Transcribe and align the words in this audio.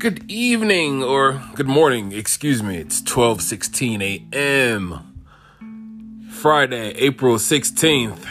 Good 0.00 0.24
evening 0.30 1.02
or 1.02 1.42
good 1.54 1.68
morning, 1.68 2.12
excuse 2.12 2.62
me. 2.62 2.78
It's 2.78 3.02
12:16 3.02 4.00
a.m. 4.32 6.26
Friday, 6.30 6.92
April 6.92 7.36
16th. 7.36 8.26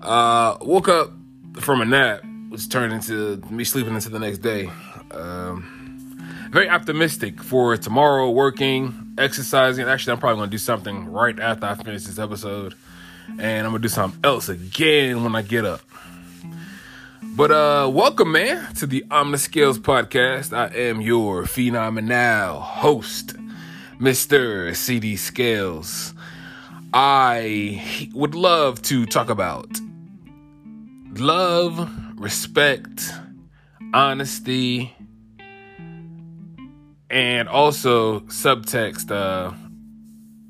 Uh 0.00 0.56
woke 0.60 0.86
up 0.88 1.10
from 1.58 1.80
a 1.80 1.84
nap, 1.84 2.22
which 2.48 2.68
turned 2.68 2.92
into 2.92 3.42
me 3.50 3.64
sleeping 3.64 3.92
into 3.92 4.08
the 4.08 4.20
next 4.20 4.38
day. 4.38 4.70
Um 5.10 6.16
very 6.52 6.68
optimistic 6.68 7.42
for 7.42 7.76
tomorrow 7.76 8.30
working, 8.30 9.14
exercising. 9.18 9.88
Actually, 9.88 10.12
I'm 10.12 10.20
probably 10.20 10.44
to 10.46 10.50
do 10.52 10.58
something 10.58 11.10
right 11.10 11.40
after 11.40 11.66
I 11.66 11.74
finish 11.74 12.04
this 12.04 12.20
episode. 12.20 12.76
And 13.36 13.66
I'm 13.66 13.72
to 13.72 13.80
do 13.80 13.88
something 13.88 14.20
else 14.22 14.48
again 14.48 15.24
when 15.24 15.34
I 15.34 15.42
get 15.42 15.64
up. 15.64 15.80
But 17.40 17.52
uh 17.52 17.90
welcome 17.90 18.32
man 18.32 18.74
to 18.74 18.86
the 18.86 19.02
Omni 19.10 19.38
Scales 19.38 19.78
podcast. 19.78 20.52
I 20.52 20.66
am 20.76 21.00
your 21.00 21.46
phenomenal 21.46 22.60
host, 22.60 23.34
Mr. 23.98 24.76
CD 24.76 25.16
Scales. 25.16 26.12
I 26.92 28.10
would 28.12 28.34
love 28.34 28.82
to 28.82 29.06
talk 29.06 29.30
about 29.30 29.70
love, 31.14 31.90
respect, 32.16 33.10
honesty, 33.94 34.94
and 37.08 37.48
also 37.48 38.20
subtext 38.28 39.10
uh 39.10 39.54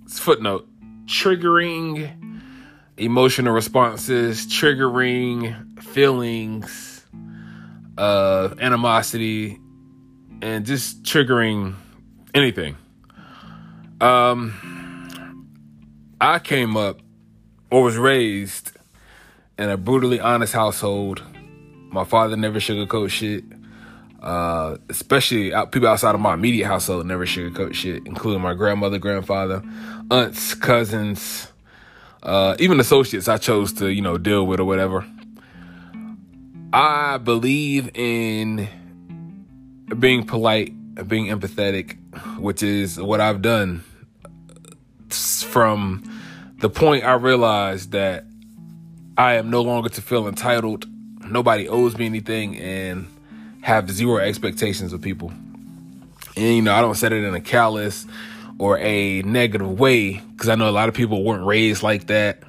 footnote 0.09 0.69
triggering 1.07 2.20
emotional 3.01 3.55
responses, 3.55 4.47
triggering 4.47 5.83
feelings, 5.83 7.07
uh, 7.97 8.51
animosity, 8.61 9.59
and 10.43 10.67
just 10.67 11.03
triggering 11.03 11.75
anything. 12.35 12.77
Um, 14.01 15.47
I 16.21 16.39
came 16.39 16.77
up 16.77 17.01
or 17.71 17.83
was 17.83 17.97
raised 17.97 18.73
in 19.59 19.71
a 19.71 19.77
brutally 19.77 20.21
honest 20.21 20.53
household. 20.53 21.23
My 21.91 22.05
father 22.05 22.37
never 22.37 22.59
sugarcoat 22.61 23.11
shit. 23.11 23.45
Uh, 24.23 24.77
especially 24.91 25.55
out, 25.55 25.73
people 25.73 25.89
outside 25.89 26.15
of 26.15 26.21
my 26.21 26.35
immediate 26.35 26.67
household 26.67 27.07
never 27.07 27.25
sugarcoat 27.25 27.73
shit, 27.73 28.03
including 28.07 28.43
my 28.43 28.53
grandmother, 28.53 28.99
grandfather, 28.99 29.63
aunts, 30.11 30.55
cousins, 30.55 31.50
uh, 32.23 32.57
even 32.59 32.81
associates 32.81 33.29
I 33.29 33.39
chose 33.39 33.73
to, 33.75 33.89
you 33.89 34.03
know, 34.03 34.19
deal 34.19 34.47
with 34.47 34.61
or 34.61 34.65
whatever. 34.65 35.07
I 36.73 37.19
believe 37.19 37.91
in 37.95 38.69
being 39.99 40.25
polite, 40.25 40.73
being 41.09 41.27
empathetic, 41.27 41.97
which 42.39 42.63
is 42.63 43.01
what 43.01 43.21
I've 43.21 43.43
done 43.43 43.83
from 45.11 46.03
the 46.59 46.71
point 46.71 47.05
I 47.05 47.15
realized 47.15 47.93
that 47.93 48.25
I 49.17 49.35
am 49.35 49.51
no 49.51 49.63
longer 49.63 49.89
to 49.89 50.03
feel 50.03 50.29
entitled, 50.29 50.87
nobody 51.27 51.69
owes 51.69 51.97
me 51.97 52.07
anything, 52.07 52.57
and 52.59 53.09
have 53.63 53.91
zero 53.91 54.19
expectations 54.19 54.93
of 54.93 55.03
people. 55.03 55.33
And, 56.37 56.57
you 56.57 56.63
know, 56.63 56.75
I 56.75 56.81
don't 56.81 56.95
set 56.95 57.13
it 57.13 57.25
in 57.25 57.35
a 57.35 57.41
callous 57.41 58.07
or 58.61 58.79
a 58.79 59.23
negative 59.23 59.81
way 59.81 60.13
because 60.33 60.51
I 60.51 60.55
know 60.55 60.69
a 60.69 60.71
lot 60.71 60.91
of 60.91 60.95
people 60.95 61.25
weren't 61.25 61.47
raised 61.47 61.83
like 61.83 62.09
that. 62.09 62.43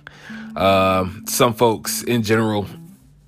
Um, 0.58 1.24
some 1.26 1.54
folks 1.54 2.04
in 2.04 2.24
general 2.24 2.68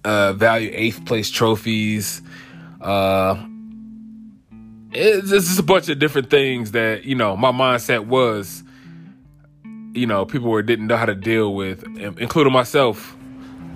uh, 0.03 0.33
value 0.33 0.69
eighth 0.73 1.05
place 1.05 1.31
trophies. 1.31 2.21
Uh, 2.81 3.41
it's 4.91 5.29
just 5.29 5.57
a 5.57 5.63
bunch 5.63 5.87
of 5.87 5.97
different 5.97 6.29
things 6.29 6.71
that 6.71 7.05
you 7.05 7.15
know 7.15 7.37
my 7.37 7.53
mindset 7.53 8.05
was. 8.05 8.63
You 9.93 10.05
know, 10.05 10.25
people 10.25 10.49
were 10.49 10.61
didn't 10.61 10.87
know 10.87 10.97
how 10.97 11.05
to 11.05 11.15
deal 11.15 11.53
with, 11.53 11.83
including 11.97 12.51
myself. 12.51 13.15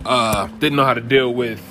Uh, 0.05 0.47
didn't 0.59 0.75
know 0.75 0.85
how 0.85 0.95
to 0.95 1.01
deal 1.01 1.33
with 1.33 1.61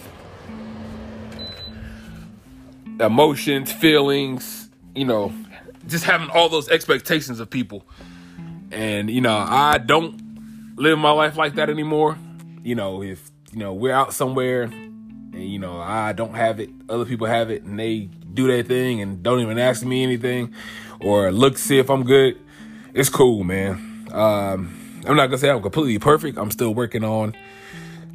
emotions, 2.99 3.71
feelings. 3.73 4.71
You 4.95 5.05
know, 5.05 5.33
just 5.87 6.05
having 6.05 6.29
all 6.31 6.49
those 6.49 6.69
expectations 6.69 7.41
of 7.41 7.51
people. 7.51 7.87
And, 8.71 9.11
you 9.11 9.21
know, 9.21 9.37
I 9.37 9.79
don't 9.79 10.77
live 10.77 10.99
my 10.99 11.13
life 11.13 11.37
like 11.37 11.55
that 11.55 11.71
anymore. 11.71 12.19
You 12.63 12.75
know, 12.75 13.03
if, 13.03 13.31
you 13.53 13.59
know, 13.59 13.73
we're 13.73 13.95
out 13.95 14.13
somewhere 14.13 14.63
and, 14.63 15.45
you 15.51 15.59
know, 15.59 15.81
I 15.81 16.13
don't 16.13 16.35
have 16.35 16.61
it, 16.61 16.71
other 16.89 17.05
people 17.05 17.27
have 17.27 17.51
it, 17.51 17.63
and 17.63 17.79
they 17.79 18.09
do 18.35 18.47
their 18.47 18.63
thing 18.63 19.01
and 19.01 19.23
don't 19.23 19.41
even 19.41 19.59
ask 19.59 19.85
me 19.85 20.03
anything 20.03 20.53
or 21.01 21.31
look 21.31 21.59
see 21.59 21.79
if 21.79 21.91
I'm 21.91 22.05
good, 22.05 22.39
it's 22.95 23.09
cool, 23.09 23.45
man. 23.45 24.09
Um, 24.13 25.03
I'm 25.07 25.17
not 25.17 25.27
gonna 25.27 25.39
say 25.39 25.51
I'm 25.51 25.63
completely 25.63 25.99
perfect. 25.99 26.39
I'm 26.39 26.51
still 26.51 26.75
working 26.75 27.05
on 27.05 27.35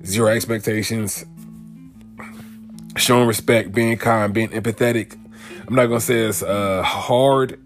zero 0.06 0.30
expectations, 0.30 1.24
showing 2.98 3.28
respect, 3.28 3.72
being 3.72 3.98
kind, 3.98 4.34
being 4.34 4.50
empathetic, 4.50 5.18
I'm 5.72 5.78
not 5.78 5.86
gonna 5.86 6.02
say 6.02 6.26
it's 6.26 6.44
uh, 6.44 6.84
hard, 6.84 7.58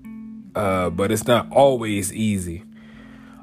uh, 0.54 0.92
but 0.92 1.12
it's 1.12 1.26
not 1.26 1.52
always 1.52 2.14
easy. 2.14 2.64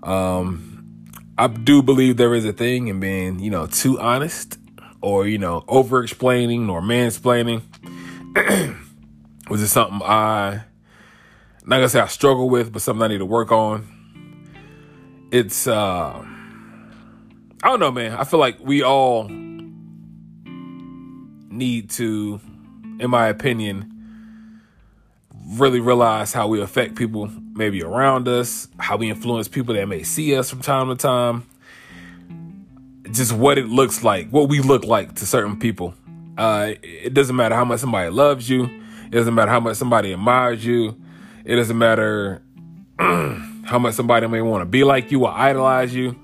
Um, 0.05 1.05
I 1.37 1.49
do 1.49 1.83
believe 1.83 2.17
there 2.17 2.33
is 2.33 2.45
a 2.45 2.53
thing 2.53 2.87
in 2.87 3.01
being, 3.01 3.41
you 3.41 3.51
know, 3.51 3.67
too 3.67 3.99
honest 3.99 4.61
or 5.01 5.27
you 5.27 5.37
know, 5.37 5.65
over 5.67 6.01
explaining 6.05 6.71
or 6.71 6.81
mansplaining, 6.81 7.63
which 9.49 9.61
is 9.61 9.73
something 9.73 10.01
I 10.05 10.63
not 11.67 11.79
gonna 11.79 11.89
say 11.89 11.99
I 11.99 12.07
struggle 12.07 12.49
with, 12.49 12.73
but 12.73 12.83
something 12.83 13.03
I 13.03 13.09
need 13.09 13.19
to 13.19 13.27
work 13.27 13.51
on. 13.51 13.89
It's 15.33 15.67
uh, 15.67 16.25
I 16.25 17.69
don't 17.69 17.81
know, 17.81 17.91
man. 17.91 18.13
I 18.13 18.23
feel 18.23 18.39
like 18.39 18.61
we 18.61 18.85
all 18.85 19.27
need 21.51 21.91
to, 21.91 22.41
in 23.01 23.11
my 23.11 23.27
opinion, 23.27 23.92
really 25.59 25.81
realize 25.81 26.33
how 26.33 26.49
we 26.49 26.61
affect 26.61 26.95
people 26.95 27.31
maybe 27.55 27.83
around 27.83 28.29
us, 28.29 28.69
how 28.79 28.97
we 28.97 29.11
influence 29.11 29.49
people 29.49 29.75
that 29.75 29.87
may 29.87 30.03
see 30.03 30.37
us 30.37 30.51
from 30.51 30.61
time 30.61 30.89
to 30.89 30.95
time, 30.95 31.47
just 33.11 33.33
what 33.33 33.59
it 33.59 33.69
looks 33.69 34.03
like, 34.03 34.31
what 34.31 34.49
we 34.49 34.61
look 34.61 34.85
like 34.85 35.15
to 35.17 35.27
certain 35.27 35.59
people. 35.59 35.95
Uh, 36.39 36.73
it 36.83 37.13
doesn't 37.13 37.37
matter 37.37 37.55
how 37.55 37.65
much 37.65 37.81
somebody 37.81 38.11
loves 38.11 38.49
you. 38.49 38.65
It 39.07 39.11
doesn't 39.11 39.35
matter 39.35 39.51
how 39.51 39.61
much 39.61 39.77
somebody 39.77 40.13
admires 40.13 40.65
you. 40.65 40.97
It 41.45 41.57
doesn't 41.57 41.77
matter 41.77 42.43
how 42.99 43.79
much 43.79 43.95
somebody 43.95 44.27
may 44.27 44.41
want 44.41 44.63
to 44.63 44.67
be 44.67 44.85
like 44.85 45.11
you 45.11 45.25
or 45.25 45.33
idolize 45.33 45.95
you. 45.95 46.19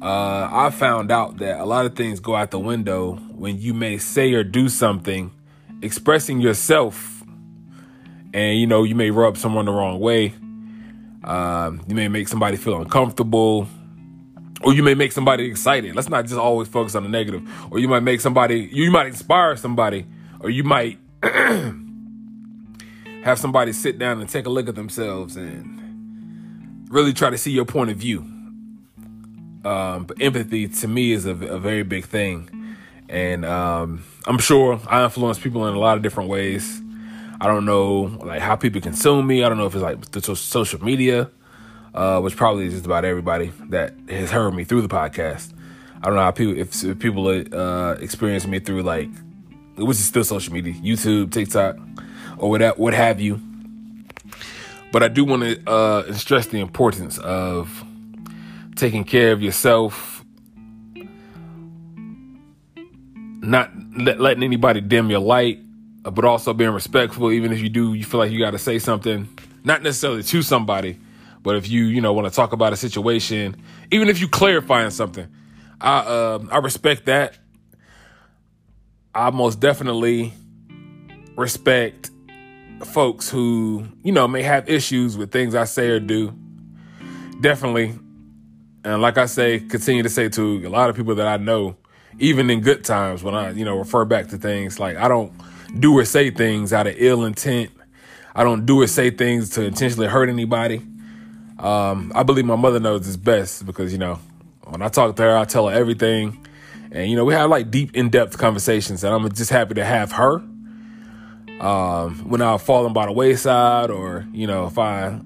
Uh, 0.00 0.48
I 0.50 0.70
found 0.70 1.10
out 1.10 1.38
that 1.38 1.58
a 1.58 1.64
lot 1.64 1.86
of 1.86 1.96
things 1.96 2.20
go 2.20 2.36
out 2.36 2.52
the 2.52 2.60
window 2.60 3.16
when 3.34 3.58
you 3.58 3.74
may 3.74 3.98
say 3.98 4.32
or 4.32 4.44
do 4.44 4.68
something 4.68 5.32
expressing 5.82 6.40
yourself 6.40 7.17
and 8.32 8.58
you 8.58 8.66
know 8.66 8.84
you 8.84 8.94
may 8.94 9.10
rub 9.10 9.36
someone 9.36 9.66
the 9.66 9.72
wrong 9.72 10.00
way. 10.00 10.34
Um, 11.24 11.82
you 11.88 11.94
may 11.94 12.08
make 12.08 12.28
somebody 12.28 12.56
feel 12.56 12.80
uncomfortable, 12.80 13.68
or 14.62 14.72
you 14.72 14.82
may 14.82 14.94
make 14.94 15.12
somebody 15.12 15.46
excited. 15.46 15.94
Let's 15.94 16.08
not 16.08 16.24
just 16.24 16.38
always 16.38 16.68
focus 16.68 16.94
on 16.94 17.02
the 17.02 17.08
negative. 17.08 17.42
Or 17.70 17.78
you 17.78 17.88
might 17.88 18.00
make 18.00 18.20
somebody, 18.20 18.68
you 18.72 18.90
might 18.90 19.06
inspire 19.06 19.56
somebody, 19.56 20.06
or 20.40 20.50
you 20.50 20.64
might 20.64 20.98
have 21.22 21.74
somebody 23.38 23.72
sit 23.72 23.98
down 23.98 24.20
and 24.20 24.28
take 24.28 24.46
a 24.46 24.50
look 24.50 24.68
at 24.68 24.74
themselves 24.74 25.36
and 25.36 26.86
really 26.90 27.12
try 27.12 27.30
to 27.30 27.38
see 27.38 27.50
your 27.50 27.64
point 27.64 27.90
of 27.90 27.96
view. 27.96 28.20
Um, 29.64 30.04
but 30.04 30.20
empathy 30.20 30.68
to 30.68 30.88
me 30.88 31.12
is 31.12 31.26
a, 31.26 31.32
a 31.32 31.58
very 31.58 31.82
big 31.82 32.06
thing. 32.06 32.76
And 33.08 33.44
um, 33.44 34.04
I'm 34.26 34.38
sure 34.38 34.80
I 34.86 35.04
influence 35.04 35.38
people 35.38 35.66
in 35.66 35.74
a 35.74 35.78
lot 35.78 35.96
of 35.96 36.02
different 36.02 36.30
ways. 36.30 36.80
I 37.40 37.46
don't 37.46 37.64
know 37.64 38.18
like 38.24 38.40
how 38.40 38.56
people 38.56 38.80
consume 38.80 39.26
me. 39.26 39.44
I 39.44 39.48
don't 39.48 39.58
know 39.58 39.66
if 39.66 39.74
it's 39.74 39.82
like 39.82 40.00
the 40.10 40.36
social 40.36 40.82
media, 40.82 41.30
uh, 41.94 42.20
which 42.20 42.36
probably 42.36 42.66
is 42.66 42.72
just 42.72 42.86
about 42.86 43.04
everybody 43.04 43.52
that 43.68 43.94
has 44.08 44.30
heard 44.30 44.54
me 44.54 44.64
through 44.64 44.82
the 44.82 44.88
podcast. 44.88 45.52
I 46.02 46.06
don't 46.06 46.16
know 46.16 46.22
how 46.22 46.30
people 46.32 46.58
if, 46.58 46.84
if 46.84 46.98
people 46.98 47.28
uh, 47.28 47.92
experience 47.94 48.46
me 48.46 48.58
through 48.58 48.82
like 48.82 49.08
which 49.76 49.96
is 49.96 50.04
still 50.04 50.24
social 50.24 50.52
media, 50.52 50.74
YouTube, 50.74 51.30
TikTok, 51.30 51.76
or 52.38 52.50
what 52.50 52.78
what 52.78 52.94
have 52.94 53.20
you. 53.20 53.40
But 54.90 55.02
I 55.02 55.08
do 55.08 55.24
want 55.24 55.42
to 55.42 55.70
uh, 55.70 56.12
stress 56.14 56.46
the 56.46 56.60
importance 56.60 57.18
of 57.18 57.84
taking 58.74 59.04
care 59.04 59.32
of 59.32 59.42
yourself, 59.42 60.24
not 63.42 63.70
letting 63.96 64.42
anybody 64.42 64.80
dim 64.80 65.10
your 65.10 65.20
light, 65.20 65.60
but 66.10 66.24
also 66.24 66.52
being 66.52 66.70
respectful, 66.70 67.30
even 67.32 67.52
if 67.52 67.60
you 67.60 67.68
do, 67.68 67.94
you 67.94 68.04
feel 68.04 68.18
like 68.18 68.30
you 68.30 68.38
got 68.38 68.52
to 68.52 68.58
say 68.58 68.78
something, 68.78 69.28
not 69.64 69.82
necessarily 69.82 70.22
to 70.22 70.42
somebody, 70.42 70.98
but 71.42 71.56
if 71.56 71.68
you, 71.68 71.84
you 71.84 72.00
know, 72.00 72.12
want 72.12 72.28
to 72.28 72.34
talk 72.34 72.52
about 72.52 72.72
a 72.72 72.76
situation, 72.76 73.56
even 73.90 74.08
if 74.08 74.20
you 74.20 74.28
clarifying 74.28 74.90
something, 74.90 75.28
I, 75.80 75.98
uh, 75.98 76.38
I 76.50 76.58
respect 76.58 77.06
that. 77.06 77.38
I 79.14 79.30
most 79.30 79.60
definitely 79.60 80.32
respect 81.36 82.10
folks 82.84 83.28
who, 83.30 83.86
you 84.02 84.12
know, 84.12 84.28
may 84.28 84.42
have 84.42 84.68
issues 84.68 85.16
with 85.16 85.32
things 85.32 85.54
I 85.54 85.64
say 85.64 85.88
or 85.88 86.00
do. 86.00 86.34
Definitely. 87.40 87.94
And 88.84 89.02
like 89.02 89.18
I 89.18 89.26
say, 89.26 89.60
continue 89.60 90.02
to 90.02 90.08
say 90.08 90.28
to 90.30 90.66
a 90.66 90.68
lot 90.68 90.90
of 90.90 90.96
people 90.96 91.14
that 91.16 91.26
I 91.26 91.36
know, 91.36 91.76
even 92.18 92.50
in 92.50 92.60
good 92.60 92.84
times 92.84 93.22
when 93.22 93.34
I, 93.34 93.50
you 93.50 93.64
know, 93.64 93.78
refer 93.78 94.04
back 94.04 94.28
to 94.28 94.38
things 94.38 94.78
like 94.78 94.96
I 94.96 95.08
don't 95.08 95.32
do 95.76 95.96
or 95.98 96.04
say 96.04 96.30
things 96.30 96.72
out 96.72 96.86
of 96.86 96.94
ill 96.96 97.24
intent. 97.24 97.70
I 98.34 98.44
don't 98.44 98.66
do 98.66 98.82
or 98.82 98.86
say 98.86 99.10
things 99.10 99.50
to 99.50 99.64
intentionally 99.64 100.06
hurt 100.06 100.28
anybody. 100.28 100.82
Um, 101.58 102.12
I 102.14 102.22
believe 102.22 102.44
my 102.44 102.56
mother 102.56 102.78
knows 102.78 103.06
this 103.06 103.16
best 103.16 103.66
because, 103.66 103.92
you 103.92 103.98
know, 103.98 104.20
when 104.64 104.82
I 104.82 104.88
talk 104.88 105.16
to 105.16 105.22
her, 105.22 105.36
I 105.36 105.44
tell 105.44 105.68
her 105.68 105.74
everything. 105.74 106.46
And, 106.92 107.10
you 107.10 107.16
know, 107.16 107.24
we 107.24 107.34
have 107.34 107.50
like 107.50 107.70
deep, 107.70 107.94
in 107.96 108.10
depth 108.10 108.38
conversations, 108.38 109.02
and 109.04 109.12
I'm 109.12 109.30
just 109.32 109.50
happy 109.50 109.74
to 109.74 109.84
have 109.84 110.12
her. 110.12 110.42
Um, 111.60 112.28
when 112.28 112.40
I've 112.40 112.62
fallen 112.62 112.92
by 112.92 113.06
the 113.06 113.12
wayside, 113.12 113.90
or, 113.90 114.24
you 114.32 114.46
know, 114.46 114.66
if 114.66 114.78
I, 114.78 115.20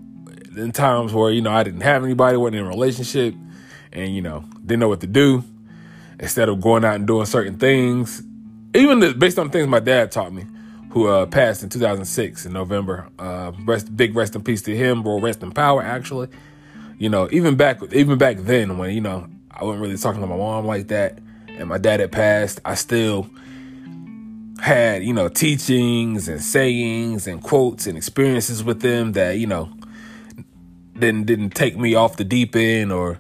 in 0.57 0.73
times 0.73 1.13
where, 1.13 1.31
you 1.31 1.43
know, 1.43 1.53
I 1.53 1.63
didn't 1.63 1.83
have 1.83 2.03
anybody, 2.03 2.37
wasn't 2.39 2.57
in 2.57 2.65
a 2.65 2.69
relationship, 2.69 3.35
and, 3.93 4.15
you 4.15 4.23
know, 4.23 4.45
didn't 4.65 4.81
know 4.81 4.89
what 4.89 5.03
to 5.03 5.07
do, 5.07 5.45
instead 6.19 6.49
of 6.49 6.61
going 6.61 6.85
out 6.85 6.95
and 6.95 7.07
doing 7.07 7.27
certain 7.27 7.59
things, 7.59 8.23
even 8.75 9.01
the, 9.01 9.15
based 9.15 9.39
on 9.39 9.51
things 9.51 9.69
my 9.69 9.81
dad 9.81 10.13
taught 10.13 10.33
me, 10.33 10.47
who 10.91 11.07
uh, 11.07 11.27
passed 11.27 11.63
in 11.63 11.69
2006 11.69 12.47
in 12.47 12.53
November. 12.53 13.09
Uh, 13.19 13.53
rest, 13.65 13.97
big 13.97 14.15
rest 14.15 14.35
in 14.35 14.43
peace 14.43 14.63
to 14.63 14.77
him, 14.77 15.07
or 15.07 15.21
rest 15.21 15.43
in 15.43 15.51
power, 15.53 15.83
actually. 15.83 16.29
You 16.99 17.09
know, 17.09 17.29
even 17.33 17.57
back, 17.57 17.81
even 17.93 18.19
back 18.19 18.39
then, 18.39 18.79
when 18.79 18.91
you 18.91 19.01
know 19.01 19.27
I 19.51 19.65
wasn't 19.65 19.83
really 19.83 19.97
talking 19.97 20.21
to 20.21 20.27
my 20.27 20.37
mom 20.37 20.67
like 20.67 20.89
that, 20.89 21.19
and 21.49 21.69
my 21.69 21.79
dad 21.79 22.01
had 22.01 22.13
passed, 22.13 22.61
I 22.65 22.75
still 22.75 23.29
had 24.61 25.03
you 25.03 25.13
know 25.13 25.29
teachings 25.29 26.29
and 26.29 26.41
sayings 26.41 27.27
and 27.27 27.43
quotes 27.43 27.89
and 27.89 27.97
experiences 27.97 28.63
with 28.63 28.81
them 28.81 29.13
that 29.13 29.39
you 29.39 29.47
know 29.47 29.69
didn't 30.97 31.25
didn't 31.25 31.51
take 31.51 31.77
me 31.77 31.95
off 31.95 32.17
the 32.17 32.25
deep 32.25 32.55
end 32.55 32.93
or 32.93 33.19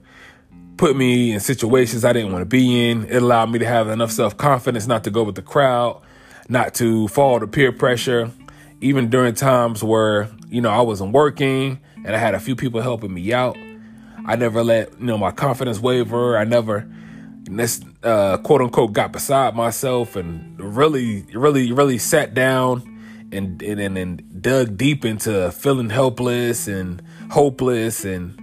put 0.82 0.96
me 0.96 1.31
in 1.31 1.38
situations 1.38 2.05
I 2.05 2.12
didn't 2.12 2.32
want 2.32 2.43
to 2.43 2.46
be 2.46 2.90
in. 2.90 3.05
It 3.05 3.23
allowed 3.23 3.52
me 3.52 3.61
to 3.61 3.67
have 3.67 3.87
enough 3.87 4.11
self 4.11 4.37
confidence 4.37 4.88
not 4.88 5.05
to 5.05 5.11
go 5.11 5.23
with 5.23 5.37
the 5.37 5.43
crowd 5.43 6.02
not 6.49 6.75
to 6.75 7.06
fall 7.06 7.38
to 7.40 7.46
peer 7.46 7.70
pressure, 7.73 8.31
even 8.81 9.08
during 9.08 9.32
times 9.32 9.84
where, 9.84 10.29
you 10.49 10.61
know, 10.61 10.70
I 10.70 10.81
wasn't 10.81 11.12
working 11.12 11.81
and 12.05 12.17
I 12.17 12.19
had 12.19 12.34
a 12.34 12.40
few 12.40 12.56
people 12.56 12.82
helping 12.82 13.14
me 13.14 13.32
out. 13.32 13.56
I 14.26 14.34
never 14.34 14.64
let, 14.64 14.99
you 14.99 15.06
know, 15.06 15.17
my 15.17 15.31
confidence 15.31 15.79
waver. 15.79 16.37
I 16.37 16.43
never, 16.43 16.88
uh, 18.02 18.38
quote 18.38 18.61
unquote, 18.61 18.93
got 18.93 19.12
beside 19.12 19.55
myself 19.55 20.17
and 20.17 20.58
really, 20.61 21.23
really, 21.32 21.70
really 21.70 21.99
sat 21.99 22.34
down 22.34 22.82
and, 23.31 23.62
and, 23.62 23.96
and 23.96 24.43
dug 24.43 24.76
deep 24.76 25.05
into 25.05 25.52
feeling 25.52 25.90
helpless 25.90 26.67
and 26.67 27.00
hopeless 27.31 28.05
and, 28.05 28.42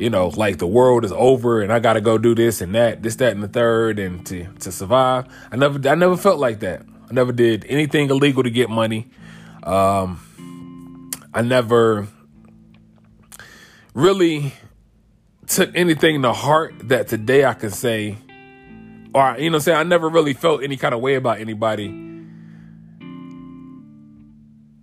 you 0.00 0.08
know, 0.10 0.28
like 0.28 0.58
the 0.58 0.66
world 0.66 1.04
is 1.04 1.12
over 1.12 1.60
and 1.60 1.72
I 1.72 1.78
got 1.78 1.92
to 1.92 2.00
go 2.00 2.16
do 2.16 2.34
this 2.34 2.60
and 2.60 2.74
that, 2.74 3.02
this, 3.02 3.16
that, 3.16 3.32
and 3.32 3.42
the 3.42 3.48
third, 3.48 3.98
and 3.98 4.24
to 4.26 4.46
to 4.60 4.72
survive. 4.72 5.26
I 5.52 5.56
never, 5.56 5.88
I 5.88 5.94
never 5.94 6.16
felt 6.16 6.38
like 6.38 6.60
that. 6.60 6.82
I 7.08 7.12
never 7.12 7.32
did 7.32 7.66
anything 7.68 8.08
illegal 8.08 8.42
to 8.42 8.50
get 8.50 8.70
money. 8.70 9.08
Um, 9.62 11.10
I 11.34 11.42
never 11.42 12.08
really 13.94 14.54
took 15.46 15.70
anything 15.74 16.22
to 16.22 16.32
heart 16.32 16.74
that 16.88 17.08
today 17.08 17.44
I 17.44 17.54
can 17.54 17.70
say, 17.70 18.16
or, 19.12 19.36
you 19.38 19.50
know 19.50 19.56
I'm 19.56 19.60
saying? 19.60 19.78
I 19.78 19.82
never 19.82 20.08
really 20.08 20.32
felt 20.32 20.62
any 20.62 20.76
kind 20.76 20.94
of 20.94 21.00
way 21.00 21.16
about 21.16 21.40
anybody. 21.40 21.88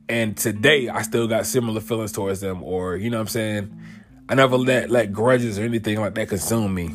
And 0.09 0.37
today 0.37 0.89
I 0.89 1.01
still 1.01 1.27
got 1.27 1.45
similar 1.45 1.81
feelings 1.81 2.11
towards 2.11 2.39
them, 2.41 2.61
or, 2.61 2.97
you 2.97 3.09
know 3.09 3.17
what 3.17 3.21
I'm 3.21 3.27
saying? 3.29 3.81
I 4.29 4.35
never 4.35 4.57
let, 4.57 4.89
let 4.89 5.13
grudges 5.13 5.57
or 5.57 5.63
anything 5.63 5.99
like 6.01 6.15
that 6.15 6.27
consume 6.27 6.73
me. 6.73 6.91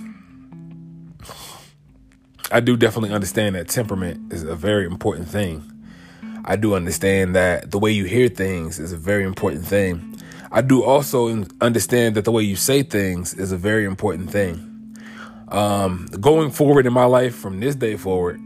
I 2.50 2.61
do 2.61 2.76
definitely 2.76 3.14
understand 3.14 3.55
that 3.55 3.69
temperament 3.69 4.32
is 4.32 4.43
a 4.43 4.55
very 4.55 4.84
important 4.84 5.29
thing. 5.29 5.67
I 6.44 6.56
do 6.56 6.75
understand 6.75 7.34
that 7.34 7.70
the 7.70 7.79
way 7.79 7.90
you 7.90 8.05
hear 8.05 8.29
things 8.29 8.79
is 8.79 8.93
a 8.93 8.99
very 8.99 9.25
important 9.25 9.64
thing. 9.64 10.20
I 10.50 10.61
do 10.61 10.82
also 10.82 11.46
understand 11.62 12.17
that 12.17 12.26
the 12.26 12.32
way 12.32 12.43
you 12.43 12.56
say 12.56 12.82
things 12.82 13.32
is 13.32 13.52
a 13.52 13.56
very 13.56 13.87
important 13.87 14.31
thing. 14.31 14.69
Um, 15.49 16.08
going 16.20 16.50
forward 16.50 16.84
in 16.84 16.93
my 16.93 17.06
life 17.06 17.34
from 17.34 17.61
this 17.61 17.75
day 17.75 17.96
forward, 17.96 18.37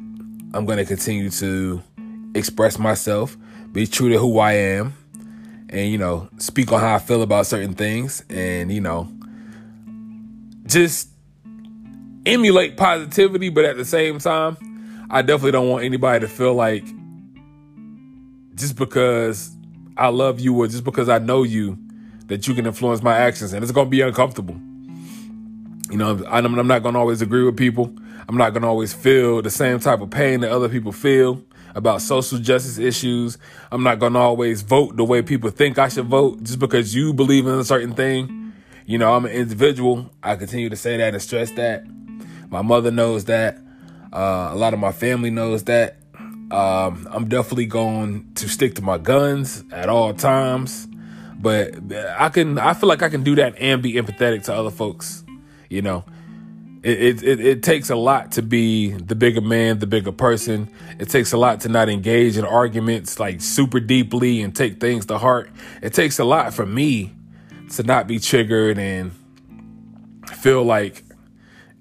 I'm 0.54 0.64
going 0.64 0.78
to 0.78 0.84
continue 0.84 1.30
to 1.30 1.82
express 2.36 2.78
myself, 2.78 3.36
be 3.72 3.88
true 3.88 4.10
to 4.10 4.18
who 4.18 4.38
I 4.38 4.52
am, 4.52 4.94
and, 5.68 5.90
you 5.90 5.98
know, 5.98 6.28
speak 6.38 6.72
on 6.72 6.80
how 6.80 6.94
I 6.94 6.98
feel 6.98 7.22
about 7.22 7.46
certain 7.46 7.74
things, 7.74 8.24
and, 8.28 8.72
you 8.72 8.80
know, 8.80 9.08
just 10.66 11.08
emulate 12.24 12.76
positivity, 12.76 13.48
but 13.48 13.64
at 13.64 13.76
the 13.76 13.84
same 13.84 14.18
time, 14.18 14.56
I 15.10 15.22
definitely 15.22 15.52
don't 15.52 15.68
want 15.68 15.84
anybody 15.84 16.20
to 16.20 16.28
feel 16.28 16.54
like 16.54 16.84
just 18.56 18.76
because 18.76 19.50
I 19.96 20.08
love 20.08 20.40
you 20.40 20.56
or 20.56 20.66
just 20.66 20.82
because 20.84 21.08
I 21.08 21.18
know 21.18 21.44
you 21.44 21.78
that 22.26 22.48
you 22.48 22.54
can 22.54 22.66
influence 22.66 23.02
my 23.02 23.16
actions 23.16 23.52
and 23.52 23.62
it's 23.62 23.72
to 23.72 23.84
be 23.84 24.00
uncomfortable. 24.00 24.56
You 25.90 25.96
know, 25.96 26.24
I'm, 26.28 26.66
not 26.66 26.82
to 26.82 26.98
always 26.98 27.22
agree 27.22 27.44
with 27.44 27.56
people. 27.56 27.94
I'm 28.28 28.36
not 28.36 28.52
to 28.54 28.66
always 28.66 28.92
feel 28.92 29.40
the 29.40 29.50
same 29.50 29.78
type 29.78 30.00
of 30.00 30.10
pain 30.10 30.40
that 30.40 30.50
other 30.50 30.68
people 30.68 30.90
feel 30.90 31.40
about 31.76 32.00
social 32.00 32.38
justice 32.38 32.78
issues. 32.78 33.36
I'm 33.70 33.82
not 33.82 33.98
going 33.98 34.14
to 34.14 34.18
always 34.18 34.62
vote 34.62 34.96
the 34.96 35.04
way 35.04 35.20
people 35.20 35.50
think 35.50 35.78
I 35.78 35.88
should 35.88 36.06
vote 36.06 36.42
just 36.42 36.58
because 36.58 36.94
you 36.94 37.12
believe 37.12 37.46
in 37.46 37.54
a 37.54 37.64
certain 37.64 37.92
thing. 37.92 38.54
You 38.86 38.96
know, 38.96 39.14
I'm 39.14 39.26
an 39.26 39.32
individual. 39.32 40.10
I 40.22 40.36
continue 40.36 40.70
to 40.70 40.76
say 40.76 40.96
that 40.96 41.12
and 41.12 41.22
stress 41.22 41.50
that. 41.52 41.84
My 42.48 42.62
mother 42.62 42.90
knows 42.90 43.26
that. 43.26 43.58
Uh, 44.10 44.48
a 44.52 44.56
lot 44.56 44.72
of 44.72 44.80
my 44.80 44.90
family 44.90 45.30
knows 45.30 45.64
that. 45.64 45.98
Um, 46.50 47.06
I'm 47.10 47.28
definitely 47.28 47.66
going 47.66 48.32
to 48.36 48.48
stick 48.48 48.76
to 48.76 48.82
my 48.82 48.96
guns 48.96 49.62
at 49.70 49.90
all 49.90 50.14
times. 50.14 50.88
But 51.38 51.74
I 52.18 52.30
can, 52.30 52.58
I 52.58 52.72
feel 52.72 52.88
like 52.88 53.02
I 53.02 53.10
can 53.10 53.22
do 53.22 53.34
that 53.34 53.54
and 53.58 53.82
be 53.82 53.94
empathetic 53.94 54.44
to 54.44 54.54
other 54.54 54.70
folks. 54.70 55.24
You 55.68 55.82
know, 55.82 56.04
it, 56.82 57.22
it, 57.22 57.40
it 57.40 57.62
takes 57.62 57.90
a 57.90 57.96
lot 57.96 58.32
to 58.32 58.42
be 58.42 58.90
the 58.90 59.14
bigger 59.14 59.40
man, 59.40 59.78
the 59.78 59.86
bigger 59.86 60.12
person. 60.12 60.70
It 60.98 61.08
takes 61.08 61.32
a 61.32 61.36
lot 61.36 61.60
to 61.62 61.68
not 61.68 61.88
engage 61.88 62.36
in 62.36 62.44
arguments 62.44 63.18
like 63.18 63.40
super 63.40 63.80
deeply 63.80 64.42
and 64.42 64.54
take 64.54 64.80
things 64.80 65.06
to 65.06 65.18
heart. 65.18 65.50
It 65.82 65.94
takes 65.94 66.18
a 66.18 66.24
lot 66.24 66.54
for 66.54 66.66
me 66.66 67.14
to 67.74 67.82
not 67.82 68.06
be 68.06 68.18
triggered 68.18 68.78
and 68.78 69.12
feel 70.36 70.62
like 70.62 71.04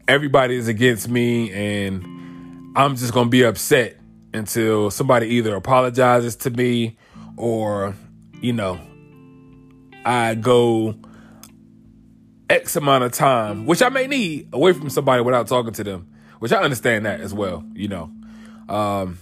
everybody 0.08 0.56
is 0.56 0.68
against 0.68 1.08
me 1.08 1.52
and 1.52 2.04
I'm 2.76 2.96
just 2.96 3.14
going 3.14 3.28
to 3.28 3.32
be 3.32 3.44
upset 3.44 3.98
until 4.34 4.92
somebody 4.92 5.28
either 5.28 5.56
apologizes 5.56 6.36
to 6.38 6.50
me 6.50 6.98
or, 7.38 7.96
you 8.42 8.54
know, 8.54 8.80
I 10.04 10.36
go 10.36 10.96
X 12.50 12.76
amount 12.76 13.04
of 13.04 13.12
time, 13.12 13.66
which 13.66 13.82
I 13.82 13.90
may 13.90 14.08
need 14.08 14.50
away 14.54 14.74
from 14.74 14.90
somebody 14.90 15.22
without 15.22 15.48
talking 15.48 15.74
to 15.74 15.84
them, 15.84 16.10
which 16.40 16.52
I 16.52 16.62
understand 16.62 17.06
that 17.06 17.22
as 17.22 17.34
well, 17.34 17.64
you 17.74 17.88
know. 17.88 18.12
Um, 18.70 19.20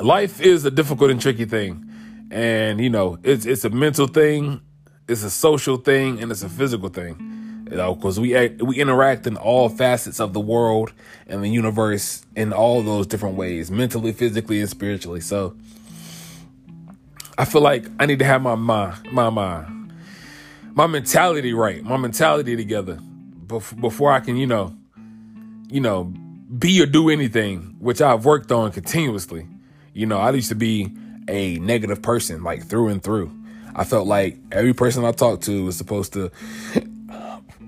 life 0.00 0.40
is 0.40 0.64
a 0.64 0.70
difficult 0.70 1.10
and 1.10 1.20
tricky 1.20 1.44
thing. 1.44 1.84
And, 2.30 2.80
you 2.80 2.90
know, 2.90 3.18
it's, 3.22 3.46
it's 3.46 3.64
a 3.64 3.70
mental 3.70 4.06
thing, 4.06 4.60
it's 5.08 5.22
a 5.22 5.30
social 5.30 5.78
thing, 5.78 6.22
and 6.22 6.30
it's 6.30 6.42
a 6.42 6.48
physical 6.48 6.90
thing 6.90 7.38
you 7.70 7.76
know, 7.76 7.94
because 7.94 8.18
we 8.18 8.48
we 8.60 8.76
interact 8.76 9.26
in 9.26 9.36
all 9.36 9.68
facets 9.68 10.20
of 10.20 10.32
the 10.32 10.40
world 10.40 10.92
and 11.26 11.42
the 11.42 11.48
universe 11.48 12.24
in 12.34 12.52
all 12.52 12.82
those 12.82 13.06
different 13.06 13.36
ways, 13.36 13.70
mentally, 13.70 14.12
physically, 14.12 14.60
and 14.60 14.70
spiritually. 14.70 15.20
So 15.20 15.54
I 17.36 17.44
feel 17.44 17.60
like 17.60 17.86
I 17.98 18.06
need 18.06 18.20
to 18.20 18.24
have 18.24 18.40
my 18.40 18.54
mind, 18.54 19.12
my 19.12 19.28
mind, 19.28 19.77
my 20.78 20.86
mentality 20.86 21.52
right, 21.52 21.82
my 21.82 21.96
mentality 21.96 22.54
together 22.54 23.00
before 23.80 24.12
I 24.12 24.20
can, 24.20 24.36
you 24.36 24.46
know, 24.46 24.72
you 25.68 25.80
know, 25.80 26.04
be 26.56 26.80
or 26.80 26.86
do 26.86 27.10
anything, 27.10 27.74
which 27.80 28.00
I've 28.00 28.24
worked 28.24 28.52
on 28.52 28.70
continuously. 28.70 29.48
You 29.92 30.06
know, 30.06 30.18
I 30.18 30.30
used 30.30 30.50
to 30.50 30.54
be 30.54 30.94
a 31.26 31.58
negative 31.58 32.00
person, 32.00 32.44
like 32.44 32.64
through 32.64 32.88
and 32.88 33.02
through. 33.02 33.36
I 33.74 33.82
felt 33.82 34.06
like 34.06 34.38
every 34.52 34.72
person 34.72 35.04
I 35.04 35.10
talked 35.10 35.42
to 35.46 35.64
was 35.64 35.76
supposed 35.76 36.12
to 36.12 36.30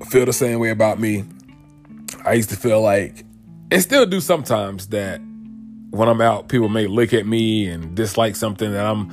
feel 0.09 0.25
the 0.25 0.33
same 0.33 0.61
way 0.61 0.71
about 0.71 1.01
me. 1.01 1.25
I 2.25 2.35
used 2.35 2.51
to 2.51 2.57
feel 2.57 2.81
like, 2.81 3.25
and 3.73 3.83
still 3.83 4.07
do 4.07 4.21
sometimes, 4.21 4.87
that 4.89 5.21
when 5.91 6.09
I'm 6.09 6.21
out, 6.21 6.49
people 6.49 6.69
may 6.69 6.87
look 6.87 7.13
at 7.13 7.27
me 7.27 7.67
and 7.67 7.97
dislike 7.97 8.37
something 8.37 8.71
that 8.71 8.87
I'm 8.87 9.11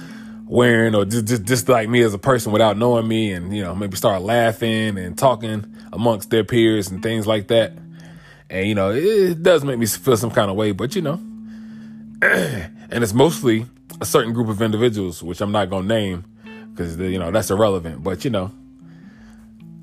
wearing 0.47 0.95
or 0.95 1.05
just, 1.05 1.25
just 1.25 1.45
dislike 1.45 1.89
me 1.89 2.01
as 2.01 2.13
a 2.13 2.17
person 2.17 2.51
without 2.51 2.77
knowing 2.77 3.07
me 3.07 3.31
and, 3.31 3.55
you 3.55 3.63
know, 3.63 3.75
maybe 3.75 3.95
start 3.95 4.21
laughing 4.21 4.97
and 4.97 5.17
talking 5.17 5.65
amongst 5.93 6.29
their 6.29 6.43
peers 6.43 6.89
and 6.89 7.03
things 7.03 7.27
like 7.27 7.47
that. 7.47 7.73
And, 8.49 8.67
you 8.67 8.75
know, 8.75 8.91
it, 8.91 9.03
it 9.03 9.43
does 9.43 9.63
make 9.63 9.77
me 9.77 9.85
feel 9.85 10.17
some 10.17 10.31
kind 10.31 10.49
of 10.49 10.55
way, 10.55 10.71
but, 10.71 10.95
you 10.95 11.01
know, 11.01 11.21
and 12.21 13.03
it's 13.03 13.13
mostly 13.13 13.65
a 14.01 14.05
certain 14.05 14.33
group 14.33 14.49
of 14.49 14.61
individuals, 14.61 15.21
which 15.21 15.41
I'm 15.41 15.51
not 15.51 15.69
gonna 15.69 15.87
name 15.87 16.25
because 16.71 16.97
you 16.97 17.19
know 17.19 17.31
that's 17.31 17.51
irrelevant. 17.51 18.03
But 18.03 18.23
you 18.23 18.31
know, 18.31 18.51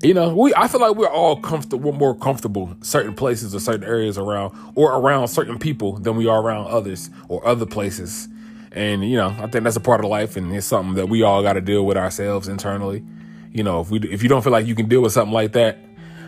you 0.01 0.13
know, 0.13 0.35
we 0.35 0.53
I 0.55 0.67
feel 0.67 0.81
like 0.81 0.95
we're 0.95 1.07
all 1.07 1.37
comfortable, 1.37 1.91
more 1.91 2.15
comfortable 2.15 2.75
certain 2.81 3.13
places 3.13 3.53
or 3.53 3.59
certain 3.59 3.83
areas 3.83 4.17
around 4.17 4.55
or 4.75 4.93
around 4.93 5.27
certain 5.27 5.59
people 5.59 5.93
than 5.93 6.15
we 6.15 6.27
are 6.27 6.41
around 6.41 6.67
others 6.67 7.09
or 7.27 7.45
other 7.45 7.65
places. 7.65 8.27
And 8.75 9.09
you 9.09 9.15
know, 9.15 9.29
I 9.29 9.47
think 9.47 9.63
that's 9.63 9.77
a 9.77 9.81
part 9.81 10.03
of 10.03 10.09
life, 10.09 10.35
and 10.35 10.53
it's 10.53 10.67
something 10.67 10.95
that 10.95 11.07
we 11.07 11.23
all 11.23 11.41
got 11.41 11.53
to 11.53 11.61
deal 11.61 11.85
with 11.85 11.97
ourselves 11.97 12.47
internally. 12.47 13.03
You 13.51 13.63
know, 13.63 13.81
if 13.81 13.89
we 13.89 13.99
if 13.99 14.21
you 14.21 14.29
don't 14.29 14.43
feel 14.43 14.51
like 14.51 14.67
you 14.67 14.75
can 14.75 14.87
deal 14.87 15.01
with 15.01 15.13
something 15.13 15.33
like 15.33 15.53
that, 15.53 15.79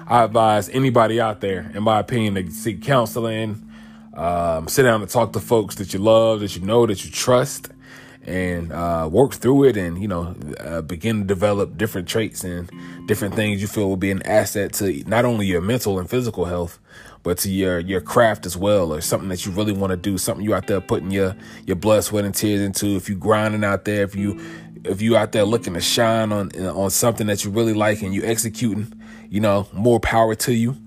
I 0.08 0.24
advise 0.24 0.70
anybody 0.70 1.20
out 1.20 1.42
there, 1.42 1.70
in 1.76 1.84
my 1.84 2.00
opinion, 2.00 2.36
to 2.36 2.50
seek 2.52 2.82
counseling, 2.82 3.70
um, 4.14 4.70
sit 4.70 4.84
down 4.84 5.02
and 5.02 5.10
talk 5.10 5.34
to 5.34 5.42
folks 5.42 5.76
that 5.76 5.94
you 5.94 6.00
love, 6.00 6.40
that 6.40 6.56
you 6.56 6.62
know, 6.62 6.86
that 6.86 7.04
you 7.04 7.12
trust, 7.12 7.70
and 8.28 8.74
uh, 8.74 9.08
work 9.12 9.34
through 9.34 9.64
it 9.64 9.78
and, 9.78 10.02
you 10.02 10.08
know, 10.08 10.36
uh, 10.60 10.82
begin 10.82 11.22
to 11.22 11.26
develop 11.26 11.78
different 11.78 12.10
traits 12.10 12.44
and 12.44 12.70
different 13.08 13.34
things 13.34 13.62
you 13.62 13.68
feel 13.68 13.88
will 13.88 13.96
be 13.96 14.12
an 14.12 14.22
asset 14.24 14.74
to 14.74 15.04
not 15.08 15.24
only 15.24 15.46
your 15.46 15.62
mental 15.62 15.98
and 15.98 16.10
physical 16.10 16.46
health, 16.46 16.78
but 17.24 17.38
to 17.40 17.50
your 17.50 17.80
your 17.80 18.02
craft 18.02 18.46
as 18.46 18.56
well, 18.56 18.94
or 18.94 19.02
something 19.02 19.30
that 19.30 19.46
you 19.46 19.52
really 19.52 19.74
want 19.74 19.92
to 19.92 19.98
do, 19.98 20.18
something 20.18 20.44
you 20.44 20.54
out 20.54 20.68
there 20.68 20.82
putting 20.82 21.12
your 21.12 21.36
your 21.66 21.76
blood, 21.76 22.04
sweat, 22.04 22.26
and 22.26 22.34
tears 22.34 22.62
into. 22.62 22.96
If 22.96 23.10
you 23.10 23.16
grinding 23.16 23.64
out 23.64 23.86
there, 23.86 24.04
if 24.04 24.16
you 24.16 24.40
if 24.84 25.02
you 25.02 25.18
out 25.18 25.32
there 25.32 25.44
looking 25.44 25.74
to 25.74 25.82
shine 25.82 26.32
on 26.32 26.52
on 26.68 26.90
something 26.90 27.28
that 27.28 27.44
you 27.44 27.52
really 27.52 27.74
like 27.74 28.02
and 28.02 28.14
you 28.14 28.24
executing, 28.24 28.94
you 29.30 29.40
know, 29.40 29.68
more 29.74 30.00
power 30.00 30.36
to 30.36 30.54
you. 30.54 30.78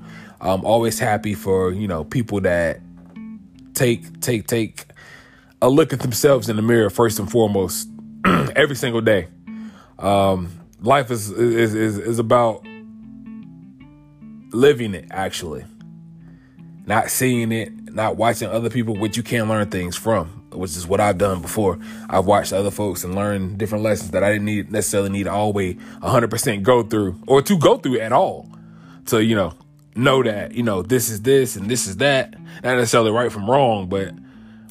I'm 0.41 0.65
always 0.65 0.99
happy 0.99 1.35
for 1.35 1.73
you 1.73 1.87
know 1.87 2.05
people 2.05 2.41
that 2.43 2.81
take 3.75 4.21
take 4.21 4.47
take 4.47 4.87
a 5.63 5.69
look 5.69 5.93
at 5.93 6.01
themselves 6.01 6.49
in 6.49 6.57
the 6.57 6.63
mirror 6.63 6.91
first 6.91 7.19
and 7.19 7.31
foremost 7.31 7.89
every 8.57 8.77
single 8.77 9.01
day. 9.01 9.29
Um, 9.99 10.51
life 10.81 11.11
is, 11.11 11.31
is 11.31 11.75
is 11.75 11.99
is 11.99 12.19
about 12.19 12.67
living 14.53 14.95
it 14.95 15.07
actually, 15.11 15.65
not 16.87 17.11
seeing 17.11 17.53
it, 17.53 17.95
not 17.95 18.17
watching 18.17 18.49
other 18.49 18.71
people, 18.71 18.97
which 18.97 19.17
you 19.17 19.23
can 19.23 19.49
learn 19.49 19.69
things 19.69 19.97
from, 19.97 20.29
which 20.53 20.77
is 20.77 20.87
what 20.87 21.01
I've 21.01 21.19
done 21.19 21.43
before. 21.43 21.79
I've 22.09 22.27
watched 22.27 22.53
other 22.53 22.71
folks 22.71 23.05
and 23.05 23.15
learned 23.15 23.59
different 23.59 23.85
lessons 23.85 24.11
that 24.13 24.25
I 24.25 24.33
didn't 24.33 24.47
need 24.47 24.73
necessarily 24.73 25.11
need 25.11 25.25
to 25.25 25.33
always 25.33 25.77
100% 25.77 26.63
go 26.63 26.83
through 26.83 27.21
or 27.27 27.43
to 27.43 27.59
go 27.59 27.77
through 27.77 28.01
at 28.01 28.13
all. 28.13 28.49
To 29.07 29.23
you 29.23 29.35
know 29.35 29.55
know 29.97 30.23
that 30.23 30.53
you 30.55 30.63
know 30.63 30.83
this 30.83 31.09
is 31.09 31.23
this 31.23 31.57
and 31.57 31.69
this 31.69 31.87
is 31.87 31.97
that, 31.99 32.33
not 32.63 32.77
necessarily 32.77 33.11
right 33.11 33.33
from 33.33 33.51
wrong, 33.51 33.89
but 33.89 34.15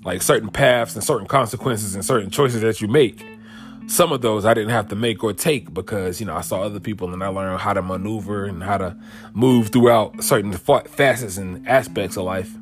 like 0.05 0.21
certain 0.21 0.49
paths 0.49 0.95
and 0.95 1.03
certain 1.03 1.27
consequences 1.27 1.95
and 1.95 2.05
certain 2.05 2.29
choices 2.29 2.61
that 2.61 2.81
you 2.81 2.87
make. 2.87 3.25
Some 3.89 4.11
of 4.11 4.21
those 4.21 4.45
I 4.45 4.53
didn't 4.53 4.69
have 4.69 4.89
to 4.89 4.95
make 4.95 5.23
or 5.23 5.33
take 5.33 5.73
because, 5.73 6.19
you 6.19 6.27
know, 6.27 6.35
I 6.35 6.41
saw 6.41 6.61
other 6.61 6.79
people 6.79 7.11
and 7.11 7.23
I 7.23 7.27
learned 7.29 7.59
how 7.59 7.73
to 7.73 7.81
maneuver 7.81 8.45
and 8.45 8.61
how 8.61 8.77
to 8.77 8.95
move 9.33 9.69
throughout 9.69 10.23
certain 10.23 10.53
facets 10.53 11.37
and 11.37 11.67
aspects 11.67 12.15
of 12.15 12.25
life. 12.25 12.55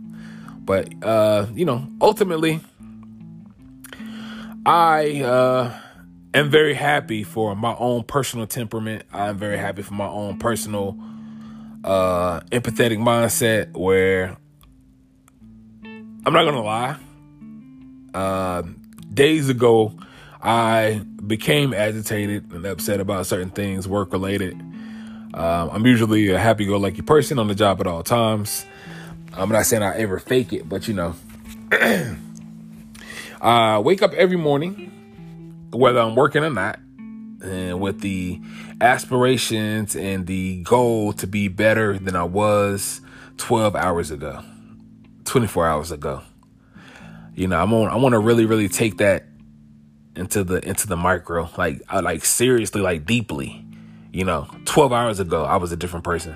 But, 0.59 0.87
uh, 1.03 1.47
you 1.53 1.65
know, 1.65 1.85
ultimately, 1.99 2.61
I 4.65 5.21
uh, 5.21 5.77
am 6.33 6.49
very 6.49 6.73
happy 6.73 7.23
for 7.23 7.57
my 7.57 7.75
own 7.77 8.03
personal 8.03 8.47
temperament. 8.47 9.03
I'm 9.11 9.37
very 9.37 9.57
happy 9.57 9.81
for 9.81 9.95
my 9.95 10.07
own 10.07 10.39
personal 10.39 10.97
uh, 11.83 12.39
empathetic 12.51 12.99
mindset 12.99 13.73
where 13.73 14.37
I'm 15.83 16.31
not 16.33 16.43
going 16.43 16.55
to 16.55 16.61
lie. 16.61 16.95
Uh, 18.13 18.63
days 19.13 19.49
ago, 19.49 19.93
I 20.47 21.01
became 21.25 21.73
agitated 21.73 22.53
and 22.53 22.65
upset 22.65 23.01
about 23.01 23.25
certain 23.25 23.49
things, 23.49 23.85
work 23.85 24.13
related. 24.13 24.53
Um, 25.33 25.69
I'm 25.73 25.85
usually 25.85 26.29
a 26.29 26.39
happy 26.39 26.65
go 26.65 26.77
lucky 26.77 27.01
person 27.01 27.37
on 27.37 27.49
the 27.49 27.55
job 27.55 27.81
at 27.81 27.87
all 27.87 28.01
times. 28.01 28.65
I'm 29.33 29.49
not 29.49 29.65
saying 29.65 29.83
I 29.83 29.97
ever 29.97 30.19
fake 30.19 30.53
it, 30.53 30.69
but 30.69 30.87
you 30.87 30.93
know, 30.93 31.15
I 33.41 33.79
wake 33.79 34.01
up 34.01 34.13
every 34.13 34.37
morning, 34.37 35.67
whether 35.73 35.99
I'm 35.99 36.15
working 36.15 36.45
or 36.45 36.49
not, 36.49 36.79
and 37.43 37.81
with 37.81 37.99
the 37.99 38.39
aspirations 38.79 39.97
and 39.97 40.27
the 40.27 40.63
goal 40.63 41.11
to 41.13 41.27
be 41.27 41.49
better 41.49 41.99
than 41.99 42.15
I 42.15 42.23
was 42.23 43.01
12 43.35 43.75
hours 43.75 44.11
ago, 44.11 44.41
24 45.25 45.67
hours 45.67 45.91
ago. 45.91 46.21
You 47.35 47.49
know, 47.49 47.61
I'm 47.61 47.73
on. 47.73 47.89
I 47.89 47.97
want 47.97 48.13
to 48.13 48.19
really, 48.19 48.45
really 48.45 48.69
take 48.69 48.99
that 48.99 49.25
into 50.17 50.43
the 50.43 50.67
into 50.67 50.87
the 50.87 50.97
micro, 50.97 51.49
like 51.57 51.81
I 51.89 51.99
like 51.99 52.25
seriously, 52.25 52.81
like 52.81 53.05
deeply. 53.05 53.63
You 54.11 54.25
know, 54.25 54.47
12 54.65 54.93
hours 54.93 55.19
ago, 55.19 55.43
I 55.43 55.57
was 55.57 55.71
a 55.71 55.77
different 55.77 56.03
person. 56.03 56.35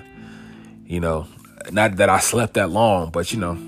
You 0.86 1.00
know, 1.00 1.26
not 1.70 1.96
that 1.96 2.08
I 2.08 2.20
slept 2.20 2.54
that 2.54 2.70
long, 2.70 3.10
but 3.10 3.32
you 3.32 3.40
know, 3.40 3.58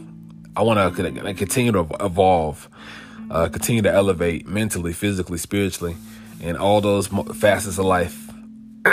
I 0.56 0.62
want 0.62 0.96
to 0.96 1.34
continue 1.34 1.72
to 1.72 1.86
evolve, 2.00 2.68
uh, 3.30 3.48
continue 3.48 3.82
to 3.82 3.92
elevate 3.92 4.46
mentally, 4.46 4.92
physically, 4.92 5.38
spiritually, 5.38 5.96
in 6.40 6.56
all 6.56 6.80
those 6.80 7.08
facets 7.08 7.78
of 7.78 7.86
life. 7.86 8.30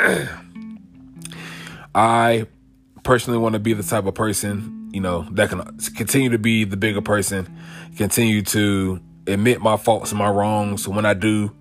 I 1.94 2.48
personally 3.04 3.40
want 3.40 3.54
to 3.54 3.60
be 3.60 3.74
the 3.74 3.84
type 3.84 4.06
of 4.06 4.16
person 4.16 4.82
you 4.92 5.00
know, 5.00 5.26
that 5.32 5.50
can 5.50 5.62
continue 5.96 6.30
to 6.30 6.38
be 6.38 6.66
the 6.66 6.78
bigger 6.78 7.02
person, 7.02 7.48
continue 7.96 8.42
to 8.44 9.00
admit 9.32 9.62
my 9.62 9.78
faults 9.78 10.12
and 10.12 10.20
my 10.20 10.30
wrongs 10.30 10.88
when 10.88 11.06
I 11.06 11.14
do 11.14 11.52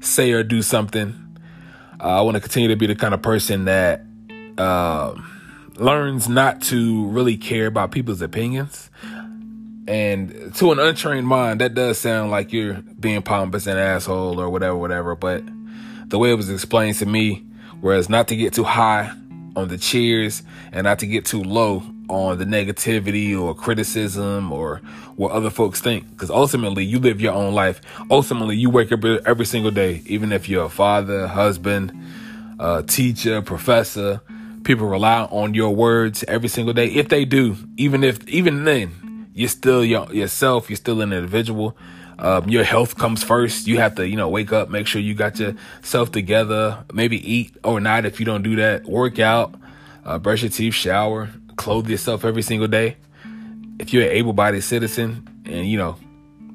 say 0.00 0.32
or 0.32 0.42
do 0.42 0.62
something. 0.62 1.38
Uh, 2.00 2.18
I 2.18 2.20
want 2.22 2.36
to 2.36 2.40
continue 2.40 2.68
to 2.68 2.76
be 2.76 2.86
the 2.86 2.94
kind 2.94 3.14
of 3.14 3.22
person 3.22 3.64
that 3.66 4.02
uh, 4.58 5.14
learns 5.76 6.28
not 6.28 6.60
to 6.62 7.06
really 7.08 7.36
care 7.36 7.66
about 7.66 7.90
people's 7.90 8.22
opinions. 8.22 8.90
And 9.88 10.54
to 10.56 10.72
an 10.72 10.80
untrained 10.80 11.28
mind, 11.28 11.60
that 11.60 11.74
does 11.74 11.98
sound 11.98 12.30
like 12.30 12.52
you're 12.52 12.74
being 12.98 13.22
pompous 13.22 13.66
and 13.66 13.78
asshole 13.78 14.40
or 14.40 14.50
whatever, 14.50 14.76
whatever. 14.76 15.14
But 15.14 15.44
the 16.08 16.18
way 16.18 16.30
it 16.30 16.34
was 16.34 16.50
explained 16.50 16.96
to 16.96 17.06
me, 17.06 17.44
whereas 17.80 18.08
not 18.08 18.28
to 18.28 18.36
get 18.36 18.52
too 18.52 18.64
high 18.64 19.12
on 19.54 19.68
the 19.68 19.78
cheers 19.78 20.42
and 20.72 20.84
not 20.84 20.98
to 21.00 21.06
get 21.06 21.24
too 21.24 21.42
low 21.42 21.82
on 22.08 22.38
the 22.38 22.44
negativity 22.44 23.38
or 23.38 23.54
criticism 23.54 24.52
or 24.52 24.80
what 25.16 25.32
other 25.32 25.50
folks 25.50 25.80
think. 25.80 26.08
Because 26.10 26.30
ultimately, 26.30 26.84
you 26.84 26.98
live 26.98 27.20
your 27.20 27.32
own 27.32 27.54
life. 27.54 27.80
Ultimately, 28.10 28.56
you 28.56 28.70
wake 28.70 28.92
up 28.92 29.04
every 29.04 29.46
single 29.46 29.70
day, 29.70 30.02
even 30.06 30.32
if 30.32 30.48
you're 30.48 30.66
a 30.66 30.68
father, 30.68 31.26
husband, 31.26 31.92
teacher, 32.86 33.42
professor. 33.42 34.20
People 34.64 34.86
rely 34.88 35.22
on 35.24 35.54
your 35.54 35.74
words 35.74 36.24
every 36.26 36.48
single 36.48 36.74
day. 36.74 36.86
If 36.86 37.08
they 37.08 37.24
do, 37.24 37.56
even 37.76 38.02
if 38.02 38.26
even 38.28 38.64
then, 38.64 39.28
you're 39.32 39.48
still 39.48 39.84
your, 39.84 40.12
yourself. 40.12 40.68
You're 40.68 40.76
still 40.76 41.00
an 41.02 41.12
individual. 41.12 41.76
Um, 42.18 42.48
your 42.48 42.64
health 42.64 42.96
comes 42.96 43.22
first. 43.22 43.66
You 43.66 43.78
have 43.78 43.94
to, 43.96 44.08
you 44.08 44.16
know, 44.16 44.28
wake 44.28 44.52
up, 44.52 44.70
make 44.70 44.86
sure 44.86 45.00
you 45.00 45.14
got 45.14 45.38
yourself 45.38 46.10
together. 46.10 46.84
Maybe 46.92 47.18
eat 47.30 47.56
or 47.62 47.78
not 47.78 48.06
if 48.06 48.18
you 48.18 48.26
don't 48.26 48.42
do 48.42 48.56
that. 48.56 48.86
Work 48.86 49.18
out, 49.18 49.54
uh, 50.04 50.18
brush 50.18 50.42
your 50.42 50.50
teeth, 50.50 50.74
shower, 50.74 51.30
clothe 51.56 51.88
yourself 51.88 52.24
every 52.24 52.42
single 52.42 52.68
day. 52.68 52.96
If 53.78 53.92
you're 53.92 54.04
an 54.04 54.10
able-bodied 54.10 54.64
citizen 54.64 55.28
and 55.44 55.68
you 55.68 55.78
know 55.78 55.96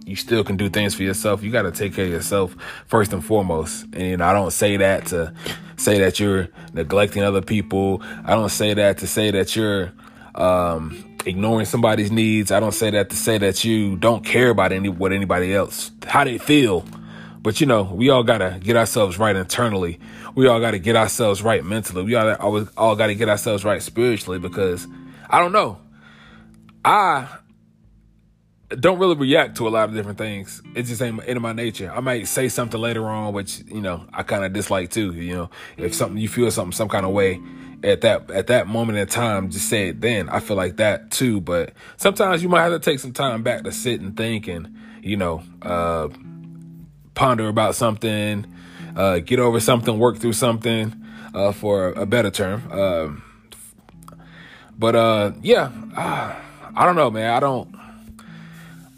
you 0.06 0.16
still 0.16 0.44
can 0.44 0.58
do 0.58 0.70
things 0.70 0.96
for 0.96 1.04
yourself, 1.04 1.44
you 1.44 1.52
got 1.52 1.62
to 1.64 1.72
take 1.72 1.94
care 1.94 2.06
of 2.06 2.12
yourself 2.12 2.56
first 2.88 3.14
and 3.14 3.24
foremost. 3.24 3.86
And 3.94 4.02
you 4.02 4.18
know, 4.18 4.26
I 4.26 4.34
don't 4.34 4.52
say 4.52 4.78
that 4.78 5.08
to 5.08 5.34
say 5.78 6.00
that 6.00 6.20
you're 6.20 6.50
neglecting 6.74 7.24
other 7.24 7.42
people. 7.42 8.02
I 8.26 8.32
don't 8.32 8.50
say 8.50 8.74
that 8.74 8.98
to 9.00 9.08
say 9.08 9.32
that 9.32 9.56
you're 9.56 9.92
um, 10.36 11.06
ignoring 11.26 11.66
somebody's 11.66 12.12
needs. 12.12 12.52
I 12.52 12.60
don't 12.60 12.74
say 12.74 12.90
that 12.92 13.10
to 13.10 13.16
say 13.16 13.38
that 13.38 13.64
you 13.64 13.96
don't 13.98 14.26
care 14.26 14.50
about 14.50 14.72
any 14.72 14.90
what 14.90 15.12
anybody 15.14 15.54
else 15.54 15.92
how 16.06 16.24
they 16.24 16.38
feel. 16.38 16.86
But 17.42 17.60
you 17.60 17.66
know, 17.68 17.84
we 17.84 18.10
all 18.10 18.24
gotta 18.24 18.60
get 18.62 18.76
ourselves 18.78 19.18
right 19.18 19.36
internally. 19.36 20.00
We 20.36 20.48
all 20.48 20.60
gotta 20.60 20.80
get 20.80 20.96
ourselves 20.96 21.42
right 21.42 21.64
mentally. 21.64 22.04
We 22.04 22.16
all 22.16 22.36
always 22.36 22.68
all 22.78 22.96
gotta 22.96 23.16
get 23.16 23.30
ourselves 23.30 23.66
right 23.66 23.82
spiritually 23.82 24.38
because 24.38 24.88
I 25.30 25.40
don't 25.40 25.52
know. 25.52 25.80
I 26.86 27.28
don't 28.70 29.00
really 29.00 29.16
react 29.16 29.58
to 29.58 29.68
a 29.68 29.70
lot 29.70 29.90
of 29.90 29.96
different 29.96 30.18
things. 30.18 30.62
It 30.76 30.84
just 30.84 31.02
ain't 31.02 31.24
in 31.24 31.42
my 31.42 31.52
nature. 31.52 31.92
I 31.94 32.00
might 32.00 32.28
say 32.28 32.48
something 32.48 32.80
later 32.80 33.08
on, 33.08 33.34
which 33.34 33.62
you 33.66 33.82
know 33.82 34.06
I 34.14 34.22
kind 34.22 34.46
of 34.46 34.54
dislike 34.54 34.92
too. 34.92 35.12
You 35.14 35.36
know, 35.36 35.50
if 35.78 35.96
something 35.96 36.20
you 36.20 36.30
feel 36.30 36.52
something 36.52 36.72
some 36.74 36.90
kind 36.90 37.06
of 37.08 37.12
way 37.12 37.42
at 37.84 38.02
that 38.02 38.30
at 38.30 38.48
that 38.48 38.68
moment 38.68 39.00
in 39.00 39.08
time, 39.08 39.50
just 39.50 39.68
say 39.68 39.90
it 39.90 40.00
then. 40.00 40.30
I 40.30 40.42
feel 40.42 40.58
like 40.58 40.78
that 40.78 41.10
too. 41.10 41.42
But 41.42 41.74
sometimes 41.98 42.44
you 42.44 42.50
might 42.50 42.62
have 42.62 42.74
to 42.74 42.80
take 42.80 43.00
some 43.00 43.14
time 43.14 43.42
back 43.42 43.64
to 43.64 43.72
sit 43.72 44.00
and 44.00 44.16
think 44.16 44.48
and 44.48 44.76
you 45.02 45.18
know. 45.18 45.42
uh 45.64 46.10
ponder 47.14 47.48
about 47.48 47.76
something, 47.76 48.46
uh, 48.96 49.20
get 49.20 49.40
over 49.40 49.60
something, 49.60 49.98
work 50.00 50.18
through 50.18 50.34
something, 50.34 50.94
uh, 51.34 51.52
for 51.52 51.90
a 51.90 52.06
better 52.06 52.30
term. 52.30 52.64
Uh, 52.72 53.10
but 54.78 54.96
uh, 54.96 55.32
yeah, 55.42 55.72
I 56.76 56.86
don't 56.86 56.96
know, 56.96 57.12
man. 57.12 57.32
I 57.32 57.40
don't, 57.40 57.76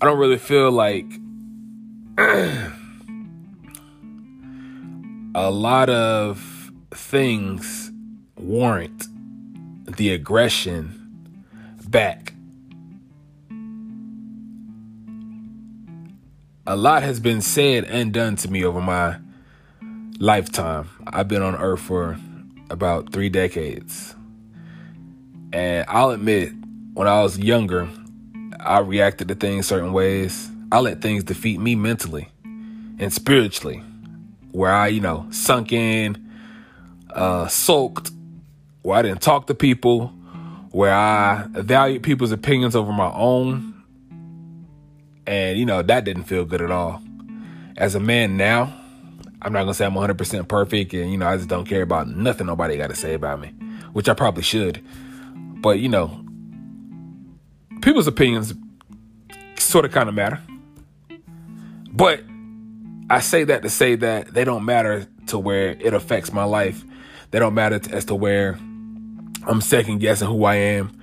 I 0.02 0.06
don't 0.06 0.18
really 0.18 0.38
feel 0.38 0.72
like, 0.72 1.06
a 5.36 5.50
lot 5.50 5.90
of 5.90 6.72
things 6.92 7.92
warrant 8.38 9.08
the 9.98 10.14
aggression 10.14 11.00
back. 11.88 12.33
A 16.66 16.78
lot 16.78 17.04
has 17.04 17.20
been 17.20 17.42
said 17.42 17.84
and 17.84 18.14
done 18.14 18.38
to 18.38 18.50
me 18.50 18.64
over 18.64 18.80
my 18.80 19.18
lifetime. 20.18 20.88
I've 21.06 21.28
been 21.28 21.42
on 21.42 21.58
earth 21.58 21.82
for 21.82 22.18
about 22.70 23.12
three 23.12 23.28
decades. 23.28 24.16
And 25.52 25.86
I'll 25.90 26.12
admit, 26.12 26.54
when 26.94 27.06
I 27.06 27.22
was 27.22 27.38
younger, 27.38 27.90
I 28.62 28.80
reacted 28.80 29.28
to 29.28 29.36
things 29.36 29.68
certain 29.68 29.92
ways. 29.92 30.50
I 30.72 30.80
let 30.80 31.02
things 31.02 31.26
defeat 31.26 31.60
me 31.60 31.76
mentally 31.76 32.30
and 32.98 33.12
spiritually, 33.12 33.84
where 34.54 34.72
I, 34.72 34.88
you 34.88 35.02
know, 35.02 35.28
sunk 35.32 35.74
in, 35.74 36.32
uh, 37.10 37.48
sulked, 37.48 38.10
where 38.84 39.00
I 39.00 39.02
didn't 39.02 39.22
talk 39.22 39.48
to 39.48 39.54
people, 39.54 40.14
where 40.72 40.94
I 40.94 41.46
valued 41.50 42.04
people's 42.04 42.32
opinions 42.32 42.74
over 42.74 42.94
my 42.94 43.12
own. 43.12 43.73
And, 45.26 45.58
you 45.58 45.66
know, 45.66 45.82
that 45.82 46.04
didn't 46.04 46.24
feel 46.24 46.46
good 46.46 46.62
at 46.62 46.72
all. 46.72 47.02
As 47.78 47.96
a 47.96 48.00
man 48.00 48.38
now, 48.38 48.74
I'm 49.42 49.52
not 49.52 49.62
gonna 49.62 49.74
say 49.74 49.86
I'm 49.86 49.94
100% 49.94 50.48
perfect 50.48 50.94
and, 50.94 51.12
you 51.12 51.18
know, 51.18 51.28
I 51.28 51.38
just 51.38 51.50
don't 51.50 51.66
care 51.66 51.82
about 51.82 52.08
nothing 52.08 52.48
nobody 52.48 52.78
got 52.78 52.90
to 52.90 52.96
say 52.96 53.14
about 53.14 53.40
me, 53.40 53.50
which 53.94 54.08
I 54.08 54.14
probably 54.14 54.44
should. 54.44 54.84
But, 55.36 55.80
you 55.80 55.90
know, 55.90 56.24
people's 57.82 58.08
opinions 58.08 58.54
sort 59.58 59.86
of 59.86 59.92
kind 59.92 60.08
of 60.08 60.16
matter. 60.16 60.40
But 61.92 62.22
I 63.10 63.20
say 63.20 63.44
that 63.44 63.62
to 63.64 63.70
say 63.70 63.96
that 63.96 64.34
they 64.34 64.44
don't 64.44 64.66
matter 64.66 65.08
to 65.28 65.38
where 65.38 65.72
it 65.72 65.94
affects 65.94 66.32
my 66.34 66.44
life. 66.44 66.84
They 67.32 67.40
don't 67.40 67.54
matter 67.54 67.80
as 67.92 68.06
to 68.06 68.16
where 68.16 68.58
I'm 69.46 69.62
second 69.62 70.00
guessing 70.00 70.28
who 70.28 70.46
I 70.46 70.56
am. 70.56 71.00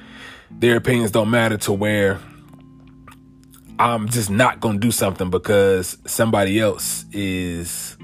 Their 0.50 0.76
opinions 0.76 1.10
don't 1.10 1.30
matter 1.30 1.56
to 1.58 1.72
where 1.72 2.18
I'm 3.80 4.10
just 4.10 4.28
not 4.28 4.60
going 4.60 4.78
to 4.78 4.86
do 4.86 4.90
something 4.90 5.30
because 5.30 5.96
somebody 6.04 6.60
else 6.60 7.06
is 7.12 7.96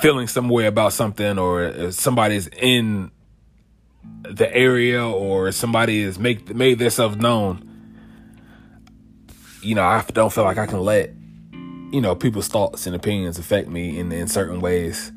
feeling 0.00 0.28
some 0.28 0.48
way 0.48 0.66
about 0.66 0.92
something 0.92 1.40
or 1.40 1.90
somebody's 1.90 2.46
in 2.46 3.10
the 4.22 4.48
area 4.54 5.04
or 5.04 5.50
somebody 5.50 6.04
has 6.04 6.20
make 6.20 6.54
made 6.54 6.78
themselves 6.78 7.16
known. 7.16 7.66
You 9.60 9.74
know, 9.74 9.82
I 9.82 10.04
don't 10.12 10.32
feel 10.32 10.44
like 10.44 10.58
I 10.58 10.66
can 10.66 10.80
let 10.80 11.10
you 11.92 12.00
know 12.00 12.14
people's 12.14 12.46
thoughts 12.46 12.86
and 12.86 12.94
opinions 12.94 13.40
affect 13.40 13.68
me 13.68 13.98
in 13.98 14.12
in 14.12 14.28
certain 14.28 14.60
ways. 14.60 15.10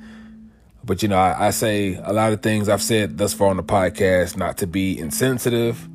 But 0.84 1.04
you 1.04 1.10
know, 1.10 1.18
I, 1.20 1.48
I, 1.48 1.50
say 1.52 1.94
a 2.04 2.12
lot 2.12 2.34
of 2.34 2.42
things 2.42 2.68
I've 2.70 2.82
said 2.82 3.20
thus 3.20 3.36
far 3.36 3.50
on 3.50 3.58
the 3.58 3.64
podcast 3.64 4.36
not 4.36 4.58
to 4.58 4.68
be 4.68 4.98
insensitive. 4.98 5.88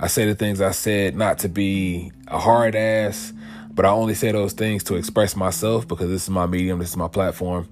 I 0.00 0.06
say 0.06 0.26
the 0.26 0.34
things 0.34 0.60
I 0.60 0.70
said 0.70 1.16
not 1.16 1.38
to 1.40 1.48
be 1.48 2.12
a 2.28 2.38
hard 2.38 2.76
ass, 2.76 3.32
but 3.72 3.84
I 3.84 3.90
only 3.90 4.14
say 4.14 4.30
those 4.30 4.52
things 4.52 4.84
to 4.84 4.94
express 4.94 5.34
myself 5.34 5.88
because 5.88 6.08
this 6.08 6.22
is 6.24 6.30
my 6.30 6.46
medium, 6.46 6.78
this 6.78 6.90
is 6.90 6.96
my 6.96 7.08
platform. 7.08 7.68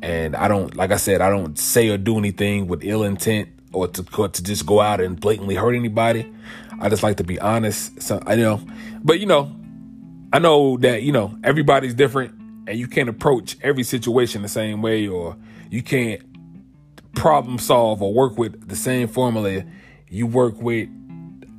And 0.00 0.34
I 0.34 0.48
don't, 0.48 0.74
like 0.76 0.92
I 0.92 0.96
said, 0.96 1.20
I 1.20 1.28
don't 1.28 1.58
say 1.58 1.88
or 1.88 1.98
do 1.98 2.16
anything 2.16 2.68
with 2.68 2.84
ill 2.84 3.02
intent 3.02 3.48
or 3.72 3.88
to, 3.88 4.04
or 4.16 4.28
to 4.28 4.42
just 4.42 4.64
go 4.64 4.80
out 4.80 5.00
and 5.00 5.20
blatantly 5.20 5.56
hurt 5.56 5.74
anybody. 5.74 6.32
I 6.80 6.88
just 6.88 7.02
like 7.02 7.16
to 7.18 7.24
be 7.24 7.38
honest. 7.38 8.00
So 8.00 8.22
I 8.26 8.36
know, 8.36 8.60
but 9.02 9.20
you 9.20 9.26
know, 9.26 9.54
I 10.32 10.38
know 10.38 10.78
that, 10.78 11.02
you 11.02 11.12
know, 11.12 11.36
everybody's 11.44 11.94
different 11.94 12.32
and 12.66 12.78
you 12.78 12.86
can't 12.86 13.08
approach 13.08 13.56
every 13.62 13.82
situation 13.82 14.42
the 14.42 14.48
same 14.48 14.80
way 14.80 15.06
or 15.06 15.36
you 15.70 15.82
can't 15.82 16.22
problem 17.14 17.58
solve 17.58 18.00
or 18.00 18.14
work 18.14 18.38
with 18.38 18.68
the 18.68 18.76
same 18.76 19.08
formula 19.08 19.64
you 20.08 20.26
work 20.26 20.60
with 20.60 20.88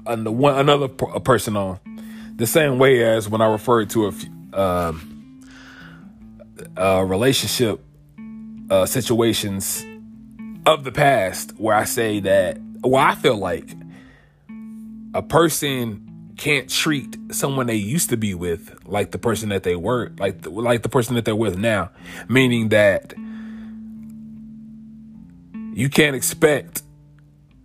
another 0.10 0.88
person 0.88 1.56
on. 1.56 1.80
The 2.36 2.48
same 2.48 2.80
way 2.80 3.04
as 3.04 3.28
when 3.28 3.41
I 3.41 3.48
referred 3.48 3.89
to 3.91 4.08
a, 4.08 4.60
um, 4.60 5.41
relationship 6.78 7.84
uh, 8.69 8.86
situations 8.86 9.86
of 10.65 10.84
the 10.84 10.91
past 10.91 11.54
where 11.58 11.76
I 11.76 11.86
say 11.86 12.19
that, 12.22 12.60
well, 12.82 13.04
I 13.04 13.15
feel 13.15 13.38
like 13.38 13.69
a 15.13 15.22
person 15.22 16.34
can't 16.38 16.69
treat 16.69 17.17
someone 17.32 17.67
they 17.67 17.76
used 17.76 18.10
to 18.12 18.17
be 18.17 18.34
with 18.34 18.74
like 18.86 19.12
the 19.12 19.17
person 19.17 19.50
that 19.50 19.63
they 19.63 19.76
were, 19.76 20.12
like 20.17 20.43
the, 20.43 20.50
like 20.50 20.84
the 20.84 20.89
person 20.89 21.15
that 21.15 21.26
they're 21.26 21.36
with 21.36 21.58
now, 21.58 21.91
meaning 22.30 22.69
that 22.69 23.13
you 25.74 25.89
can't 25.89 26.15
expect 26.15 26.84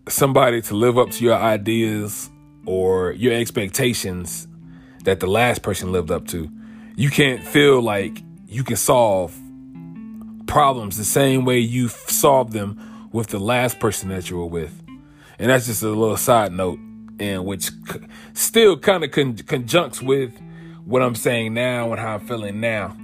somebody 0.08 0.60
to 0.62 0.74
live 0.74 0.98
up 0.98 1.10
to 1.10 1.24
your 1.24 1.36
ideas 1.36 2.30
or 2.66 3.12
your 3.12 3.32
expectations 3.32 4.48
that 5.04 5.20
the 5.20 5.26
last 5.26 5.62
person 5.62 5.92
lived 5.92 6.10
up 6.10 6.26
to. 6.28 6.50
You 6.96 7.10
can't 7.10 7.42
feel 7.42 7.80
like 7.80 8.22
you 8.46 8.64
can 8.64 8.76
solve 8.76 9.36
problems 10.46 10.96
the 10.96 11.04
same 11.04 11.44
way 11.44 11.58
you 11.58 11.88
solved 11.88 12.52
them 12.52 13.08
with 13.12 13.28
the 13.28 13.38
last 13.38 13.80
person 13.80 14.08
that 14.10 14.30
you 14.30 14.38
were 14.38 14.46
with. 14.46 14.82
And 15.38 15.50
that's 15.50 15.66
just 15.66 15.82
a 15.82 15.88
little 15.88 16.16
side 16.16 16.52
note, 16.52 16.78
and 17.18 17.44
which 17.44 17.70
still 18.34 18.78
kind 18.78 19.04
of 19.04 19.10
con- 19.10 19.36
conjuncts 19.36 20.00
with 20.00 20.32
what 20.84 21.02
I'm 21.02 21.14
saying 21.14 21.54
now 21.54 21.90
and 21.92 22.00
how 22.00 22.14
I'm 22.14 22.26
feeling 22.26 22.60
now 22.60 22.96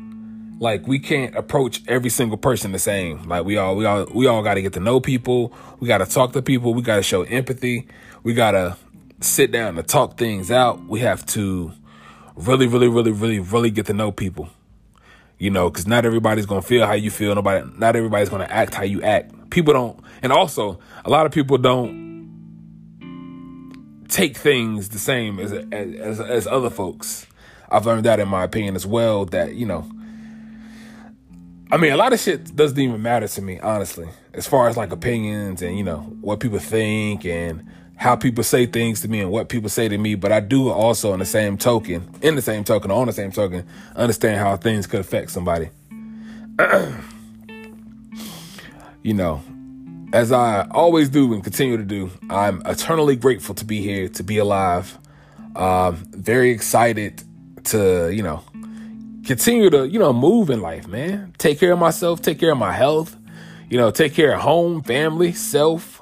like 0.60 0.86
we 0.86 0.98
can't 0.98 1.34
approach 1.34 1.82
every 1.88 2.10
single 2.10 2.36
person 2.36 2.70
the 2.70 2.78
same. 2.78 3.26
Like 3.26 3.44
we 3.44 3.56
all 3.56 3.74
we 3.74 3.86
all 3.86 4.06
we 4.14 4.26
all 4.26 4.42
got 4.42 4.54
to 4.54 4.62
get 4.62 4.74
to 4.74 4.80
know 4.80 5.00
people. 5.00 5.52
We 5.80 5.88
got 5.88 5.98
to 5.98 6.06
talk 6.06 6.32
to 6.34 6.42
people. 6.42 6.74
We 6.74 6.82
got 6.82 6.96
to 6.96 7.02
show 7.02 7.22
empathy. 7.22 7.88
We 8.22 8.34
got 8.34 8.52
to 8.52 8.76
sit 9.20 9.52
down 9.52 9.78
and 9.78 9.87
talk 9.87 10.16
things 10.16 10.50
out. 10.50 10.85
We 10.87 11.00
have 11.00 11.24
to 11.26 11.72
really 12.37 12.66
really 12.66 12.88
really 12.88 13.12
really 13.12 13.38
really 13.38 13.70
get 13.70 13.87
to 13.87 13.92
know 13.92 14.12
people. 14.12 14.48
You 15.38 15.50
know, 15.50 15.70
cuz 15.70 15.87
not 15.87 16.04
everybody's 16.04 16.46
to 16.46 16.62
feel 16.62 16.87
how 16.87 16.92
you 16.92 17.11
feel. 17.11 17.35
Nobody 17.35 17.68
not 17.76 17.96
everybody's 17.96 18.28
to 18.28 18.52
act 18.52 18.74
how 18.74 18.85
you 18.85 19.02
act. 19.02 19.50
People 19.50 19.72
don't 19.72 20.00
and 20.22 20.33
also 20.33 20.78
a 21.04 21.11
lot 21.11 21.26
of 21.26 21.33
people 21.33 21.59
don't 21.59 22.11
take 24.09 24.37
things 24.37 24.88
the 24.88 24.98
same 24.98 25.38
as 25.38 25.52
as 25.72 26.20
as 26.20 26.46
other 26.46 26.70
folks. 26.70 27.26
I've 27.70 27.87
learned 27.87 28.04
that 28.04 28.18
in 28.18 28.28
my 28.28 28.42
opinion 28.44 28.74
as 28.74 28.87
well 28.87 29.24
that, 29.26 29.54
you 29.54 29.64
know, 29.64 29.88
I 31.72 31.76
mean, 31.76 31.92
a 31.92 31.96
lot 31.96 32.12
of 32.12 32.18
shit 32.18 32.56
doesn't 32.56 32.78
even 32.78 33.00
matter 33.00 33.28
to 33.28 33.42
me, 33.42 33.61
honestly, 33.61 34.09
as 34.35 34.46
far 34.46 34.68
as 34.68 34.76
like 34.76 34.90
opinions 34.90 35.62
and, 35.62 35.78
you 35.78 35.85
know, 35.85 35.98
what 36.20 36.40
people 36.40 36.59
think 36.59 37.24
and 37.24 37.64
how 38.00 38.16
people 38.16 38.42
say 38.42 38.64
things 38.64 39.02
to 39.02 39.08
me 39.08 39.20
and 39.20 39.30
what 39.30 39.50
people 39.50 39.68
say 39.68 39.86
to 39.86 39.98
me. 39.98 40.14
But 40.14 40.32
I 40.32 40.40
do 40.40 40.70
also, 40.70 41.12
in 41.12 41.18
the 41.18 41.26
same 41.26 41.58
token, 41.58 42.08
in 42.22 42.34
the 42.34 42.40
same 42.40 42.64
token, 42.64 42.90
on 42.90 43.06
the 43.06 43.12
same 43.12 43.30
token, 43.30 43.66
understand 43.94 44.38
how 44.38 44.56
things 44.56 44.86
could 44.86 45.00
affect 45.00 45.30
somebody. 45.30 45.68
you 49.02 49.12
know, 49.12 49.42
as 50.14 50.32
I 50.32 50.66
always 50.70 51.10
do 51.10 51.34
and 51.34 51.44
continue 51.44 51.76
to 51.76 51.84
do, 51.84 52.10
I'm 52.30 52.62
eternally 52.64 53.16
grateful 53.16 53.54
to 53.56 53.66
be 53.66 53.82
here, 53.82 54.08
to 54.08 54.22
be 54.22 54.38
alive. 54.38 54.96
Um, 55.54 55.96
very 56.12 56.52
excited 56.52 57.22
to, 57.64 58.08
you 58.08 58.22
know, 58.22 58.42
continue 59.26 59.68
to, 59.68 59.86
you 59.86 59.98
know, 59.98 60.14
move 60.14 60.48
in 60.48 60.62
life, 60.62 60.88
man. 60.88 61.34
Take 61.36 61.60
care 61.60 61.72
of 61.72 61.78
myself, 61.78 62.22
take 62.22 62.40
care 62.40 62.52
of 62.52 62.58
my 62.58 62.72
health, 62.72 63.14
you 63.68 63.76
know, 63.76 63.90
take 63.90 64.14
care 64.14 64.32
of 64.32 64.40
home, 64.40 64.82
family, 64.82 65.32
self. 65.32 65.99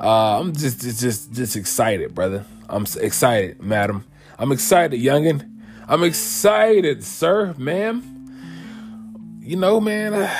Uh, 0.00 0.40
I'm 0.40 0.54
just, 0.54 0.80
just, 0.80 1.00
just, 1.00 1.32
just 1.32 1.56
excited, 1.56 2.14
brother. 2.14 2.46
I'm 2.70 2.86
excited, 3.00 3.62
madam. 3.62 4.06
I'm 4.38 4.50
excited, 4.50 4.98
youngin. 4.98 5.46
I'm 5.86 6.02
excited, 6.04 7.04
sir, 7.04 7.54
ma'am. 7.58 9.40
You 9.40 9.56
know, 9.56 9.78
man, 9.78 10.14
uh, 10.14 10.34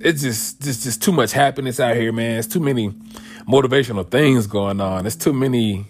it's 0.00 0.22
just, 0.22 0.62
just, 0.62 0.84
just 0.84 1.02
too 1.02 1.10
much 1.10 1.32
happiness 1.32 1.80
out 1.80 1.96
here, 1.96 2.12
man. 2.12 2.38
It's 2.38 2.46
too 2.46 2.60
many 2.60 2.90
motivational 3.48 4.08
things 4.08 4.46
going 4.46 4.80
on. 4.80 5.04
It's 5.04 5.16
too 5.16 5.32
many 5.32 5.86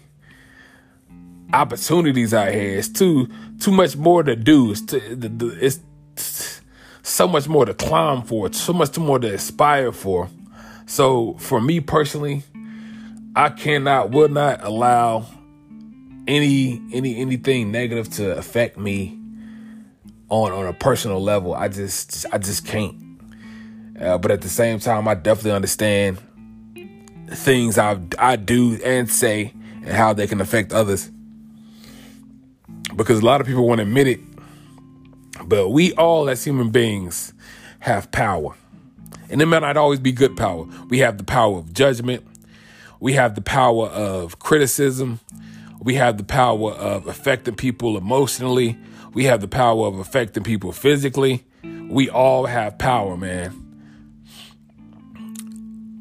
opportunities 1.53 2.33
out 2.33 2.51
here. 2.51 2.79
It's 2.79 2.89
too 2.89 3.27
too 3.59 3.71
much 3.71 3.95
more 3.95 4.23
to 4.23 4.35
do. 4.35 4.71
It's, 4.71 4.81
too, 4.81 5.01
it's 5.61 6.61
so 7.03 7.27
much 7.27 7.47
more 7.47 7.65
to 7.65 7.75
climb 7.75 8.23
for. 8.23 8.51
So 8.53 8.73
much 8.73 8.97
more 8.97 9.19
to 9.19 9.35
aspire 9.35 9.91
for. 9.91 10.29
So 10.87 11.35
for 11.35 11.61
me 11.61 11.79
personally, 11.79 12.43
I 13.35 13.49
cannot, 13.49 14.11
will 14.11 14.29
not 14.29 14.63
allow 14.63 15.25
any 16.27 16.81
any 16.93 17.17
anything 17.19 17.71
negative 17.71 18.09
to 18.11 18.37
affect 18.37 18.77
me 18.77 19.19
on 20.29 20.51
on 20.51 20.67
a 20.67 20.73
personal 20.73 21.21
level. 21.21 21.53
I 21.53 21.67
just 21.67 22.25
I 22.31 22.37
just 22.37 22.65
can't. 22.65 22.95
Uh, 23.99 24.17
but 24.17 24.31
at 24.31 24.41
the 24.41 24.49
same 24.49 24.79
time, 24.79 25.07
I 25.07 25.13
definitely 25.13 25.51
understand 25.51 26.19
things 27.29 27.77
I 27.77 27.99
I 28.17 28.35
do 28.35 28.79
and 28.83 29.09
say 29.09 29.53
and 29.83 29.89
how 29.89 30.13
they 30.13 30.27
can 30.27 30.41
affect 30.41 30.73
others 30.73 31.09
because 32.95 33.19
a 33.19 33.25
lot 33.25 33.41
of 33.41 33.47
people 33.47 33.67
won't 33.67 33.81
admit 33.81 34.07
it. 34.07 34.19
But 35.45 35.69
we 35.69 35.93
all, 35.93 36.29
as 36.29 36.43
human 36.43 36.69
beings, 36.69 37.33
have 37.79 38.11
power. 38.11 38.55
And 39.29 39.41
it 39.41 39.45
may 39.45 39.59
not 39.59 39.77
always 39.77 39.99
be 39.99 40.11
good 40.11 40.35
power. 40.37 40.65
We 40.89 40.99
have 40.99 41.17
the 41.17 41.23
power 41.23 41.57
of 41.57 41.73
judgment. 41.73 42.23
We 43.01 43.13
have 43.13 43.33
the 43.33 43.41
power 43.41 43.87
of 43.87 44.37
criticism. 44.37 45.19
We 45.81 45.95
have 45.95 46.19
the 46.19 46.23
power 46.23 46.71
of 46.71 47.07
affecting 47.07 47.55
people 47.55 47.97
emotionally. 47.97 48.77
We 49.15 49.23
have 49.25 49.41
the 49.41 49.47
power 49.47 49.87
of 49.87 49.97
affecting 49.97 50.43
people 50.43 50.71
physically. 50.71 51.43
We 51.63 52.11
all 52.11 52.45
have 52.45 52.77
power, 52.77 53.17
man. 53.17 53.57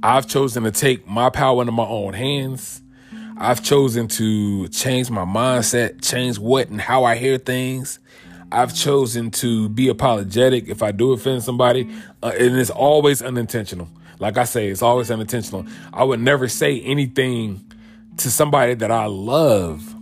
I've 0.03 0.29
chosen 0.29 0.65
to 0.65 0.71
take 0.71 1.07
my 1.07 1.31
power 1.31 1.63
into 1.63 1.73
my 1.73 1.87
own 1.87 2.13
hands. 2.13 2.83
I've 3.39 3.65
chosen 3.65 4.07
to 4.09 4.69
change 4.69 5.11
my 5.11 5.25
mindset, 5.25 6.05
change 6.07 6.39
what 6.39 6.69
and 6.69 6.83
how 6.83 7.05
I 7.05 7.17
hear 7.17 7.39
things. 7.39 7.99
I've 8.53 8.75
chosen 8.75 9.31
to 9.33 9.71
be 9.71 9.89
apologetic 9.89 10.69
if 10.69 10.83
I 10.83 10.93
do 10.93 11.13
offend 11.13 11.45
somebody, 11.45 11.89
uh, 12.23 12.33
and 12.39 12.59
it's 12.59 12.69
always 12.69 13.23
unintentional. 13.23 13.89
Like 14.21 14.37
I 14.37 14.45
say, 14.45 14.69
it's 14.69 14.83
always 14.83 15.11
unintentional. 15.11 15.67
I 15.93 16.05
would 16.05 16.21
never 16.21 16.47
say 16.47 16.81
anything 16.83 17.65
to 18.19 18.31
somebody 18.31 18.75
that 18.75 18.91
I 18.91 19.07
love 19.07 19.95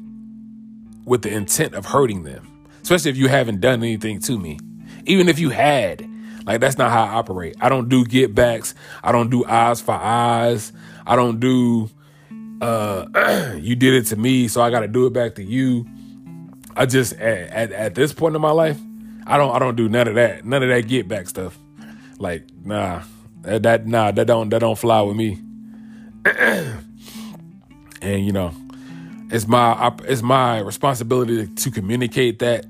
with 1.05 1.23
the 1.23 1.31
intent 1.31 1.75
of 1.75 1.87
hurting 1.87 2.25
them, 2.25 2.47
especially 2.83 3.13
if 3.13 3.17
you 3.17 3.29
haven't 3.29 3.61
done 3.61 3.83
anything 3.83 4.21
to 4.21 4.39
me. 4.39 4.59
Even 5.07 5.29
if 5.29 5.39
you 5.39 5.51
had, 5.51 6.07
like 6.45 6.61
that's 6.61 6.77
not 6.77 6.91
how 6.91 7.05
I 7.05 7.09
operate. 7.15 7.57
I 7.61 7.69
don't 7.69 7.89
do 7.89 8.05
get 8.05 8.35
backs. 8.35 8.75
I 9.03 9.13
don't 9.13 9.31
do 9.31 9.45
eyes 9.45 9.81
for 9.81 9.95
eyes. 9.95 10.73
I 11.07 11.15
don't 11.15 11.39
do 11.39 11.89
uh 12.61 13.55
you 13.61 13.77
did 13.77 13.95
it 13.95 14.07
to 14.07 14.17
me, 14.17 14.49
so 14.49 14.61
I 14.61 14.71
got 14.71 14.81
to 14.81 14.89
do 14.89 15.07
it 15.07 15.13
back 15.13 15.37
to 15.37 15.45
you. 15.45 15.87
I 16.77 16.87
just 16.87 17.13
at, 17.15 17.51
at, 17.51 17.73
at 17.73 17.95
this 17.95 18.13
point 18.13 18.35
in 18.35 18.43
my 18.43 18.51
life, 18.51 18.79
I 19.27 19.37
don't 19.37 19.55
I 19.55 19.59
don't 19.59 19.77
do 19.77 19.89
none 19.89 20.09
of 20.09 20.17
that. 20.17 20.45
None 20.45 20.63
of 20.63 20.69
that 20.69 20.89
get 20.89 21.07
back 21.07 21.29
stuff. 21.29 21.57
Like 22.19 22.45
nah, 22.65 23.03
that, 23.43 23.63
that 23.63 23.87
nah 23.87 24.11
that 24.11 24.27
don't 24.27 24.49
that 24.51 24.61
don't 24.61 24.79
fly 24.79 25.01
with 25.03 25.17
me. 25.17 25.41
and 28.03 28.27
you 28.27 28.33
know, 28.33 28.53
it's 29.31 29.47
my 29.47 29.93
it's 30.05 30.23
my 30.23 30.61
responsibility 30.61 31.47
to 31.47 31.71
communicate 31.71 32.39
that 32.41 32.67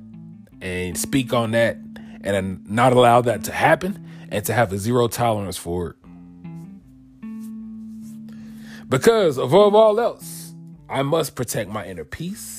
and 0.61 0.99
speak 0.99 1.33
on 1.33 1.53
that 1.53 1.79
and 2.23 2.69
not 2.69 2.93
allow 2.93 3.21
that 3.21 3.45
to 3.45 3.53
happen 3.53 4.05
and 4.31 4.45
to 4.45 4.53
have 4.53 4.73
a 4.73 4.79
zero 4.79 5.09
tolerance 5.09 5.57
for 5.57 5.91
it. 5.91 5.97
Because 8.89 9.39
above 9.39 9.75
all 9.75 10.01
else, 10.01 10.55
I 10.89 11.03
must 11.03 11.35
protect 11.35 11.71
my 11.71 11.87
inner 11.87 12.05
peace 12.05 12.58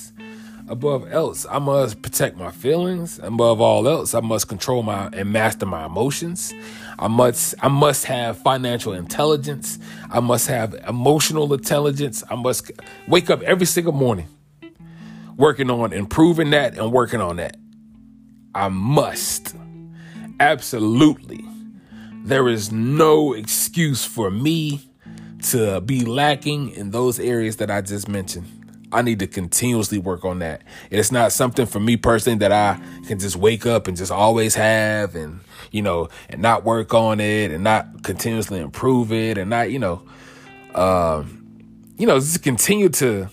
above 0.70 1.12
else, 1.12 1.44
I 1.50 1.58
must 1.58 2.00
protect 2.00 2.36
my 2.36 2.50
feelings. 2.50 3.18
Above 3.22 3.60
all 3.60 3.88
else, 3.88 4.14
I 4.14 4.20
must 4.20 4.48
control 4.48 4.82
my 4.82 5.10
and 5.12 5.32
master 5.32 5.66
my 5.66 5.84
emotions. 5.84 6.54
I 6.98 7.08
must 7.08 7.54
I 7.60 7.68
must 7.68 8.04
have 8.06 8.38
financial 8.38 8.92
intelligence. 8.92 9.78
I 10.10 10.20
must 10.20 10.46
have 10.46 10.74
emotional 10.86 11.52
intelligence. 11.52 12.22
I 12.30 12.36
must 12.36 12.70
wake 13.08 13.28
up 13.28 13.42
every 13.42 13.66
single 13.66 13.92
morning 13.92 14.28
working 15.36 15.70
on 15.70 15.92
improving 15.92 16.50
that 16.50 16.78
and 16.78 16.92
working 16.92 17.20
on 17.20 17.36
that. 17.36 17.56
I 18.54 18.68
must. 18.68 19.56
Absolutely. 20.38 21.44
There 22.24 22.48
is 22.48 22.70
no 22.70 23.32
excuse 23.32 24.04
for 24.04 24.30
me 24.30 24.88
to 25.44 25.80
be 25.80 26.04
lacking 26.04 26.70
in 26.70 26.90
those 26.90 27.18
areas 27.18 27.56
that 27.56 27.70
I 27.70 27.80
just 27.80 28.08
mentioned. 28.08 28.59
I 28.92 29.02
need 29.02 29.20
to 29.20 29.26
continuously 29.26 29.98
work 29.98 30.24
on 30.24 30.40
that. 30.40 30.62
It's 30.90 31.12
not 31.12 31.32
something 31.32 31.66
for 31.66 31.78
me 31.78 31.96
personally 31.96 32.38
that 32.40 32.52
I 32.52 32.80
can 33.06 33.18
just 33.18 33.36
wake 33.36 33.66
up 33.66 33.86
and 33.86 33.96
just 33.96 34.10
always 34.10 34.56
have 34.56 35.14
and, 35.14 35.40
you 35.70 35.82
know, 35.82 36.08
and 36.28 36.42
not 36.42 36.64
work 36.64 36.92
on 36.92 37.20
it 37.20 37.52
and 37.52 37.62
not 37.62 38.02
continuously 38.02 38.58
improve 38.58 39.12
it 39.12 39.38
and 39.38 39.50
not, 39.50 39.70
you 39.70 39.78
know, 39.78 40.02
um, 40.74 41.36
you 41.98 42.06
know, 42.06 42.18
just 42.18 42.42
continue 42.42 42.88
to, 42.88 43.28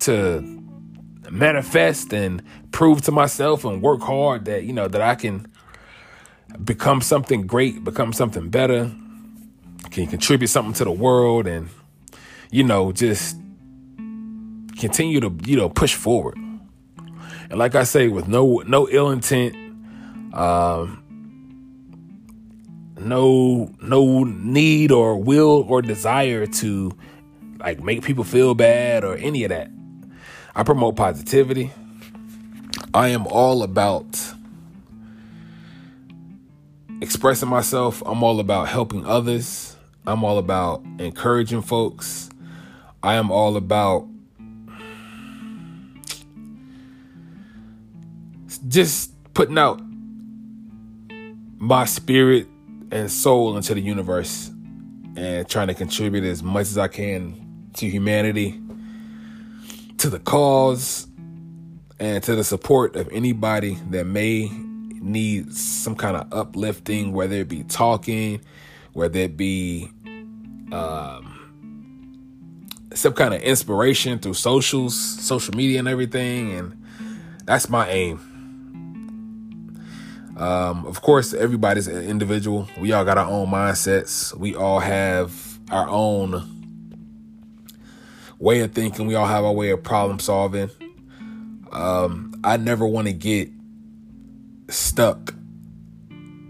to 0.00 0.62
manifest 1.30 2.12
and 2.12 2.42
prove 2.70 3.02
to 3.02 3.12
myself 3.12 3.64
and 3.64 3.80
work 3.80 4.02
hard 4.02 4.44
that, 4.44 4.64
you 4.64 4.72
know, 4.72 4.88
that 4.88 5.00
I 5.00 5.14
can 5.14 5.46
become 6.64 7.00
something 7.00 7.46
great, 7.46 7.82
become 7.82 8.12
something 8.12 8.50
better, 8.50 8.90
can 9.90 10.06
contribute 10.06 10.48
something 10.48 10.74
to 10.74 10.84
the 10.84 10.92
world 10.92 11.46
and, 11.46 11.70
you 12.50 12.64
know, 12.64 12.92
just 12.92 13.36
continue 14.78 15.20
to 15.20 15.32
you 15.44 15.56
know 15.56 15.68
push 15.68 15.94
forward. 15.94 16.36
And 17.50 17.58
like 17.58 17.74
I 17.74 17.84
say, 17.84 18.08
with 18.08 18.28
no 18.28 18.62
no 18.66 18.88
ill 18.88 19.10
intent, 19.10 19.54
um, 20.34 21.02
no 22.98 23.72
no 23.80 24.24
need 24.24 24.92
or 24.92 25.16
will 25.16 25.64
or 25.68 25.82
desire 25.82 26.46
to 26.46 26.92
like 27.58 27.82
make 27.82 28.02
people 28.02 28.24
feel 28.24 28.54
bad 28.54 29.04
or 29.04 29.16
any 29.16 29.44
of 29.44 29.50
that. 29.50 29.70
I 30.54 30.62
promote 30.62 30.96
positivity. 30.96 31.70
I 32.94 33.08
am 33.08 33.26
all 33.26 33.62
about 33.62 34.18
expressing 37.00 37.48
myself. 37.48 38.02
I'm 38.04 38.22
all 38.22 38.40
about 38.40 38.68
helping 38.68 39.06
others. 39.06 39.76
I'm 40.06 40.24
all 40.24 40.38
about 40.38 40.82
encouraging 40.98 41.62
folks. 41.62 42.30
I 43.02 43.14
am 43.14 43.30
all 43.30 43.56
about 43.56 44.08
just 48.68 49.12
putting 49.34 49.58
out 49.58 49.80
my 51.56 51.84
spirit 51.84 52.46
and 52.90 53.10
soul 53.10 53.56
into 53.56 53.74
the 53.74 53.80
universe 53.80 54.50
and 55.16 55.48
trying 55.48 55.68
to 55.68 55.74
contribute 55.74 56.24
as 56.24 56.42
much 56.42 56.68
as 56.68 56.78
I 56.78 56.88
can 56.88 57.70
to 57.74 57.88
humanity, 57.88 58.60
to 59.98 60.10
the 60.10 60.18
cause, 60.20 61.06
and 61.98 62.22
to 62.22 62.36
the 62.36 62.44
support 62.44 62.94
of 62.94 63.08
anybody 63.10 63.78
that 63.90 64.06
may 64.06 64.48
need 64.48 65.52
some 65.52 65.96
kind 65.96 66.16
of 66.16 66.32
uplifting, 66.32 67.12
whether 67.12 67.36
it 67.36 67.48
be 67.48 67.64
talking, 67.64 68.40
whether 68.92 69.18
it 69.20 69.36
be 69.36 69.90
um, 70.70 71.34
some 72.94 73.12
kind 73.12 73.34
of 73.34 73.40
inspiration 73.42 74.18
through 74.18 74.34
socials, 74.34 74.96
social 74.96 75.54
media, 75.54 75.78
and 75.78 75.88
everything. 75.88 76.52
And 76.52 76.84
that's 77.44 77.68
my 77.68 77.88
aim. 77.88 78.27
Um, 80.38 80.86
of 80.86 81.02
course, 81.02 81.34
everybody's 81.34 81.88
an 81.88 82.04
individual. 82.04 82.68
We 82.78 82.92
all 82.92 83.04
got 83.04 83.18
our 83.18 83.28
own 83.28 83.48
mindsets. 83.48 84.32
We 84.36 84.54
all 84.54 84.78
have 84.78 85.58
our 85.70 85.88
own 85.88 86.54
way 88.38 88.60
of 88.60 88.72
thinking. 88.72 89.08
We 89.08 89.16
all 89.16 89.26
have 89.26 89.44
our 89.44 89.52
way 89.52 89.70
of 89.70 89.82
problem 89.82 90.20
solving. 90.20 90.70
Um, 91.72 92.40
I 92.44 92.56
never 92.56 92.86
want 92.86 93.08
to 93.08 93.12
get 93.12 93.50
stuck, 94.68 95.34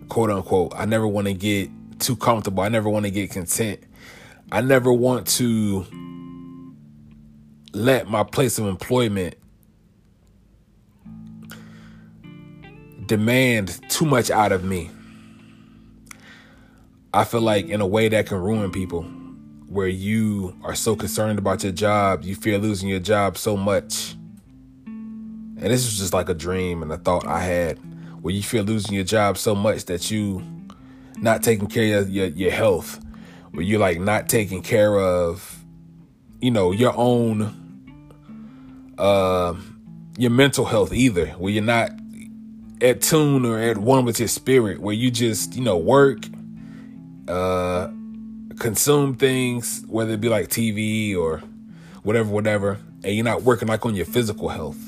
quote 0.08 0.30
unquote. 0.30 0.74
I 0.76 0.84
never 0.84 1.06
want 1.06 1.26
to 1.28 1.34
get 1.34 1.70
too 1.98 2.14
comfortable. 2.16 2.62
I 2.62 2.68
never 2.68 2.90
want 2.90 3.06
to 3.06 3.10
get 3.10 3.30
content. 3.30 3.80
I 4.52 4.60
never 4.60 4.92
want 4.92 5.26
to 5.38 5.86
let 7.72 8.08
my 8.08 8.22
place 8.22 8.58
of 8.58 8.66
employment 8.66 9.34
demand 13.08 13.80
too 13.90 14.04
much 14.04 14.30
out 14.30 14.52
of 14.52 14.62
me. 14.62 14.90
I 17.12 17.24
feel 17.24 17.40
like 17.40 17.68
in 17.68 17.80
a 17.80 17.86
way 17.86 18.08
that 18.08 18.26
can 18.26 18.38
ruin 18.38 18.70
people 18.70 19.02
where 19.66 19.88
you 19.88 20.56
are 20.62 20.74
so 20.74 20.94
concerned 20.94 21.38
about 21.38 21.62
your 21.62 21.72
job, 21.72 22.22
you 22.22 22.34
fear 22.34 22.58
losing 22.58 22.88
your 22.88 23.00
job 23.00 23.36
so 23.36 23.56
much. 23.56 24.14
And 24.84 25.72
this 25.72 25.84
is 25.86 25.98
just 25.98 26.12
like 26.12 26.28
a 26.28 26.34
dream 26.34 26.82
and 26.82 26.92
a 26.92 26.98
thought 26.98 27.26
I 27.26 27.40
had 27.40 27.78
where 28.22 28.34
you 28.34 28.42
fear 28.42 28.62
losing 28.62 28.94
your 28.94 29.04
job 29.04 29.38
so 29.38 29.54
much 29.54 29.86
that 29.86 30.10
you 30.10 30.42
not 31.16 31.42
taking 31.42 31.66
care 31.66 31.98
of 31.98 32.10
your, 32.10 32.26
your 32.26 32.50
health, 32.50 33.00
where 33.52 33.62
you're 33.62 33.80
like 33.80 34.00
not 34.00 34.28
taking 34.28 34.62
care 34.62 34.98
of, 34.98 35.64
you 36.40 36.50
know, 36.50 36.72
your 36.72 36.92
own, 36.96 37.54
uh, 38.98 39.54
your 40.16 40.30
mental 40.30 40.64
health 40.64 40.92
either, 40.92 41.26
where 41.30 41.52
you're 41.52 41.62
not 41.64 41.90
at 42.80 43.02
tune 43.02 43.44
or 43.44 43.58
at 43.58 43.78
one 43.78 44.04
with 44.04 44.18
your 44.18 44.28
spirit 44.28 44.80
where 44.80 44.94
you 44.94 45.10
just, 45.10 45.54
you 45.54 45.62
know, 45.62 45.76
work, 45.76 46.18
uh, 47.26 47.88
consume 48.58 49.14
things, 49.14 49.84
whether 49.88 50.12
it 50.12 50.20
be 50.20 50.28
like 50.28 50.48
TV 50.48 51.16
or 51.16 51.42
whatever, 52.02 52.30
whatever, 52.30 52.78
and 53.04 53.14
you're 53.14 53.24
not 53.24 53.42
working 53.42 53.68
like 53.68 53.84
on 53.84 53.94
your 53.94 54.06
physical 54.06 54.48
health. 54.48 54.78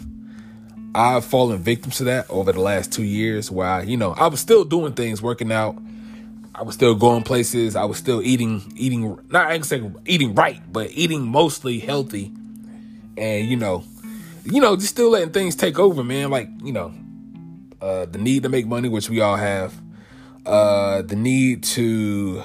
I've 0.95 1.25
fallen 1.25 1.59
victim 1.59 1.93
to 1.93 2.05
that 2.05 2.29
over 2.31 2.53
the 2.53 2.61
last 2.61 2.93
two 2.93 3.05
years 3.05 3.51
where 3.51 3.67
I, 3.67 3.83
you 3.83 3.97
know, 3.97 4.13
I 4.13 4.27
was 4.27 4.41
still 4.41 4.65
doing 4.65 4.95
things, 4.95 5.23
working 5.23 5.53
out. 5.53 5.77
I 6.53 6.63
was 6.63 6.75
still 6.75 6.97
going 6.97 7.23
places. 7.23 7.77
I 7.77 7.85
was 7.85 7.97
still 7.97 8.21
eating, 8.23 8.73
eating, 8.75 9.19
not 9.29 9.47
I 9.47 9.55
can 9.55 9.63
say 9.63 9.91
eating 10.05 10.35
right, 10.35 10.61
but 10.73 10.91
eating 10.93 11.27
mostly 11.27 11.79
healthy. 11.79 12.33
And, 13.17 13.47
you 13.47 13.57
know, 13.57 13.85
you 14.45 14.61
know, 14.61 14.75
just 14.75 14.89
still 14.89 15.11
letting 15.11 15.31
things 15.31 15.55
take 15.55 15.79
over, 15.79 16.03
man. 16.03 16.31
Like, 16.31 16.49
you 16.63 16.73
know, 16.73 16.93
uh, 17.81 18.07
the 18.07 18.19
need 18.19 18.43
to 18.43 18.49
make 18.49 18.67
money, 18.67 18.89
which 18.89 19.09
we 19.11 19.21
all 19.21 19.37
have, 19.37 19.75
uh, 20.47 21.03
the 21.03 21.17
need 21.17 21.63
to 21.63 22.43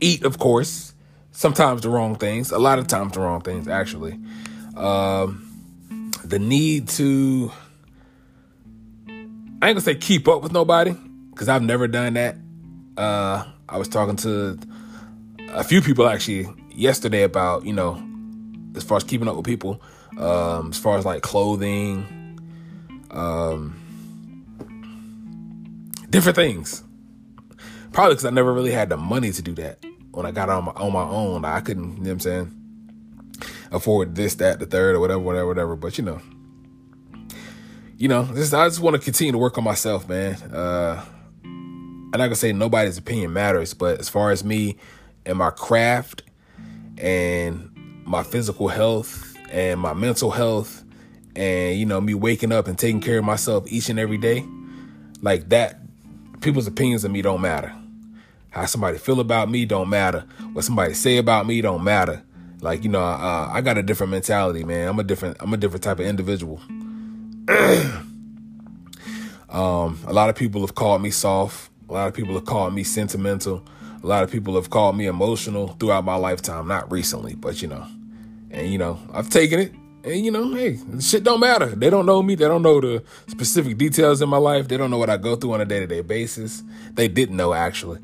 eat, 0.00 0.24
of 0.24 0.38
course, 0.38 0.94
sometimes 1.30 1.82
the 1.82 1.88
wrong 1.88 2.16
things, 2.16 2.50
a 2.50 2.58
lot 2.58 2.78
of 2.78 2.86
times 2.86 3.12
the 3.12 3.20
wrong 3.20 3.40
things, 3.40 3.68
actually. 3.68 4.18
Um, 4.76 5.48
the 6.24 6.38
need 6.38 6.88
to, 6.88 7.52
I 9.08 9.10
ain't 9.10 9.60
gonna 9.60 9.80
say 9.80 9.94
keep 9.94 10.28
up 10.28 10.42
with 10.42 10.52
nobody, 10.52 10.94
because 11.30 11.48
I've 11.48 11.62
never 11.62 11.88
done 11.88 12.14
that. 12.14 12.36
Uh, 12.96 13.44
I 13.68 13.78
was 13.78 13.88
talking 13.88 14.16
to 14.16 14.58
a 15.48 15.64
few 15.64 15.80
people 15.80 16.06
actually 16.08 16.48
yesterday 16.70 17.22
about, 17.22 17.64
you 17.64 17.72
know, 17.72 18.02
as 18.76 18.82
far 18.82 18.96
as 18.96 19.04
keeping 19.04 19.28
up 19.28 19.36
with 19.36 19.44
people, 19.44 19.80
um, 20.18 20.70
as 20.70 20.78
far 20.78 20.98
as 20.98 21.04
like 21.04 21.22
clothing, 21.22 22.38
um, 23.10 23.81
different 26.12 26.36
things. 26.36 26.84
Probably 27.92 28.14
because 28.14 28.24
I 28.24 28.30
never 28.30 28.52
really 28.52 28.70
had 28.70 28.88
the 28.90 28.96
money 28.96 29.32
to 29.32 29.42
do 29.42 29.54
that. 29.56 29.84
When 30.12 30.26
I 30.26 30.30
got 30.30 30.48
on 30.48 30.66
my 30.66 30.72
on 30.72 30.92
my 30.92 31.02
own, 31.02 31.44
I 31.44 31.60
couldn't. 31.60 31.96
You 31.96 32.02
know 32.02 32.02
what 32.02 32.10
I'm 32.10 32.20
saying? 32.20 32.58
Afford 33.72 34.14
this, 34.14 34.34
that, 34.36 34.60
the 34.60 34.66
third, 34.66 34.94
or 34.94 35.00
whatever, 35.00 35.20
whatever, 35.20 35.46
whatever. 35.48 35.76
But 35.76 35.98
you 35.98 36.04
know, 36.04 36.20
you 37.96 38.08
know, 38.08 38.28
I 38.30 38.34
just 38.34 38.80
want 38.80 38.94
to 38.94 39.02
continue 39.02 39.32
to 39.32 39.38
work 39.38 39.58
on 39.58 39.64
myself, 39.64 40.08
man. 40.08 40.34
Uh, 40.52 41.02
I'm 41.44 42.10
not 42.10 42.26
gonna 42.26 42.36
say 42.36 42.52
nobody's 42.52 42.98
opinion 42.98 43.32
matters, 43.32 43.72
but 43.72 43.98
as 43.98 44.08
far 44.08 44.30
as 44.30 44.44
me 44.44 44.76
and 45.24 45.38
my 45.38 45.50
craft 45.50 46.22
and 46.98 47.70
my 48.04 48.22
physical 48.22 48.68
health 48.68 49.34
and 49.50 49.80
my 49.80 49.94
mental 49.94 50.30
health 50.30 50.84
and 51.34 51.78
you 51.78 51.86
know 51.86 52.00
me 52.00 52.12
waking 52.12 52.52
up 52.52 52.68
and 52.68 52.78
taking 52.78 53.00
care 53.00 53.18
of 53.18 53.24
myself 53.24 53.64
each 53.68 53.88
and 53.88 53.98
every 53.98 54.18
day 54.18 54.46
like 55.22 55.48
that 55.48 55.81
people's 56.42 56.66
opinions 56.66 57.04
of 57.04 57.10
me 57.10 57.22
don't 57.22 57.40
matter. 57.40 57.72
How 58.50 58.66
somebody 58.66 58.98
feel 58.98 59.20
about 59.20 59.50
me 59.50 59.64
don't 59.64 59.88
matter. 59.88 60.24
What 60.52 60.64
somebody 60.64 60.92
say 60.94 61.16
about 61.16 61.46
me 61.46 61.60
don't 61.62 61.82
matter. 61.82 62.22
Like 62.60 62.84
you 62.84 62.90
know 62.90 63.02
uh, 63.02 63.50
i 63.52 63.60
got 63.60 63.78
a 63.78 63.82
different 63.82 64.10
mentality 64.10 64.64
man. 64.64 64.88
I'm 64.88 64.98
a 64.98 65.04
different 65.04 65.36
i'm 65.40 65.52
a 65.54 65.56
different 65.56 65.82
type 65.82 65.98
of 65.98 66.06
individual. 66.06 66.60
Um, 69.48 69.98
a 70.06 70.14
lot 70.14 70.30
of 70.30 70.34
people 70.34 70.62
have 70.62 70.74
called 70.74 71.02
me 71.02 71.10
soft. 71.10 71.70
A 71.90 71.92
lot 71.92 72.08
of 72.08 72.14
people 72.14 72.32
have 72.36 72.46
called 72.46 72.72
me 72.72 72.84
sentimental. 72.84 73.62
A 74.02 74.06
lot 74.06 74.24
of 74.24 74.30
people 74.30 74.54
have 74.54 74.70
called 74.70 74.96
me 74.96 75.04
emotional 75.04 75.76
throughout 75.78 76.06
my 76.06 76.14
lifetime. 76.14 76.66
Not 76.68 76.90
recently 76.90 77.34
but 77.34 77.60
you 77.60 77.68
know. 77.68 77.86
And 78.50 78.72
you 78.72 78.78
know 78.78 78.98
i've 79.12 79.28
taken 79.28 79.60
it 79.60 79.74
and 80.04 80.24
you 80.24 80.30
know, 80.30 80.52
hey, 80.54 80.78
shit 81.00 81.24
don't 81.24 81.40
matter. 81.40 81.66
They 81.66 81.90
don't 81.90 82.06
know 82.06 82.22
me. 82.22 82.34
They 82.34 82.46
don't 82.46 82.62
know 82.62 82.80
the 82.80 83.02
specific 83.28 83.78
details 83.78 84.20
in 84.20 84.28
my 84.28 84.38
life. 84.38 84.68
They 84.68 84.76
don't 84.76 84.90
know 84.90 84.98
what 84.98 85.10
I 85.10 85.16
go 85.16 85.36
through 85.36 85.52
on 85.54 85.60
a 85.60 85.64
day 85.64 85.80
to 85.80 85.86
day 85.86 86.00
basis. 86.00 86.62
They 86.92 87.08
didn't 87.08 87.36
know 87.36 87.54
actually. 87.54 88.00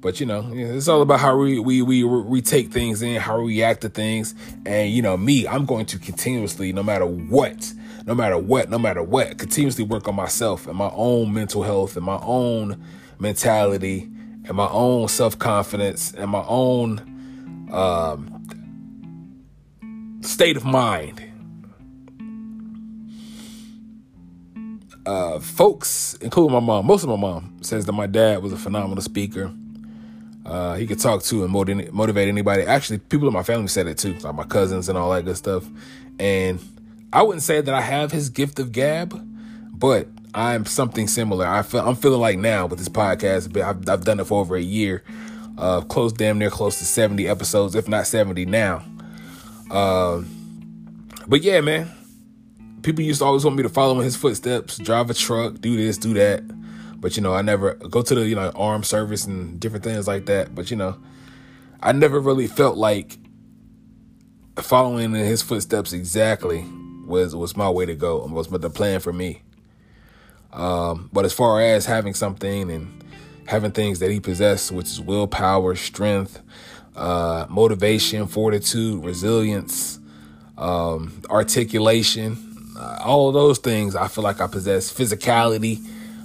But 0.00 0.18
you 0.18 0.26
know, 0.26 0.50
it's 0.52 0.88
all 0.88 1.02
about 1.02 1.20
how 1.20 1.36
we, 1.36 1.58
we 1.58 1.82
we 1.82 2.04
we 2.04 2.40
take 2.40 2.72
things 2.72 3.02
in, 3.02 3.20
how 3.20 3.40
we 3.40 3.58
react 3.58 3.82
to 3.82 3.90
things, 3.90 4.34
and 4.64 4.90
you 4.90 5.02
know, 5.02 5.16
me, 5.16 5.46
I'm 5.46 5.66
going 5.66 5.84
to 5.86 5.98
continuously, 5.98 6.72
no 6.72 6.82
matter 6.82 7.04
what, 7.04 7.74
no 8.06 8.14
matter 8.14 8.38
what, 8.38 8.70
no 8.70 8.78
matter 8.78 9.02
what, 9.02 9.36
continuously 9.36 9.84
work 9.84 10.08
on 10.08 10.14
myself 10.14 10.66
and 10.66 10.76
my 10.76 10.90
own 10.94 11.34
mental 11.34 11.62
health 11.62 11.96
and 11.96 12.04
my 12.04 12.18
own 12.22 12.82
mentality 13.18 14.08
and 14.44 14.56
my 14.56 14.68
own 14.68 15.06
self 15.08 15.38
confidence 15.38 16.14
and 16.14 16.30
my 16.30 16.44
own 16.48 17.68
um, 17.70 18.39
state 20.20 20.56
of 20.56 20.64
mind. 20.64 21.22
Uh, 25.06 25.40
folks, 25.40 26.14
including 26.20 26.52
my 26.52 26.60
mom, 26.60 26.86
most 26.86 27.02
of 27.02 27.08
my 27.08 27.16
mom 27.16 27.56
says 27.62 27.86
that 27.86 27.92
my 27.92 28.06
dad 28.06 28.42
was 28.42 28.52
a 28.52 28.56
phenomenal 28.56 29.02
speaker. 29.02 29.52
Uh, 30.44 30.74
he 30.74 30.86
could 30.86 30.98
talk 30.98 31.22
to 31.22 31.42
and 31.42 31.52
motivate, 31.52 32.28
anybody. 32.28 32.62
Actually, 32.62 32.98
people 32.98 33.26
in 33.26 33.34
my 33.34 33.42
family 33.42 33.68
said 33.68 33.86
it 33.86 33.98
too, 33.98 34.14
like 34.14 34.34
my 34.34 34.44
cousins 34.44 34.88
and 34.88 34.96
all 34.96 35.10
that 35.10 35.24
good 35.24 35.36
stuff. 35.36 35.68
And 36.18 36.60
I 37.12 37.22
wouldn't 37.22 37.42
say 37.42 37.60
that 37.60 37.74
I 37.74 37.80
have 37.80 38.12
his 38.12 38.30
gift 38.30 38.58
of 38.58 38.72
gab, 38.72 39.18
but 39.72 40.08
I'm 40.34 40.64
something 40.66 41.08
similar. 41.08 41.46
I 41.46 41.62
feel 41.62 41.80
I'm 41.80 41.96
feeling 41.96 42.20
like 42.20 42.38
now 42.38 42.66
with 42.66 42.78
this 42.78 42.88
podcast. 42.88 43.56
I've, 43.56 43.88
I've 43.88 44.04
done 44.04 44.20
it 44.20 44.26
for 44.26 44.40
over 44.40 44.56
a 44.56 44.62
year, 44.62 45.02
uh, 45.58 45.80
close 45.82 46.12
damn 46.12 46.38
near 46.38 46.50
close 46.50 46.78
to 46.78 46.84
70 46.84 47.26
episodes, 47.26 47.74
if 47.74 47.88
not 47.88 48.06
70 48.06 48.46
now. 48.46 48.84
Um, 49.70 51.08
but 51.26 51.42
yeah, 51.42 51.60
man, 51.60 51.90
people 52.82 53.04
used 53.04 53.20
to 53.20 53.24
always 53.24 53.44
want 53.44 53.56
me 53.56 53.62
to 53.62 53.68
follow 53.68 53.98
in 53.98 54.04
his 54.04 54.16
footsteps, 54.16 54.78
drive 54.78 55.10
a 55.10 55.14
truck, 55.14 55.60
do 55.60 55.76
this, 55.76 55.96
do 55.98 56.14
that. 56.14 56.42
But 57.00 57.16
you 57.16 57.22
know, 57.22 57.32
I 57.32 57.42
never 57.42 57.74
go 57.74 58.02
to 58.02 58.14
the 58.14 58.28
you 58.28 58.34
know 58.34 58.50
armed 58.54 58.86
service 58.86 59.24
and 59.24 59.58
different 59.58 59.84
things 59.84 60.06
like 60.06 60.26
that. 60.26 60.54
But 60.54 60.70
you 60.70 60.76
know, 60.76 60.98
I 61.80 61.92
never 61.92 62.20
really 62.20 62.46
felt 62.46 62.76
like 62.76 63.18
following 64.56 65.04
in 65.04 65.14
his 65.14 65.40
footsteps 65.42 65.92
exactly 65.92 66.66
was 67.06 67.34
was 67.34 67.56
my 67.56 67.70
way 67.70 67.86
to 67.86 67.94
go 67.94 68.22
and 68.22 68.32
was 68.32 68.48
the 68.48 68.70
plan 68.70 69.00
for 69.00 69.12
me. 69.12 69.42
Um, 70.52 71.08
but 71.12 71.24
as 71.24 71.32
far 71.32 71.60
as 71.60 71.86
having 71.86 72.14
something 72.14 72.70
and 72.70 73.04
having 73.46 73.70
things 73.70 73.98
that 74.00 74.10
he 74.10 74.20
possessed, 74.20 74.72
which 74.72 74.86
is 74.86 75.00
willpower, 75.00 75.74
strength, 75.74 76.40
uh, 76.96 77.46
motivation, 77.48 78.26
fortitude, 78.26 79.04
resilience, 79.04 79.98
um, 80.58 81.22
articulation, 81.30 82.36
uh, 82.78 82.98
all 83.04 83.28
of 83.28 83.34
those 83.34 83.58
things. 83.58 83.96
I 83.96 84.08
feel 84.08 84.24
like 84.24 84.40
I 84.40 84.46
possess 84.46 84.92
physicality, 84.92 85.84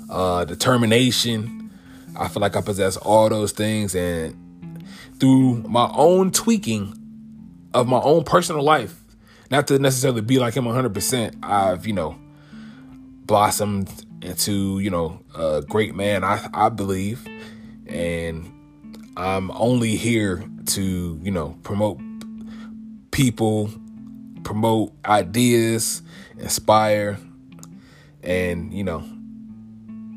uh, 0.09 0.45
determination. 0.45 1.71
I 2.17 2.27
feel 2.27 2.41
like 2.41 2.55
I 2.55 2.61
possess 2.61 2.97
all 2.97 3.29
those 3.29 3.51
things, 3.51 3.95
and 3.95 4.85
through 5.19 5.63
my 5.67 5.89
own 5.93 6.31
tweaking 6.31 7.01
of 7.73 7.87
my 7.87 7.99
own 7.99 8.23
personal 8.23 8.63
life, 8.63 9.01
not 9.51 9.67
to 9.67 9.79
necessarily 9.79 10.21
be 10.21 10.39
like 10.39 10.53
him 10.53 10.65
100%, 10.65 11.35
I've 11.43 11.85
you 11.85 11.93
know 11.93 12.17
blossomed 13.25 13.89
into 14.21 14.79
you 14.79 14.89
know 14.89 15.19
a 15.35 15.61
great 15.67 15.95
man. 15.95 16.23
I 16.23 16.47
I 16.53 16.69
believe, 16.69 17.27
and 17.87 18.51
I'm 19.17 19.51
only 19.51 19.95
here 19.95 20.43
to, 20.67 21.19
you 21.21 21.31
know, 21.31 21.57
promote 21.63 21.99
people, 23.11 23.69
promote 24.43 24.91
ideas, 25.05 26.01
inspire, 26.37 27.17
and, 28.23 28.73
you 28.73 28.83
know, 28.83 29.03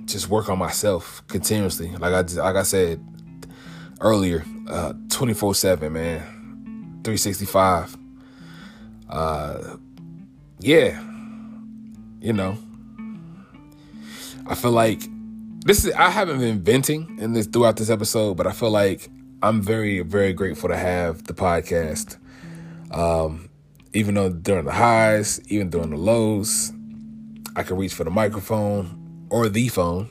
just 0.07 0.29
work 0.29 0.49
on 0.49 0.59
myself 0.59 1.23
continuously. 1.29 1.91
Like 1.97 2.13
I 2.13 2.21
like 2.43 2.57
I 2.57 2.63
said 2.63 3.05
earlier, 4.01 4.45
uh 4.69 4.95
24/7, 5.09 5.93
man. 5.93 6.23
365. 7.05 7.97
Uh 9.09 9.77
yeah. 10.59 11.01
You 12.21 12.33
know. 12.33 12.59
I 14.47 14.55
feel 14.55 14.73
like 14.73 15.03
this 15.61 15.85
is 15.85 15.93
I 15.95 16.11
haven't 16.11 16.39
been 16.39 16.63
venting 16.63 17.19
in 17.21 17.33
this 17.33 17.47
throughout 17.47 17.77
this 17.77 17.91
episode, 17.91 18.37
but 18.37 18.47
I 18.47 18.53
feel 18.53 18.71
like 18.71 19.11
I'm 19.43 19.63
very, 19.63 20.01
very 20.01 20.33
grateful 20.33 20.69
to 20.69 20.77
have 20.77 21.25
the 21.25 21.35
podcast. 21.35 22.17
Um, 22.91 23.49
even 23.93 24.15
though 24.15 24.31
during 24.31 24.65
the 24.65 24.73
highs, 24.73 25.41
even 25.49 25.71
during 25.71 25.91
the 25.91 25.97
lows, 25.97 26.73
I 27.55 27.63
can 27.63 27.77
reach 27.77 27.95
for 27.95 28.05
the 28.05 28.11
microphone 28.11 29.27
or 29.31 29.49
the 29.49 29.69
phone, 29.69 30.09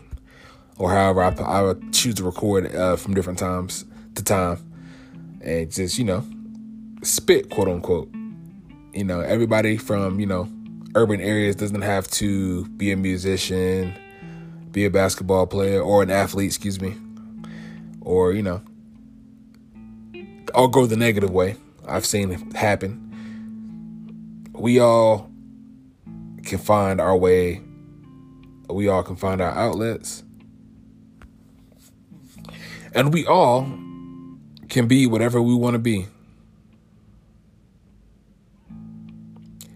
or 0.77 0.91
however 0.91 1.23
I, 1.23 1.29
I 1.29 1.73
choose 1.91 2.15
to 2.15 2.23
record 2.23 2.73
uh, 2.75 2.95
from 2.95 3.13
different 3.13 3.39
times 3.39 3.85
to 4.15 4.23
time, 4.23 4.59
and 5.41 5.71
just 5.71 5.97
you 5.97 6.05
know, 6.05 6.25
spit 7.03 7.49
quote 7.49 7.67
unquote. 7.67 8.13
You 8.93 9.03
know, 9.03 9.21
everybody 9.21 9.77
from 9.77 10.19
you 10.19 10.25
know 10.25 10.49
urban 10.95 11.21
areas 11.21 11.55
doesn't 11.55 11.81
have 11.81 12.07
to 12.09 12.65
be 12.69 12.91
a 12.91 12.97
musician, 12.97 13.93
be 14.77 14.85
a 14.85 14.91
basketball 14.91 15.47
player, 15.47 15.81
or 15.81 16.03
an 16.03 16.11
athlete. 16.11 16.45
Excuse 16.45 16.79
me, 16.79 16.93
or 18.01 18.31
you 18.33 18.43
know 18.43 18.61
I'll 20.53 20.67
go 20.67 20.85
the 20.85 20.95
negative 20.95 21.31
way. 21.31 21.55
I've 21.87 22.05
seen 22.05 22.31
it 22.31 22.53
happen. 22.53 23.03
We 24.53 24.79
all 24.79 25.31
can 26.43 26.59
find 26.59 27.01
our 27.01 27.17
way. 27.17 27.61
We 28.69 28.87
all 28.87 29.01
can 29.01 29.15
find 29.15 29.41
our 29.41 29.51
outlets. 29.51 30.23
And 32.93 33.13
we 33.13 33.25
all 33.25 33.63
can 34.69 34.87
be 34.87 35.07
whatever 35.07 35.41
we 35.41 35.55
want 35.55 35.73
to 35.73 35.79
be. 35.79 36.07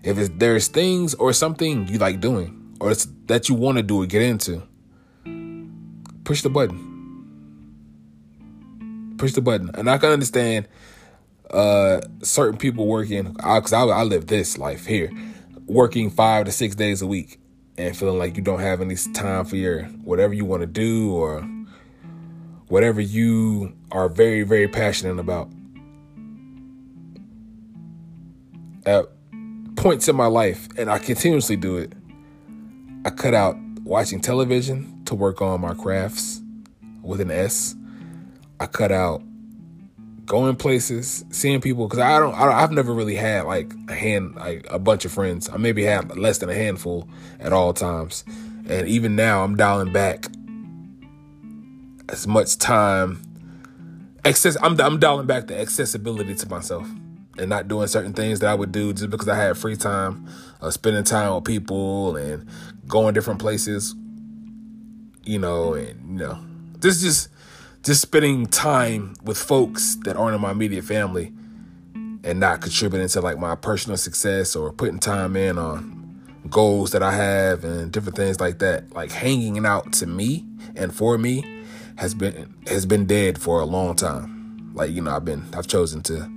If 0.04 0.38
there's 0.38 0.68
things 0.68 1.14
or 1.16 1.34
something 1.34 1.88
you 1.88 1.98
like 1.98 2.20
doing 2.20 2.76
or 2.80 2.94
that 3.28 3.50
you 3.50 3.56
want 3.56 3.78
to 3.78 3.84
do 3.84 4.02
or 4.02 4.06
get 4.06 4.22
into, 4.22 4.64
push 6.32 6.44
the 6.44 6.50
button 6.50 6.88
push 9.18 9.34
the 9.34 9.42
button. 9.42 9.70
And 9.76 9.90
I 9.90 9.98
can 9.98 10.12
understand 10.12 10.68
uh, 11.50 12.00
certain 12.24 12.58
people 12.58 12.88
working, 12.88 13.34
because 13.34 13.74
I, 13.74 13.84
I, 13.84 14.00
I 14.00 14.04
live 14.04 14.28
this 14.28 14.58
life 14.58 14.86
here, 14.86 15.12
working 15.68 16.10
five 16.10 16.46
to 16.46 16.54
six 16.54 16.74
days 16.74 17.02
a 17.02 17.08
week 17.08 17.38
and 17.78 17.96
feeling 17.96 18.18
like 18.18 18.38
you 18.38 18.42
don't 18.42 18.62
have 18.62 18.80
any 18.80 18.96
time 19.14 19.44
for 19.44 19.58
your 19.58 19.84
whatever 20.06 20.34
you 20.34 20.46
want 20.46 20.62
to 20.62 20.68
do 20.68 21.14
or 21.14 21.42
whatever 22.70 23.02
you 23.02 23.74
are 23.92 24.08
very, 24.08 24.44
very 24.44 24.70
passionate 24.70 25.20
about. 25.20 25.50
At 28.86 29.06
points 29.76 30.08
in 30.08 30.16
my 30.16 30.28
life, 30.28 30.70
and 30.78 30.90
I 30.90 30.98
continuously 30.98 31.58
do 31.58 31.78
it, 31.78 31.92
I 33.06 33.10
cut 33.10 33.34
out 33.34 33.58
watching 33.84 34.22
television 34.22 35.01
to 35.12 35.16
work 35.16 35.42
on 35.42 35.60
my 35.60 35.74
crafts 35.74 36.42
with 37.02 37.20
an 37.20 37.30
S. 37.30 37.76
I 38.62 38.66
cut 38.66 38.94
out 38.94 39.22
going 40.26 40.56
places, 40.56 41.26
seeing 41.32 41.60
people 41.60 41.86
because 41.86 42.00
I 42.00 42.18
don't, 42.18 42.34
I 42.34 42.46
don't, 42.46 42.54
I've 42.54 42.72
never 42.72 42.94
really 42.94 43.16
had 43.16 43.44
like 43.44 43.74
a 43.90 43.94
hand, 43.94 44.36
like 44.36 44.66
a 44.70 44.80
bunch 44.80 45.04
of 45.04 45.12
friends. 45.12 45.50
I 45.50 45.58
maybe 45.58 45.84
had 45.84 46.18
less 46.18 46.38
than 46.38 46.50
a 46.50 46.56
handful 46.56 47.10
at 47.42 47.52
all 47.52 47.74
times, 47.74 48.24
and 48.70 48.88
even 48.88 49.18
now 49.18 49.44
I'm 49.44 49.58
dialing 49.58 49.92
back 49.92 50.28
as 52.08 52.26
much 52.26 52.58
time. 52.58 53.22
Access, 54.24 54.56
I'm 54.62 54.80
I'm 54.80 54.98
dialing 54.98 55.28
back 55.28 55.48
the 55.48 55.60
accessibility 55.60 56.36
to 56.36 56.48
myself 56.48 56.88
and 57.38 57.50
not 57.50 57.68
doing 57.68 57.88
certain 57.88 58.14
things 58.14 58.40
that 58.40 58.50
I 58.50 58.56
would 58.56 58.72
do 58.72 58.94
just 58.94 59.10
because 59.10 59.28
I 59.28 59.36
had 59.36 59.58
free 59.58 59.76
time, 59.76 60.30
uh, 60.62 60.72
spending 60.72 61.04
time 61.04 61.36
with 61.36 61.44
people 61.44 62.16
and 62.16 62.48
going 62.88 63.14
different 63.14 63.42
places. 63.42 63.94
You 65.24 65.40
know, 65.40 65.74
and 65.74 66.20
you 66.20 66.26
know, 66.26 66.40
this 66.80 67.02
just 67.02 67.30
just 67.84 68.02
spending 68.02 68.46
time 68.46 69.16
with 69.24 69.38
folks 69.38 69.96
that 70.04 70.16
aren't 70.16 70.36
in 70.36 70.42
my 70.42 70.52
immediate 70.52 70.84
family 70.84 71.34
and 72.24 72.40
not 72.40 72.62
contributing 72.62 73.08
to 73.08 73.22
like 73.22 73.40
my 73.40 73.56
personal 73.56 73.98
success 73.98 74.56
or 74.56 74.72
putting 74.72 75.00
time 75.00 75.36
in 75.36 75.58
on 75.58 76.02
goals 76.50 76.92
that 76.92 77.02
I 77.02 77.12
have 77.14 77.64
and 77.64 77.92
different 77.92 78.16
things 78.16 78.40
like 78.40 78.60
that. 78.60 78.92
Like 78.94 79.12
hanging 79.12 79.66
out 79.66 79.94
to 79.94 80.08
me 80.08 80.46
and 80.76 80.94
for 80.94 81.18
me 81.18 81.64
has 81.98 82.14
been 82.14 82.54
has 82.68 82.86
been 82.86 83.06
dead 83.06 83.40
for 83.40 83.60
a 83.60 83.66
long 83.66 83.96
time. 83.96 84.72
Like 84.74 84.92
you 84.92 85.02
know, 85.02 85.16
I've 85.16 85.26
been 85.26 85.46
I've 85.56 85.68
chosen 85.68 86.02
to 86.04 86.30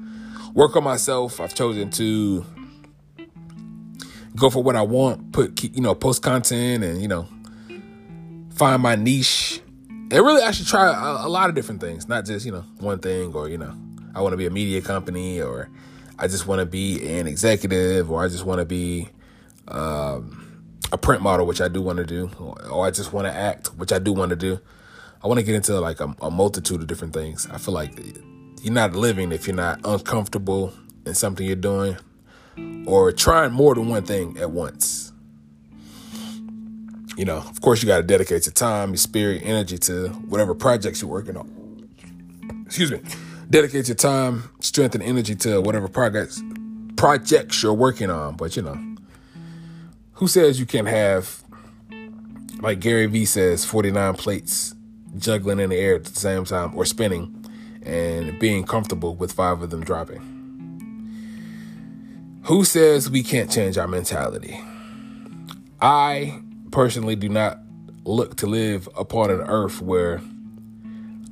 work 0.55 0.77
on 0.77 0.85
myself. 0.85 1.41
I've 1.41 1.55
chosen 1.55 1.91
to 1.93 2.45
go 4.37 4.51
for 4.51 4.63
what 4.63 4.77
I 4.77 4.83
want, 4.83 5.33
put 5.33 5.63
you 5.63 5.83
know, 5.83 5.95
post 5.95 6.23
content 6.23 6.85
and 6.85 7.01
you 7.01 7.09
know, 7.09 7.29
find 8.55 8.83
my 8.83 8.97
niche. 8.97 9.61
And 9.89 10.13
really 10.13 10.43
I 10.43 10.51
should 10.51 10.67
try 10.67 10.87
a, 10.87 11.27
a 11.27 11.29
lot 11.29 11.49
of 11.49 11.55
different 11.55 11.81
things, 11.81 12.09
not 12.09 12.25
just, 12.25 12.47
you 12.47 12.53
know, 12.53 12.65
one 12.79 12.99
thing 12.99 13.35
or, 13.35 13.49
you 13.49 13.59
know, 13.59 13.75
I 14.15 14.21
want 14.21 14.33
to 14.33 14.37
be 14.37 14.47
a 14.47 14.51
media 14.51 14.81
company 14.81 15.41
or 15.41 15.69
I 16.19 16.29
just 16.29 16.47
want 16.47 16.61
to 16.61 16.67
be 16.67 17.05
an 17.19 17.27
executive 17.27 18.11
or 18.11 18.25
I 18.25 18.29
just 18.29 18.45
want 18.45 18.61
to 18.61 18.65
be 18.65 19.09
um, 19.69 20.63
a 20.93 20.99
print 20.99 21.23
model, 21.23 21.47
which 21.47 21.61
I 21.61 21.69
do 21.69 21.83
want 21.83 21.99
to 21.99 22.07
do, 22.07 22.31
or, 22.39 22.67
or 22.69 22.87
I 22.87 22.91
just 22.91 23.13
want 23.13 23.27
to 23.27 23.33
act, 23.33 23.69
which 23.77 23.93
I 23.93 23.99
do 23.99 24.13
want 24.13 24.31
to 24.31 24.37
do. 24.37 24.61
I 25.23 25.27
want 25.27 25.39
to 25.39 25.45
get 25.45 25.55
into 25.55 25.81
like 25.81 26.01
a, 26.01 26.15
a 26.21 26.31
multitude 26.31 26.81
of 26.81 26.87
different 26.87 27.15
things. 27.15 27.49
I 27.51 27.59
feel 27.59 27.75
like 27.75 27.99
you're 28.63 28.75
not 28.75 28.95
living 28.95 29.33
if 29.33 29.47
you're 29.47 29.57
not 29.57 29.81
uncomfortable 29.85 30.73
in 31.07 31.15
something 31.15 31.47
you're 31.47 31.57
doing 31.57 31.97
or 32.87 33.11
trying 33.11 33.53
more 33.53 33.75
than 33.75 33.89
one 33.89 34.05
thing 34.05 34.37
at 34.39 34.51
once. 34.51 35.14
You 37.17 37.25
know, 37.25 37.37
of 37.37 37.61
course, 37.61 37.83
you 37.83 37.87
got 37.87 37.99
to 37.99 38.03
dedicate 38.03 38.47
your 38.47 38.53
time, 38.53 38.91
your 38.91 38.97
spirit, 38.97 39.43
energy 39.45 39.79
to 39.79 40.09
whatever 40.09 40.55
projects 40.55 41.01
you're 41.01 41.11
working 41.11 41.37
on. 41.37 41.89
Excuse 42.67 42.91
me. 42.91 43.01
Dedicate 43.49 43.87
your 43.89 43.95
time, 43.95 44.51
strength, 44.61 44.95
and 44.95 45.05
energy 45.05 45.35
to 45.37 45.61
whatever 45.61 45.87
projects 45.87 46.43
projects 46.97 47.63
you're 47.63 47.75
working 47.75 48.11
on. 48.11 48.37
But 48.37 48.57
you 48.57 48.63
know, 48.63 48.79
who 50.15 50.27
says 50.27 50.59
you 50.59 50.67
can't 50.67 50.89
have, 50.89 51.43
like 52.61 52.81
Gary 52.81 53.07
Vee 53.07 53.27
says, 53.27 53.65
49 53.65 54.15
plates 54.15 54.75
juggling 55.17 55.61
in 55.61 55.71
the 55.71 55.77
air 55.77 55.97
at 55.97 56.05
the 56.05 56.19
same 56.19 56.45
time 56.45 56.75
or 56.75 56.85
spinning 56.85 57.45
and 57.85 58.39
being 58.39 58.65
comfortable 58.65 59.15
with 59.15 59.33
five 59.33 59.63
of 59.63 59.71
them 59.71 59.85
dropping? 59.85 60.31
Who 62.45 62.65
says 62.65 63.09
we 63.09 63.23
can't 63.23 63.51
change 63.51 63.79
our 63.79 63.89
mentality? 63.89 64.61
I 65.81 66.43
personally 66.75 67.15
do 67.15 67.29
not 67.29 67.61
look 68.03 68.35
to 68.35 68.49
live 68.49 68.89
upon 68.99 69.31
an 69.31 69.41
earth 69.43 69.81
where 69.81 70.21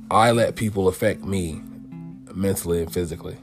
I 0.09 0.31
let 0.31 0.55
people 0.55 0.87
affect 0.87 1.21
me 1.21 1.61
mentally 2.33 2.81
and 2.81 2.91
physically. 2.91 3.35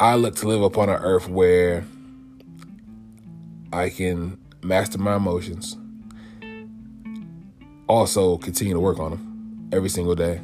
I 0.00 0.14
look 0.14 0.36
to 0.36 0.48
live 0.48 0.62
upon 0.62 0.88
an 0.88 1.02
earth 1.02 1.28
where 1.28 1.84
I 3.70 3.90
can 3.90 4.40
master 4.62 4.96
my 4.96 5.16
emotions, 5.16 5.76
also 7.88 8.38
continue 8.38 8.72
to 8.72 8.80
work 8.80 8.98
on 8.98 9.10
them 9.10 9.68
every 9.70 9.90
single 9.90 10.14
day. 10.14 10.40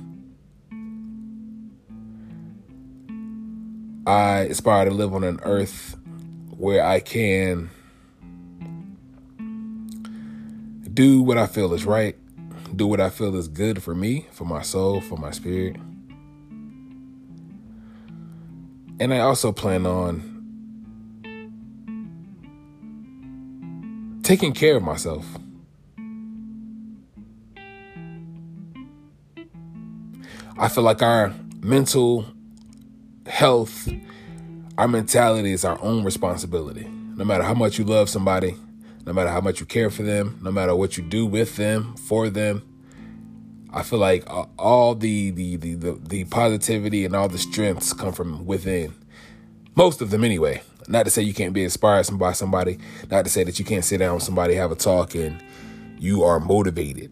I 4.06 4.40
aspire 4.50 4.84
to 4.84 4.90
live 4.90 5.14
on 5.14 5.24
an 5.24 5.40
earth 5.44 5.96
where 6.58 6.84
I 6.84 7.00
can 7.00 7.70
do 10.94 11.20
what 11.20 11.36
I 11.36 11.46
feel 11.46 11.74
is 11.74 11.84
right, 11.84 12.16
do 12.74 12.86
what 12.86 13.00
I 13.00 13.10
feel 13.10 13.34
is 13.34 13.48
good 13.48 13.82
for 13.82 13.94
me, 13.94 14.26
for 14.30 14.44
my 14.44 14.62
soul, 14.62 15.00
for 15.00 15.18
my 15.18 15.32
spirit. 15.32 15.76
And 19.00 19.12
I 19.12 19.18
also 19.18 19.50
plan 19.50 19.86
on 19.86 20.30
taking 24.22 24.52
care 24.52 24.76
of 24.76 24.84
myself. 24.84 25.26
I 30.56 30.68
feel 30.68 30.84
like 30.84 31.02
our 31.02 31.34
mental 31.60 32.24
health, 33.26 33.88
our 34.78 34.86
mentality 34.86 35.50
is 35.50 35.64
our 35.64 35.82
own 35.82 36.04
responsibility. 36.04 36.88
No 37.16 37.24
matter 37.24 37.42
how 37.42 37.54
much 37.54 37.78
you 37.78 37.84
love 37.84 38.08
somebody, 38.08 38.56
no 39.06 39.12
matter 39.12 39.30
how 39.30 39.40
much 39.40 39.60
you 39.60 39.66
care 39.66 39.90
for 39.90 40.02
them, 40.02 40.38
no 40.42 40.50
matter 40.50 40.74
what 40.74 40.96
you 40.96 41.02
do 41.02 41.26
with 41.26 41.56
them, 41.56 41.94
for 41.96 42.30
them, 42.30 42.62
I 43.72 43.82
feel 43.82 43.98
like 43.98 44.24
uh, 44.28 44.46
all 44.58 44.94
the 44.94 45.30
the 45.30 45.56
the 45.56 45.74
the, 45.74 45.92
the 46.00 46.24
positivity 46.24 47.04
and 47.04 47.14
all 47.14 47.28
the 47.28 47.38
strengths 47.38 47.92
come 47.92 48.12
from 48.12 48.46
within. 48.46 48.94
Most 49.74 50.00
of 50.00 50.10
them, 50.10 50.24
anyway. 50.24 50.62
Not 50.86 51.04
to 51.04 51.10
say 51.10 51.22
you 51.22 51.32
can't 51.32 51.54
be 51.54 51.64
inspired 51.64 52.06
by 52.18 52.32
somebody. 52.32 52.78
Not 53.10 53.24
to 53.24 53.30
say 53.30 53.42
that 53.44 53.58
you 53.58 53.64
can't 53.64 53.84
sit 53.84 53.98
down 53.98 54.14
with 54.14 54.22
somebody, 54.22 54.54
have 54.54 54.70
a 54.70 54.76
talk, 54.76 55.14
and 55.14 55.42
you 55.98 56.22
are 56.22 56.38
motivated. 56.38 57.10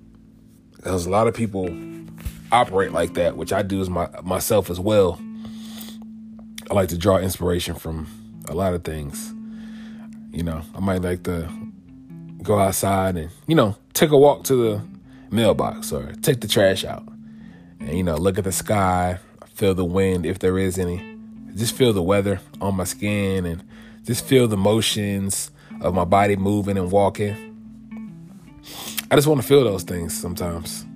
Because 0.77 1.07
a 1.07 1.11
lot 1.11 1.27
of 1.27 1.35
people 1.35 1.75
operate 2.53 2.93
like 2.93 3.15
that, 3.15 3.37
which 3.37 3.53
I 3.53 3.63
do 3.63 3.81
as 3.81 3.89
my 3.89 4.09
myself 4.23 4.71
as 4.71 4.79
well. 4.79 5.21
I 6.71 6.75
like 6.75 6.91
to 6.91 6.99
draw 6.99 7.19
inspiration 7.19 7.75
from 7.75 8.07
a 8.47 8.55
lot 8.55 8.75
of 8.75 8.85
things. 8.85 9.33
You 10.31 10.43
know, 10.43 10.63
I 10.75 10.81
might 10.81 11.03
like 11.03 11.25
to 11.25 11.51
go 12.43 12.59
outside 12.59 13.17
and, 13.17 13.31
you 13.47 13.55
know, 13.55 13.77
take 13.95 14.11
a 14.11 14.19
walk 14.19 14.45
to 14.45 14.55
the 14.55 14.83
mailbox 15.31 15.93
or 15.93 16.13
take 16.23 16.41
the 16.41 16.49
trash 16.49 16.85
out. 16.85 17.05
And, 17.81 17.97
you 17.97 18.03
know, 18.03 18.17
look 18.17 18.39
at 18.39 18.45
the 18.45 18.53
sky, 18.53 19.19
feel 19.55 19.75
the 19.75 19.85
wind 19.85 20.27
if 20.27 20.39
there 20.39 20.59
is 20.59 20.79
any. 20.79 21.19
Just 21.55 21.75
feel 21.75 21.93
the 21.93 22.03
weather 22.03 22.41
on 22.61 22.77
my 22.77 22.85
skin 22.85 23.45
and 23.47 23.63
just 24.05 24.25
feel 24.25 24.49
the 24.49 24.57
motions 24.57 25.51
of 25.81 25.95
my 25.95 26.05
body 26.05 26.37
moving 26.37 26.79
and 26.79 26.91
walking. 26.91 27.37
I 29.11 29.17
just 29.17 29.27
want 29.27 29.41
to 29.43 29.47
feel 29.47 29.65
those 29.65 29.83
things 29.83 30.19
sometimes. 30.19 30.87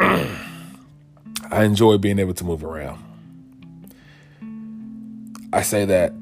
I 0.00 1.64
enjoy 1.64 1.98
being 1.98 2.18
able 2.18 2.34
to 2.34 2.44
move 2.44 2.64
around. 2.64 3.04
I 5.52 5.62
say 5.62 5.84
that 5.84 6.12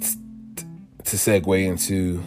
to 1.09 1.17
segue 1.17 1.65
into 1.65 2.23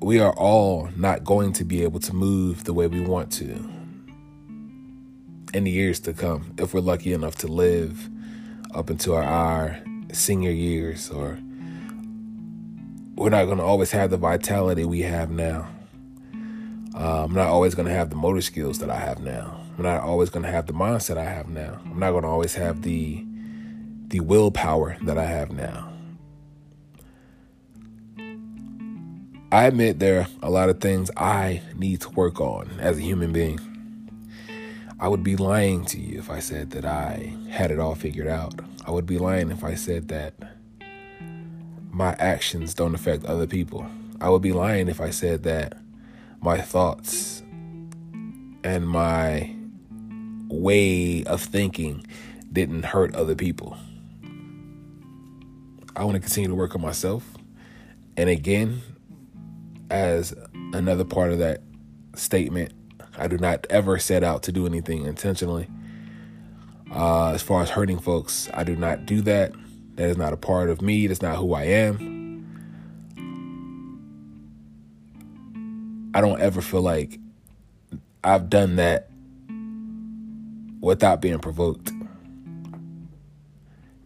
we 0.00 0.20
are 0.20 0.32
all 0.34 0.88
not 0.94 1.24
going 1.24 1.52
to 1.52 1.64
be 1.64 1.82
able 1.82 1.98
to 1.98 2.14
move 2.14 2.62
the 2.62 2.72
way 2.72 2.86
we 2.86 3.00
want 3.00 3.32
to 3.32 3.68
in 5.52 5.64
the 5.64 5.72
years 5.72 5.98
to 5.98 6.12
come 6.12 6.54
if 6.56 6.72
we're 6.72 6.80
lucky 6.80 7.12
enough 7.12 7.34
to 7.34 7.48
live 7.48 8.08
up 8.74 8.90
into 8.90 9.12
our, 9.12 9.24
our 9.24 9.80
senior 10.12 10.52
years 10.52 11.10
or 11.10 11.36
we're 13.16 13.28
not 13.28 13.46
going 13.46 13.58
to 13.58 13.64
always 13.64 13.90
have 13.90 14.10
the 14.10 14.16
vitality 14.16 14.84
we 14.84 15.02
have 15.02 15.28
now. 15.30 15.68
Uh, 16.94 17.24
I'm 17.24 17.34
not 17.34 17.48
always 17.48 17.74
going 17.74 17.88
to 17.88 17.94
have 17.94 18.10
the 18.10 18.16
motor 18.16 18.40
skills 18.40 18.78
that 18.78 18.88
I 18.88 18.98
have 18.98 19.18
now. 19.18 19.60
I'm 19.76 19.82
not 19.82 20.02
always 20.02 20.30
going 20.30 20.44
to 20.44 20.50
have 20.50 20.66
the 20.66 20.72
mindset 20.72 21.18
I 21.18 21.24
have 21.24 21.48
now. 21.48 21.80
I'm 21.84 21.98
not 21.98 22.12
going 22.12 22.22
to 22.22 22.28
always 22.28 22.54
have 22.54 22.82
the 22.82 23.26
the 24.06 24.20
willpower 24.20 24.96
that 25.02 25.18
I 25.18 25.24
have 25.24 25.50
now. 25.50 25.89
I 29.52 29.64
admit 29.64 29.98
there 29.98 30.20
are 30.20 30.28
a 30.44 30.50
lot 30.50 30.68
of 30.68 30.80
things 30.80 31.10
I 31.16 31.60
need 31.74 32.02
to 32.02 32.10
work 32.10 32.40
on 32.40 32.70
as 32.78 32.98
a 32.98 33.00
human 33.00 33.32
being. 33.32 33.58
I 35.00 35.08
would 35.08 35.24
be 35.24 35.34
lying 35.34 35.84
to 35.86 35.98
you 35.98 36.20
if 36.20 36.30
I 36.30 36.38
said 36.38 36.70
that 36.70 36.84
I 36.84 37.34
had 37.50 37.72
it 37.72 37.80
all 37.80 37.96
figured 37.96 38.28
out. 38.28 38.54
I 38.86 38.92
would 38.92 39.06
be 39.06 39.18
lying 39.18 39.50
if 39.50 39.64
I 39.64 39.74
said 39.74 40.06
that 40.08 40.34
my 41.90 42.14
actions 42.20 42.74
don't 42.74 42.94
affect 42.94 43.24
other 43.24 43.48
people. 43.48 43.84
I 44.20 44.28
would 44.28 44.40
be 44.40 44.52
lying 44.52 44.86
if 44.86 45.00
I 45.00 45.10
said 45.10 45.42
that 45.42 45.76
my 46.40 46.60
thoughts 46.60 47.42
and 48.62 48.88
my 48.88 49.52
way 50.46 51.24
of 51.24 51.42
thinking 51.42 52.06
didn't 52.52 52.84
hurt 52.84 53.16
other 53.16 53.34
people. 53.34 53.76
I 55.96 56.04
want 56.04 56.14
to 56.14 56.20
continue 56.20 56.50
to 56.50 56.54
work 56.54 56.76
on 56.76 56.82
myself. 56.82 57.24
And 58.16 58.30
again, 58.30 58.82
as 59.90 60.34
another 60.72 61.04
part 61.04 61.32
of 61.32 61.38
that 61.38 61.62
statement, 62.14 62.72
I 63.16 63.26
do 63.28 63.36
not 63.38 63.66
ever 63.70 63.98
set 63.98 64.22
out 64.24 64.42
to 64.44 64.52
do 64.52 64.66
anything 64.66 65.04
intentionally. 65.04 65.68
Uh, 66.90 67.32
as 67.32 67.42
far 67.42 67.62
as 67.62 67.70
hurting 67.70 67.98
folks, 67.98 68.48
I 68.54 68.64
do 68.64 68.76
not 68.76 69.06
do 69.06 69.20
that. 69.22 69.52
That 69.96 70.08
is 70.08 70.16
not 70.16 70.32
a 70.32 70.36
part 70.36 70.70
of 70.70 70.80
me. 70.80 71.06
That's 71.06 71.22
not 71.22 71.36
who 71.36 71.54
I 71.54 71.64
am. 71.64 72.20
I 76.14 76.20
don't 76.20 76.40
ever 76.40 76.60
feel 76.60 76.82
like 76.82 77.18
I've 78.24 78.50
done 78.50 78.76
that 78.76 79.10
without 80.80 81.20
being 81.20 81.38
provoked. 81.38 81.92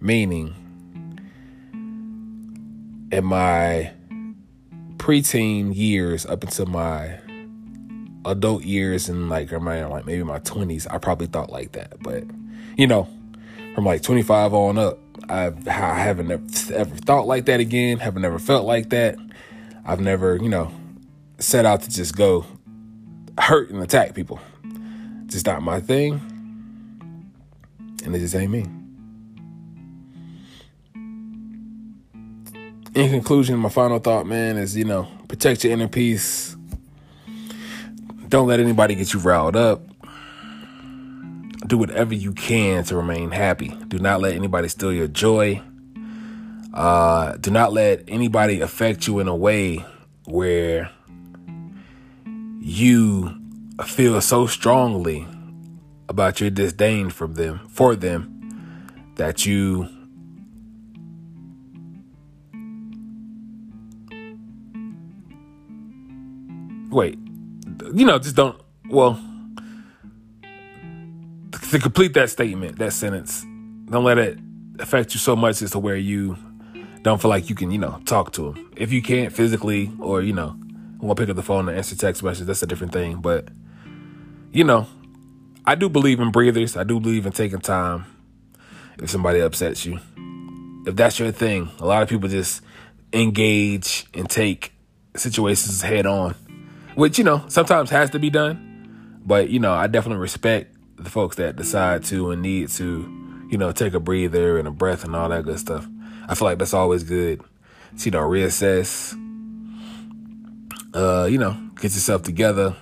Meaning, 0.00 0.54
in 3.10 3.24
my 3.24 3.92
preteen 5.04 5.76
years 5.76 6.24
up 6.24 6.42
until 6.42 6.64
my 6.64 7.18
adult 8.24 8.64
years 8.64 9.06
and 9.10 9.28
like 9.28 9.52
my 9.52 9.84
like 9.84 10.06
maybe 10.06 10.22
my 10.22 10.38
20s, 10.38 10.86
I 10.90 10.96
probably 10.96 11.26
thought 11.26 11.50
like 11.50 11.72
that. 11.72 12.02
But 12.02 12.24
you 12.78 12.86
know, 12.86 13.06
from 13.74 13.84
like 13.84 14.00
25 14.00 14.54
on 14.54 14.78
up, 14.78 14.98
I've 15.28 15.68
I 15.68 15.98
haven't 15.98 16.30
ever 16.72 16.96
thought 16.96 17.26
like 17.26 17.44
that 17.44 17.60
again. 17.60 17.98
Haven't 17.98 18.22
never 18.22 18.38
felt 18.38 18.64
like 18.64 18.88
that. 18.90 19.18
I've 19.84 20.00
never, 20.00 20.36
you 20.36 20.48
know, 20.48 20.72
set 21.38 21.66
out 21.66 21.82
to 21.82 21.90
just 21.90 22.16
go 22.16 22.46
hurt 23.38 23.68
and 23.68 23.82
attack 23.82 24.14
people. 24.14 24.40
Just 25.26 25.44
not 25.44 25.60
my 25.60 25.80
thing. 25.80 26.14
And 28.06 28.16
it 28.16 28.20
just 28.20 28.34
ain't 28.34 28.50
me. 28.50 28.64
In 32.94 33.10
conclusion, 33.10 33.58
my 33.58 33.70
final 33.70 33.98
thought, 33.98 34.24
man, 34.24 34.56
is 34.56 34.76
you 34.76 34.84
know, 34.84 35.08
protect 35.26 35.64
your 35.64 35.72
inner 35.72 35.88
peace. 35.88 36.56
Don't 38.28 38.46
let 38.46 38.60
anybody 38.60 38.94
get 38.94 39.12
you 39.12 39.18
riled 39.18 39.56
up. 39.56 39.82
Do 41.66 41.76
whatever 41.76 42.14
you 42.14 42.32
can 42.32 42.84
to 42.84 42.96
remain 42.96 43.32
happy. 43.32 43.68
Do 43.88 43.98
not 43.98 44.20
let 44.20 44.34
anybody 44.34 44.68
steal 44.68 44.92
your 44.92 45.08
joy. 45.08 45.60
Uh, 46.72 47.36
do 47.36 47.50
not 47.50 47.72
let 47.72 48.04
anybody 48.06 48.60
affect 48.60 49.08
you 49.08 49.18
in 49.18 49.26
a 49.26 49.34
way 49.34 49.84
where 50.26 50.90
you 52.60 53.40
feel 53.84 54.20
so 54.20 54.46
strongly 54.46 55.26
about 56.08 56.40
your 56.40 56.50
disdain 56.50 57.10
from 57.10 57.34
them 57.34 57.60
for 57.68 57.96
them 57.96 58.30
that 59.16 59.46
you 59.46 59.88
wait 66.94 67.18
you 67.94 68.06
know 68.06 68.18
just 68.18 68.36
don't 68.36 68.60
well 68.88 69.20
to 71.70 71.78
complete 71.78 72.14
that 72.14 72.30
statement 72.30 72.78
that 72.78 72.92
sentence 72.92 73.44
don't 73.90 74.04
let 74.04 74.18
it 74.18 74.38
affect 74.78 75.14
you 75.14 75.20
so 75.20 75.36
much 75.36 75.60
as 75.62 75.70
to 75.70 75.78
where 75.78 75.96
you 75.96 76.36
don't 77.02 77.20
feel 77.20 77.28
like 77.28 77.50
you 77.50 77.54
can 77.54 77.70
you 77.70 77.78
know 77.78 78.00
talk 78.06 78.32
to 78.32 78.52
them 78.52 78.72
if 78.76 78.92
you 78.92 79.02
can't 79.02 79.32
physically 79.32 79.92
or 80.00 80.22
you 80.22 80.32
know 80.32 80.56
want 81.04 81.18
to 81.18 81.22
pick 81.22 81.30
up 81.30 81.36
the 81.36 81.42
phone 81.42 81.68
and 81.68 81.76
answer 81.76 81.96
text 81.96 82.22
messages. 82.22 82.46
That's 82.46 82.62
a 82.62 82.66
different 82.66 82.92
thing. 82.92 83.16
But, 83.16 83.48
you 84.52 84.64
know, 84.64 84.86
I 85.64 85.74
do 85.74 85.88
believe 85.88 86.20
in 86.20 86.30
breathers. 86.30 86.76
I 86.76 86.84
do 86.84 86.98
believe 86.98 87.26
in 87.26 87.32
taking 87.32 87.60
time 87.60 88.06
if 88.98 89.10
somebody 89.10 89.40
upsets 89.40 89.84
you. 89.84 90.00
If 90.86 90.96
that's 90.96 91.18
your 91.18 91.32
thing, 91.32 91.70
a 91.78 91.86
lot 91.86 92.02
of 92.02 92.08
people 92.08 92.28
just 92.28 92.62
engage 93.12 94.06
and 94.14 94.28
take 94.28 94.72
situations 95.16 95.80
head 95.82 96.06
on, 96.06 96.34
which, 96.94 97.18
you 97.18 97.24
know, 97.24 97.44
sometimes 97.48 97.90
has 97.90 98.10
to 98.10 98.18
be 98.18 98.30
done. 98.30 99.20
But, 99.24 99.48
you 99.50 99.58
know, 99.58 99.72
I 99.72 99.86
definitely 99.86 100.20
respect 100.20 100.74
the 100.96 101.10
folks 101.10 101.36
that 101.36 101.56
decide 101.56 102.04
to 102.04 102.30
and 102.30 102.42
need 102.42 102.68
to, 102.70 103.46
you 103.50 103.58
know, 103.58 103.72
take 103.72 103.94
a 103.94 104.00
breather 104.00 104.58
and 104.58 104.68
a 104.68 104.70
breath 104.70 105.04
and 105.04 105.16
all 105.16 105.28
that 105.28 105.44
good 105.44 105.58
stuff. 105.58 105.86
I 106.28 106.34
feel 106.34 106.46
like 106.46 106.58
that's 106.58 106.74
always 106.74 107.02
good. 107.02 107.40
So, 107.96 108.06
you 108.06 108.10
know, 108.10 108.20
reassess, 108.20 109.14
uh, 110.94 111.26
you 111.26 111.38
know, 111.38 111.52
get 111.76 111.84
yourself 111.84 112.22
together 112.22 112.76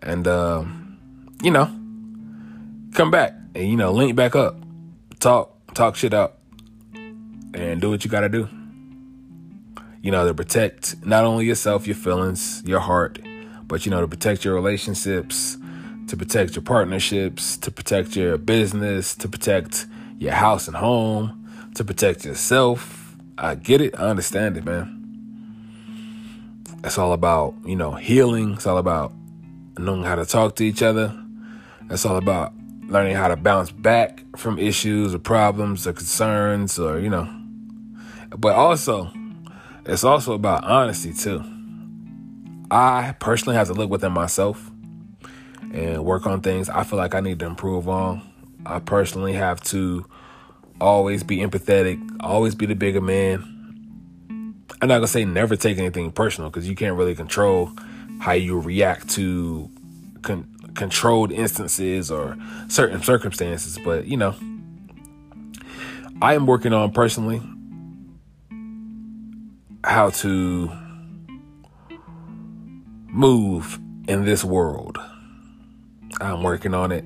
and, 0.00 0.26
uh, 0.26 0.64
you 1.42 1.50
know, 1.50 1.66
come 2.94 3.10
back 3.10 3.34
and, 3.54 3.68
you 3.68 3.76
know, 3.76 3.92
link 3.92 4.16
back 4.16 4.34
up, 4.34 4.56
talk, 5.20 5.56
talk 5.74 5.96
shit 5.96 6.14
out 6.14 6.38
and 7.54 7.80
do 7.80 7.90
what 7.90 8.04
you 8.04 8.10
got 8.10 8.20
to 8.20 8.28
do. 8.28 8.48
You 10.02 10.10
know, 10.10 10.26
to 10.26 10.34
protect 10.34 11.06
not 11.06 11.24
only 11.24 11.46
yourself, 11.46 11.86
your 11.86 11.96
feelings, 11.96 12.62
your 12.66 12.80
heart, 12.80 13.20
but, 13.66 13.86
you 13.86 13.90
know, 13.90 14.00
to 14.00 14.08
protect 14.08 14.44
your 14.44 14.54
relationships, 14.54 15.56
to 16.08 16.16
protect 16.16 16.56
your 16.56 16.62
partnerships, 16.62 17.56
to 17.58 17.70
protect 17.70 18.16
your 18.16 18.36
business, 18.36 19.14
to 19.14 19.28
protect 19.28 19.86
your 20.18 20.32
house 20.32 20.66
and 20.66 20.76
home, 20.76 21.48
to 21.76 21.84
protect 21.84 22.24
yourself. 22.24 23.16
I 23.38 23.54
get 23.54 23.80
it. 23.80 23.98
I 23.98 24.08
understand 24.08 24.56
it, 24.56 24.64
man. 24.64 24.98
It's 26.84 26.98
all 26.98 27.12
about, 27.12 27.54
you 27.64 27.76
know, 27.76 27.92
healing. 27.92 28.54
It's 28.54 28.66
all 28.66 28.78
about 28.78 29.12
knowing 29.78 30.02
how 30.02 30.16
to 30.16 30.26
talk 30.26 30.56
to 30.56 30.64
each 30.64 30.82
other. 30.82 31.16
It's 31.90 32.04
all 32.04 32.16
about 32.16 32.52
learning 32.88 33.14
how 33.14 33.28
to 33.28 33.36
bounce 33.36 33.70
back 33.70 34.24
from 34.36 34.58
issues 34.58 35.14
or 35.14 35.18
problems 35.18 35.86
or 35.86 35.92
concerns 35.92 36.78
or, 36.78 36.98
you 36.98 37.08
know. 37.08 37.28
But 38.36 38.56
also, 38.56 39.12
it's 39.84 40.04
also 40.04 40.32
about 40.32 40.64
honesty 40.64 41.12
too. 41.12 41.42
I 42.70 43.14
personally 43.18 43.56
have 43.56 43.68
to 43.68 43.74
look 43.74 43.90
within 43.90 44.12
myself 44.12 44.70
and 45.72 46.04
work 46.04 46.26
on 46.26 46.40
things 46.40 46.68
I 46.68 46.84
feel 46.84 46.98
like 46.98 47.14
I 47.14 47.20
need 47.20 47.38
to 47.40 47.46
improve 47.46 47.88
on. 47.88 48.22
I 48.64 48.78
personally 48.78 49.34
have 49.34 49.60
to 49.64 50.06
always 50.80 51.22
be 51.22 51.38
empathetic, 51.38 52.00
always 52.20 52.54
be 52.54 52.66
the 52.66 52.74
bigger 52.74 53.00
man, 53.00 53.52
I'm 54.82 54.88
not 54.88 54.96
gonna 54.96 55.06
say 55.06 55.24
never 55.24 55.54
take 55.54 55.78
anything 55.78 56.10
personal 56.10 56.50
because 56.50 56.68
you 56.68 56.74
can't 56.74 56.96
really 56.96 57.14
control 57.14 57.70
how 58.18 58.32
you 58.32 58.58
react 58.58 59.08
to 59.10 59.70
con- 60.22 60.48
controlled 60.74 61.30
instances 61.30 62.10
or 62.10 62.36
certain 62.66 63.00
circumstances. 63.00 63.78
But 63.84 64.06
you 64.06 64.16
know, 64.16 64.34
I 66.20 66.34
am 66.34 66.46
working 66.46 66.72
on 66.72 66.90
personally 66.90 67.40
how 69.84 70.10
to 70.10 70.70
move 73.08 73.78
in 74.08 74.24
this 74.24 74.44
world. 74.44 74.98
I'm 76.20 76.42
working 76.42 76.74
on 76.74 76.92
it. 76.92 77.04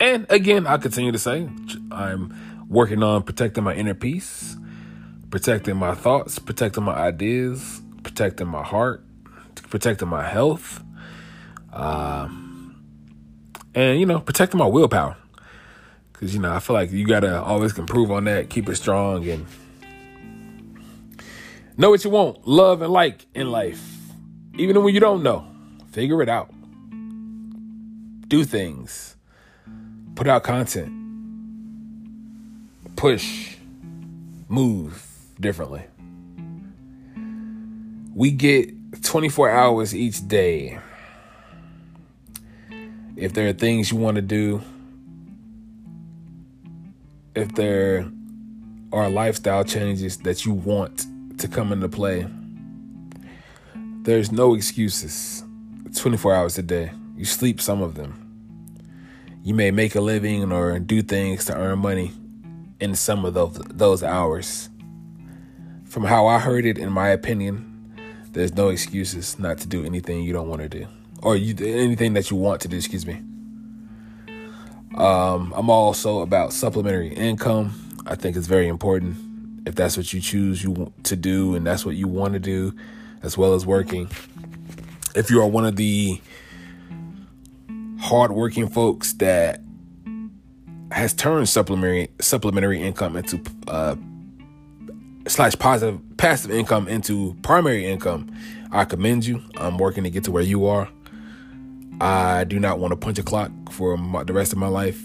And 0.00 0.26
again, 0.30 0.66
I 0.66 0.78
continue 0.78 1.12
to 1.12 1.18
say 1.18 1.48
I'm 1.90 2.66
working 2.68 3.02
on 3.02 3.22
protecting 3.22 3.64
my 3.64 3.74
inner 3.74 3.94
peace 3.94 4.56
protecting 5.30 5.76
my 5.76 5.94
thoughts, 5.94 6.38
protecting 6.38 6.84
my 6.84 6.94
ideas, 6.94 7.80
protecting 8.02 8.48
my 8.48 8.62
heart, 8.62 9.02
protecting 9.54 10.08
my 10.08 10.28
health, 10.28 10.82
um, 11.72 12.82
and 13.74 13.98
you 13.98 14.06
know, 14.06 14.20
protecting 14.20 14.58
my 14.58 14.66
willpower. 14.66 15.16
Because 16.12 16.34
you 16.34 16.40
know, 16.40 16.52
I 16.52 16.58
feel 16.58 16.74
like 16.74 16.90
you 16.90 17.06
gotta 17.06 17.40
always 17.42 17.78
improve 17.78 18.10
on 18.10 18.24
that, 18.24 18.50
keep 18.50 18.68
it 18.68 18.76
strong, 18.76 19.26
and 19.28 19.46
know 21.80 21.88
what 21.88 22.04
you 22.04 22.10
want, 22.10 22.46
love 22.46 22.82
and 22.82 22.92
like 22.92 23.24
in 23.34 23.50
life, 23.50 23.82
even 24.58 24.84
when 24.84 24.92
you 24.92 25.00
don't 25.00 25.22
know. 25.22 25.46
Figure 25.92 26.20
it 26.22 26.28
out. 26.28 26.52
Do 28.28 28.44
things. 28.44 29.16
Put 30.14 30.28
out 30.28 30.44
content. 30.44 30.92
Push. 32.96 33.56
Move 34.48 35.02
differently. 35.40 35.82
We 38.14 38.30
get 38.30 39.02
24 39.02 39.50
hours 39.50 39.94
each 39.94 40.28
day. 40.28 40.78
If 43.16 43.32
there 43.32 43.48
are 43.48 43.54
things 43.54 43.90
you 43.90 43.96
want 43.96 44.16
to 44.16 44.22
do, 44.22 44.60
if 47.34 47.54
there 47.54 48.10
are 48.92 49.08
lifestyle 49.08 49.64
changes 49.64 50.18
that 50.18 50.44
you 50.44 50.52
want 50.52 51.06
to 51.40 51.48
come 51.48 51.72
into 51.72 51.88
play, 51.88 52.26
there's 54.02 54.30
no 54.30 54.54
excuses. 54.54 55.42
24 55.96 56.34
hours 56.34 56.58
a 56.58 56.62
day. 56.62 56.92
You 57.16 57.24
sleep 57.24 57.60
some 57.60 57.82
of 57.82 57.94
them. 57.94 58.16
You 59.42 59.54
may 59.54 59.70
make 59.70 59.94
a 59.94 60.00
living 60.00 60.52
or 60.52 60.78
do 60.78 61.02
things 61.02 61.46
to 61.46 61.54
earn 61.56 61.78
money 61.80 62.12
in 62.78 62.94
some 62.94 63.24
of 63.24 63.34
those, 63.34 63.54
those 63.70 64.02
hours. 64.02 64.68
From 65.86 66.04
how 66.04 66.26
I 66.26 66.38
heard 66.38 66.64
it, 66.64 66.78
in 66.78 66.92
my 66.92 67.08
opinion, 67.08 67.66
there's 68.32 68.54
no 68.54 68.68
excuses 68.68 69.38
not 69.38 69.58
to 69.58 69.66
do 69.66 69.84
anything 69.84 70.22
you 70.22 70.32
don't 70.32 70.48
want 70.48 70.62
to 70.62 70.68
do 70.68 70.86
or 71.22 71.36
you 71.36 71.54
anything 71.66 72.12
that 72.14 72.30
you 72.30 72.36
want 72.36 72.60
to 72.62 72.68
do. 72.68 72.76
Excuse 72.76 73.06
me. 73.06 73.22
Um, 74.94 75.52
I'm 75.56 75.70
also 75.70 76.20
about 76.20 76.52
supplementary 76.52 77.14
income. 77.14 77.72
I 78.06 78.14
think 78.14 78.36
it's 78.36 78.46
very 78.46 78.68
important 78.68 79.16
if 79.66 79.74
that's 79.74 79.96
what 79.96 80.12
you 80.12 80.20
choose 80.20 80.62
you 80.62 80.92
to 81.04 81.16
do 81.16 81.54
and 81.54 81.66
that's 81.66 81.84
what 81.84 81.96
you 81.96 82.08
want 82.08 82.34
to 82.34 82.40
do, 82.40 82.74
as 83.22 83.36
well 83.36 83.54
as 83.54 83.66
working. 83.66 84.08
If 85.14 85.30
you 85.30 85.40
are 85.42 85.46
one 85.46 85.64
of 85.64 85.76
the 85.76 86.20
hardworking 87.98 88.68
folks 88.68 89.12
that 89.14 89.60
has 90.90 91.12
turned 91.12 91.48
supplementary 91.48 92.08
supplementary 92.20 92.82
income 92.82 93.16
into 93.16 93.40
uh, 93.68 93.94
slash 95.28 95.54
positive 95.56 96.00
passive 96.16 96.50
income 96.50 96.88
into 96.88 97.36
primary 97.42 97.86
income, 97.86 98.34
I 98.72 98.84
commend 98.84 99.26
you. 99.26 99.42
I'm 99.56 99.78
working 99.78 100.04
to 100.04 100.10
get 100.10 100.24
to 100.24 100.32
where 100.32 100.42
you 100.42 100.66
are. 100.66 100.88
I 102.00 102.44
do 102.44 102.58
not 102.58 102.78
want 102.78 102.92
to 102.92 102.96
punch 102.96 103.18
a 103.18 103.22
clock 103.22 103.50
for 103.70 103.96
my, 103.96 104.24
the 104.24 104.32
rest 104.32 104.52
of 104.52 104.58
my 104.58 104.68
life 104.68 105.02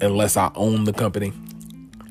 unless 0.00 0.36
I 0.36 0.50
own 0.54 0.84
the 0.84 0.92
company 0.92 1.32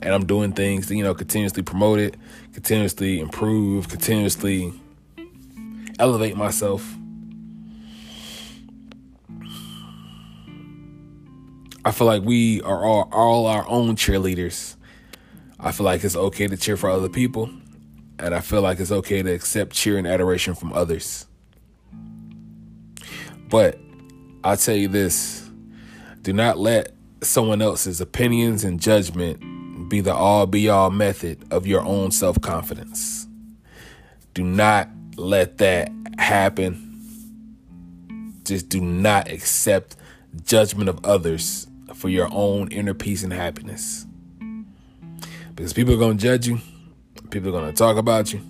and 0.02 0.14
I'm 0.14 0.26
doing 0.26 0.54
things 0.54 0.88
to, 0.88 0.95
you 0.95 1.04
know, 1.04 1.14
continuously 1.14 1.64
promote 1.64 2.00
it, 2.00 2.16
continuously 2.54 3.20
improve, 3.20 3.89
continuously 3.89 4.74
elevate 6.00 6.38
myself. 6.38 6.95
I 11.84 11.91
feel 11.91 12.08
like 12.08 12.24
we 12.24 12.62
are 12.62 12.84
all, 12.84 13.10
all 13.12 13.47
our 13.47 13.68
own 13.68 13.95
cheerleaders. 13.95 14.76
I 15.60 15.72
feel 15.72 15.86
like 15.86 16.04
it's 16.04 16.16
okay 16.16 16.47
to 16.47 16.56
cheer 16.56 16.78
for 16.78 16.89
other 16.89 17.10
people, 17.10 17.50
and 18.18 18.34
I 18.34 18.39
feel 18.39 18.62
like 18.62 18.80
it's 18.80 18.91
okay 18.91 19.22
to 19.22 19.32
accept 19.32 19.74
cheer 19.74 19.97
and 19.97 20.08
adoration 20.08 20.56
from 20.56 20.72
others. 20.72 21.26
But 23.50 23.80
I'll 24.43 24.58
tell 24.58 24.76
you 24.76 24.88
this 24.88 25.50
do 26.22 26.34
not 26.34 26.58
let 26.58 26.93
someone 27.22 27.62
else's 27.62 28.00
opinions 28.02 28.64
and 28.64 28.80
judgment 28.80 29.41
be 29.89 30.01
the 30.01 30.13
all 30.13 30.45
be 30.45 30.69
all 30.69 30.91
method 30.91 31.43
of 31.51 31.65
your 31.67 31.83
own 31.83 32.11
self 32.11 32.39
confidence. 32.41 33.27
Do 34.33 34.43
not 34.43 34.89
let 35.17 35.57
that 35.57 35.91
happen. 36.17 36.85
Just 38.43 38.69
do 38.69 38.79
not 38.79 39.29
accept 39.29 39.95
judgment 40.45 40.89
of 40.89 41.03
others 41.03 41.67
for 41.93 42.09
your 42.09 42.29
own 42.31 42.69
inner 42.69 42.93
peace 42.93 43.23
and 43.23 43.33
happiness. 43.33 44.05
Because 45.55 45.73
people 45.73 45.93
are 45.93 45.97
going 45.97 46.17
to 46.17 46.23
judge 46.23 46.47
you, 46.47 46.59
people 47.31 47.49
are 47.49 47.51
going 47.51 47.65
to 47.65 47.73
talk 47.73 47.97
about 47.97 48.31
you, 48.31 48.41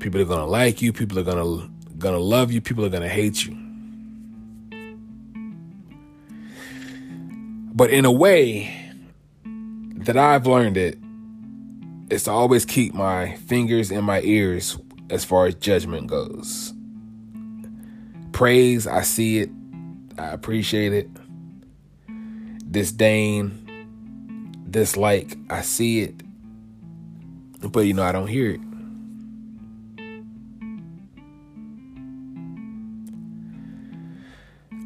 people 0.00 0.20
are 0.20 0.24
going 0.24 0.40
to 0.40 0.46
like 0.46 0.82
you, 0.82 0.92
people 0.92 1.18
are 1.18 1.22
going 1.22 1.36
to 1.36 1.70
going 1.98 2.14
to 2.14 2.20
love 2.20 2.50
you, 2.50 2.60
people 2.60 2.84
are 2.84 2.88
going 2.88 3.02
to 3.02 3.08
hate 3.08 3.44
you. 3.44 3.56
But 7.74 7.90
in 7.90 8.04
a 8.04 8.12
way 8.12 8.81
that 10.04 10.16
I've 10.16 10.46
learned 10.46 10.76
it 10.76 10.98
is 12.10 12.24
to 12.24 12.30
always 12.30 12.64
keep 12.64 12.94
my 12.94 13.36
fingers 13.36 13.90
in 13.90 14.04
my 14.04 14.20
ears 14.22 14.78
as 15.10 15.24
far 15.24 15.46
as 15.46 15.54
judgment 15.54 16.08
goes. 16.08 16.74
Praise, 18.32 18.86
I 18.86 19.02
see 19.02 19.38
it, 19.38 19.50
I 20.18 20.28
appreciate 20.28 20.92
it. 20.92 21.08
Disdain, 22.70 24.66
dislike, 24.70 25.36
I 25.50 25.60
see 25.60 26.00
it, 26.00 26.14
but 27.60 27.80
you 27.80 27.94
know, 27.94 28.02
I 28.02 28.12
don't 28.12 28.28
hear 28.28 28.50
it. 28.50 28.60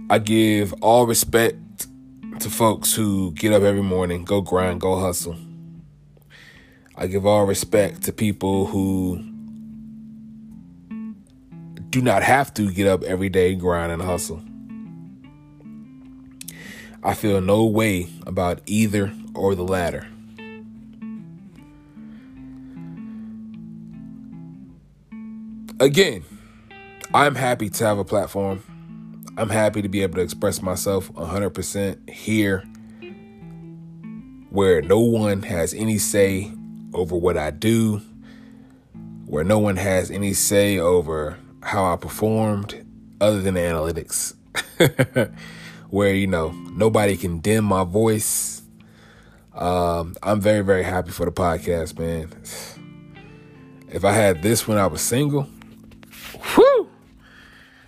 I 0.08 0.18
give 0.18 0.72
all 0.74 1.06
respect 1.06 1.56
to 2.40 2.50
folks 2.50 2.94
who 2.94 3.32
get 3.32 3.52
up 3.52 3.62
every 3.62 3.82
morning, 3.82 4.24
go 4.24 4.40
grind, 4.40 4.80
go 4.80 4.98
hustle. 4.98 5.36
I 6.96 7.06
give 7.06 7.26
all 7.26 7.44
respect 7.44 8.02
to 8.02 8.12
people 8.12 8.66
who 8.66 9.18
do 11.90 12.02
not 12.02 12.22
have 12.22 12.52
to 12.54 12.70
get 12.70 12.86
up 12.86 13.02
every 13.04 13.28
day, 13.28 13.54
grind, 13.54 13.92
and 13.92 14.02
hustle. 14.02 14.42
I 17.02 17.14
feel 17.14 17.40
no 17.40 17.64
way 17.64 18.08
about 18.26 18.60
either 18.66 19.12
or 19.34 19.54
the 19.54 19.62
latter. 19.62 20.06
Again, 25.78 26.24
I'm 27.14 27.34
happy 27.34 27.70
to 27.70 27.84
have 27.84 27.98
a 27.98 28.04
platform 28.04 28.62
I'm 29.38 29.50
happy 29.50 29.82
to 29.82 29.88
be 29.88 30.02
able 30.02 30.14
to 30.16 30.22
express 30.22 30.62
myself 30.62 31.12
100% 31.12 32.08
here 32.08 32.64
where 34.50 34.80
no 34.80 35.00
one 35.00 35.42
has 35.42 35.74
any 35.74 35.98
say 35.98 36.50
over 36.94 37.14
what 37.14 37.36
I 37.36 37.50
do, 37.50 38.00
where 39.26 39.44
no 39.44 39.58
one 39.58 39.76
has 39.76 40.10
any 40.10 40.32
say 40.32 40.78
over 40.78 41.38
how 41.62 41.92
I 41.92 41.96
performed 41.96 42.86
other 43.20 43.42
than 43.42 43.56
analytics. 43.56 44.34
where, 45.90 46.14
you 46.14 46.26
know, 46.26 46.50
nobody 46.72 47.18
can 47.18 47.40
dim 47.40 47.64
my 47.66 47.84
voice. 47.84 48.62
Um, 49.54 50.14
I'm 50.22 50.40
very, 50.40 50.62
very 50.62 50.82
happy 50.82 51.10
for 51.10 51.26
the 51.26 51.32
podcast, 51.32 51.98
man. 51.98 52.30
If 53.90 54.04
I 54.04 54.12
had 54.12 54.42
this 54.42 54.66
when 54.66 54.78
I 54.78 54.86
was 54.86 55.02
single, 55.02 55.48
whew, 56.54 56.85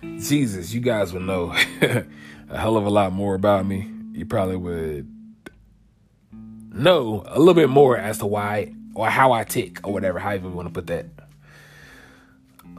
Jesus, 0.01 0.73
you 0.73 0.79
guys 0.79 1.11
would 1.13 1.23
know 1.23 1.51
a 1.81 2.57
hell 2.57 2.77
of 2.77 2.85
a 2.85 2.89
lot 2.89 3.11
more 3.11 3.35
about 3.35 3.65
me. 3.65 3.91
You 4.13 4.25
probably 4.25 4.55
would 4.55 5.13
know 6.73 7.23
a 7.25 7.39
little 7.39 7.53
bit 7.53 7.69
more 7.69 7.97
as 7.97 8.19
to 8.19 8.25
why 8.25 8.73
or 8.95 9.09
how 9.09 9.31
I 9.31 9.43
tick 9.43 9.85
or 9.85 9.91
whatever, 9.91 10.19
however 10.19 10.47
you 10.47 10.53
want 10.53 10.67
to 10.67 10.73
put 10.73 10.87
that. 10.87 11.07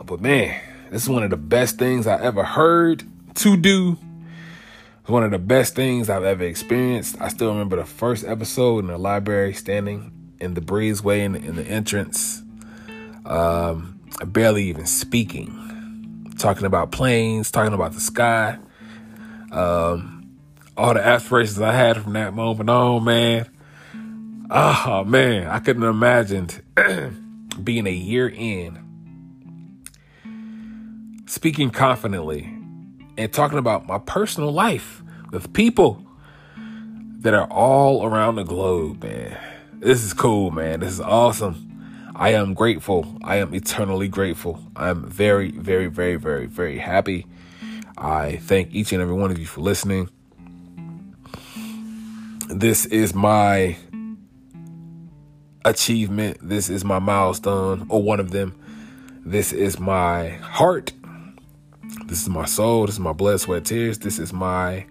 But 0.02 0.20
man, 0.20 0.60
this 0.90 1.02
is 1.02 1.08
one 1.08 1.22
of 1.22 1.30
the 1.30 1.36
best 1.36 1.78
things 1.78 2.06
I 2.06 2.20
ever 2.20 2.42
heard 2.42 3.04
to 3.36 3.56
do. 3.56 3.98
It's 5.00 5.10
one 5.10 5.22
of 5.22 5.30
the 5.30 5.38
best 5.38 5.74
things 5.74 6.08
I've 6.08 6.24
ever 6.24 6.44
experienced. 6.44 7.16
I 7.20 7.28
still 7.28 7.48
remember 7.48 7.76
the 7.76 7.84
first 7.84 8.24
episode 8.24 8.80
in 8.80 8.86
the 8.86 8.98
library, 8.98 9.52
standing 9.52 10.12
in 10.40 10.54
the 10.54 10.60
breezeway 10.62 11.20
in 11.20 11.32
the, 11.32 11.38
in 11.40 11.56
the 11.56 11.64
entrance, 11.64 12.42
um, 13.26 14.00
barely 14.24 14.64
even 14.64 14.86
speaking 14.86 15.69
talking 16.41 16.64
about 16.64 16.91
planes, 16.91 17.51
talking 17.51 17.72
about 17.72 17.93
the 17.93 18.01
sky. 18.01 18.59
Um, 19.53 20.38
all 20.76 20.95
the 20.95 21.05
aspirations 21.05 21.61
I 21.61 21.72
had 21.72 22.03
from 22.03 22.14
that 22.14 22.34
moment 22.34 22.70
on, 22.70 23.05
man. 23.05 23.49
Oh 24.51 25.05
man, 25.05 25.47
I 25.47 25.59
couldn't 25.61 25.82
have 25.82 25.95
imagined 25.95 26.62
being 27.62 27.86
a 27.86 27.93
year 27.93 28.28
in, 28.28 28.78
speaking 31.26 31.70
confidently, 31.70 32.43
and 33.16 33.32
talking 33.32 33.59
about 33.59 33.86
my 33.86 33.99
personal 33.99 34.51
life 34.51 35.03
with 35.30 35.53
people 35.53 36.05
that 37.20 37.34
are 37.34 37.47
all 37.47 38.05
around 38.05 38.36
the 38.36 38.45
globe, 38.45 39.05
man. 39.05 39.36
This 39.74 40.03
is 40.03 40.12
cool, 40.14 40.51
man. 40.51 40.80
This 40.80 40.95
is 40.95 41.01
awesome. 41.01 41.69
I 42.20 42.34
am 42.34 42.52
grateful. 42.52 43.16
I 43.24 43.36
am 43.36 43.54
eternally 43.54 44.06
grateful. 44.06 44.60
I'm 44.76 45.08
very, 45.08 45.52
very, 45.52 45.86
very, 45.86 46.16
very, 46.16 46.44
very 46.44 46.76
happy. 46.76 47.24
I 47.96 48.36
thank 48.36 48.74
each 48.74 48.92
and 48.92 49.00
every 49.00 49.14
one 49.14 49.30
of 49.30 49.38
you 49.38 49.46
for 49.46 49.62
listening. 49.62 50.10
This 52.50 52.84
is 52.84 53.14
my 53.14 53.78
achievement. 55.64 56.36
This 56.42 56.68
is 56.68 56.84
my 56.84 56.98
milestone, 56.98 57.86
or 57.88 58.02
one 58.02 58.20
of 58.20 58.32
them. 58.32 58.54
This 59.24 59.54
is 59.54 59.80
my 59.80 60.28
heart. 60.28 60.92
This 62.04 62.20
is 62.20 62.28
my 62.28 62.44
soul. 62.44 62.84
This 62.84 62.96
is 62.96 63.00
my 63.00 63.14
blood, 63.14 63.40
sweat, 63.40 63.64
tears. 63.64 63.98
This 63.98 64.18
is 64.18 64.30
my 64.30 64.84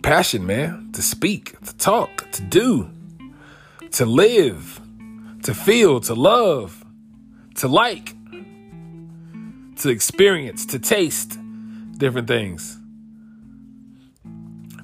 passion, 0.00 0.46
man, 0.46 0.88
to 0.94 1.02
speak, 1.02 1.60
to 1.66 1.76
talk, 1.76 2.30
to 2.30 2.40
do 2.40 2.90
to 3.92 4.06
live, 4.06 4.80
to 5.42 5.54
feel, 5.54 6.00
to 6.00 6.14
love, 6.14 6.84
to 7.56 7.68
like, 7.68 8.14
to 9.76 9.88
experience, 9.88 10.66
to 10.66 10.78
taste 10.78 11.38
different 11.98 12.28
things. 12.28 12.78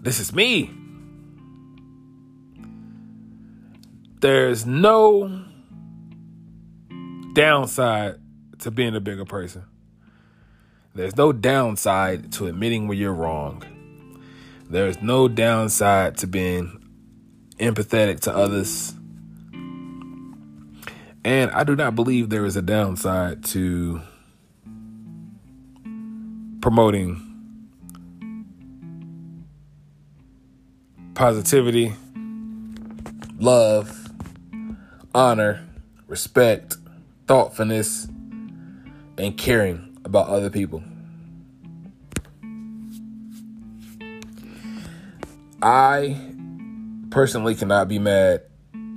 This 0.01 0.21
is 0.21 0.35
me. 0.35 0.71
There's 4.21 4.65
no 4.65 5.45
downside 7.35 8.17
to 8.61 8.71
being 8.71 8.95
a 8.95 9.01
bigger 9.01 9.25
person. 9.25 9.65
There's 10.95 11.17
no 11.17 11.33
downside 11.33 12.33
to 12.33 12.47
admitting 12.47 12.87
when 12.87 12.99
you're 12.99 13.13
wrong. 13.13 13.65
There's 14.71 15.03
no 15.03 15.29
downside 15.29 16.17
to 16.19 16.27
being 16.27 16.84
empathetic 17.59 18.21
to 18.21 18.35
others. 18.35 18.95
And 21.25 21.51
I 21.53 21.65
do 21.65 21.75
not 21.75 21.95
believe 21.95 22.29
there 22.29 22.45
is 22.45 22.57
a 22.57 22.63
downside 22.63 23.45
to 23.45 24.03
promoting 26.61 27.21
positivity, 31.15 31.95
love, 33.39 34.11
honor, 35.15 35.65
respect, 36.09 36.77
thoughtfulness, 37.27 38.07
and 39.17 39.39
caring 39.39 39.97
about 40.05 40.29
other 40.29 40.51
people. 40.51 40.83
I 45.63 46.34
personally 47.15 47.55
cannot 47.55 47.87
be 47.87 47.97
mad 47.97 48.43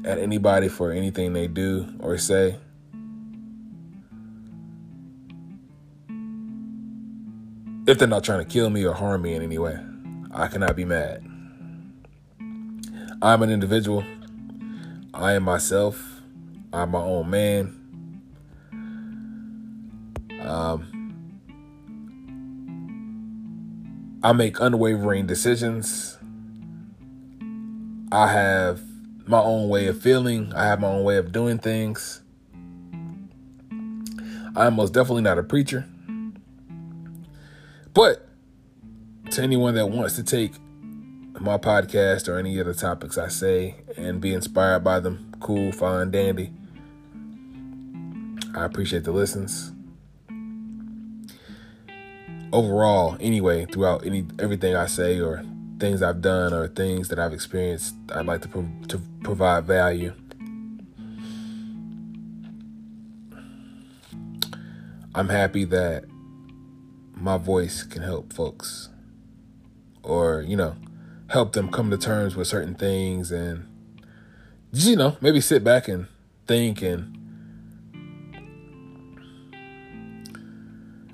at 0.04 0.18
anybody 0.18 0.68
for 0.68 0.92
anything 0.92 1.34
they 1.34 1.46
do 1.46 1.88
or 2.00 2.18
say. 2.18 2.56
If 7.86 8.00
they're 8.00 8.08
not 8.08 8.24
trying 8.24 8.40
to 8.40 8.52
kill 8.52 8.72
me 8.72 8.84
or 8.84 8.96
harm 8.96 9.22
me 9.22 9.36
in 9.36 9.44
any 9.44 9.60
way, 9.60 9.78
I 10.32 10.48
cannot 10.48 10.76
be 10.76 10.84
mad. 10.84 11.24
I'm 13.22 13.44
an 13.44 13.52
individual. 13.52 14.04
I 15.14 15.34
am 15.34 15.44
myself. 15.44 16.24
I'm 16.74 16.90
my 16.90 17.00
own 17.00 17.30
man. 17.30 17.76
Um, 20.42 21.12
I 24.24 24.34
make 24.34 24.60
unwavering 24.60 25.28
decisions. 25.28 26.17
I 28.12 28.32
have 28.32 28.82
my 29.28 29.40
own 29.40 29.68
way 29.68 29.88
of 29.88 30.02
feeling. 30.02 30.54
I 30.54 30.66
have 30.66 30.80
my 30.80 30.88
own 30.88 31.04
way 31.04 31.18
of 31.18 31.34
doing 31.34 31.58
things. 31.58 32.22
I'm 34.56 34.76
most 34.76 34.94
definitely 34.94 35.24
not 35.24 35.38
a 35.38 35.44
preacher. 35.44 35.86
But 37.94 38.26
to 39.32 39.42
anyone 39.42 39.76
that 39.76 39.88
wants 39.88 40.16
to 40.16 40.24
take 40.24 40.54
my 41.42 41.58
podcast 41.58 42.30
or 42.30 42.38
any 42.38 42.58
of 42.60 42.66
the 42.66 42.74
topics 42.74 43.18
I 43.18 43.28
say 43.28 43.76
and 43.98 44.22
be 44.22 44.34
inspired 44.34 44.86
by 44.86 45.02
them, 45.02 45.34
cool, 45.42 45.74
fine, 45.74 46.10
dandy. 46.10 46.52
I 48.56 48.64
appreciate 48.64 49.04
the 49.04 49.12
listens. 49.12 49.74
Overall, 52.54 53.18
anyway, 53.20 53.66
throughout 53.66 54.06
any 54.06 54.26
everything 54.40 54.76
I 54.76 54.86
say 54.86 55.20
or 55.20 55.44
things 55.80 56.02
I've 56.02 56.22
done 56.22 56.54
or 56.54 56.68
things 56.68 57.10
that 57.10 57.20
I've 57.20 57.34
experienced, 57.34 57.96
I'd 58.14 58.26
like 58.26 58.42
to 58.42 58.48
pro- 58.48 58.70
to 58.90 59.02
provide 59.24 59.66
value. 59.66 60.14
I'm 65.16 65.30
happy 65.30 65.66
that 65.66 66.06
my 67.14 67.38
voice 67.38 67.84
can 67.84 68.04
help 68.04 68.34
folks 68.34 68.90
or, 70.04 70.42
you 70.42 70.56
know, 70.56 70.76
help 71.30 71.54
them 71.54 71.72
come 71.72 71.90
to 71.90 71.98
terms 71.98 72.36
with 72.36 72.48
certain 72.48 72.76
things 72.76 73.32
and 73.32 73.66
you 74.72 74.96
know, 74.96 75.18
maybe 75.22 75.42
sit 75.42 75.64
back 75.64 75.88
and 75.88 76.08
think 76.46 76.82
and 76.82 77.18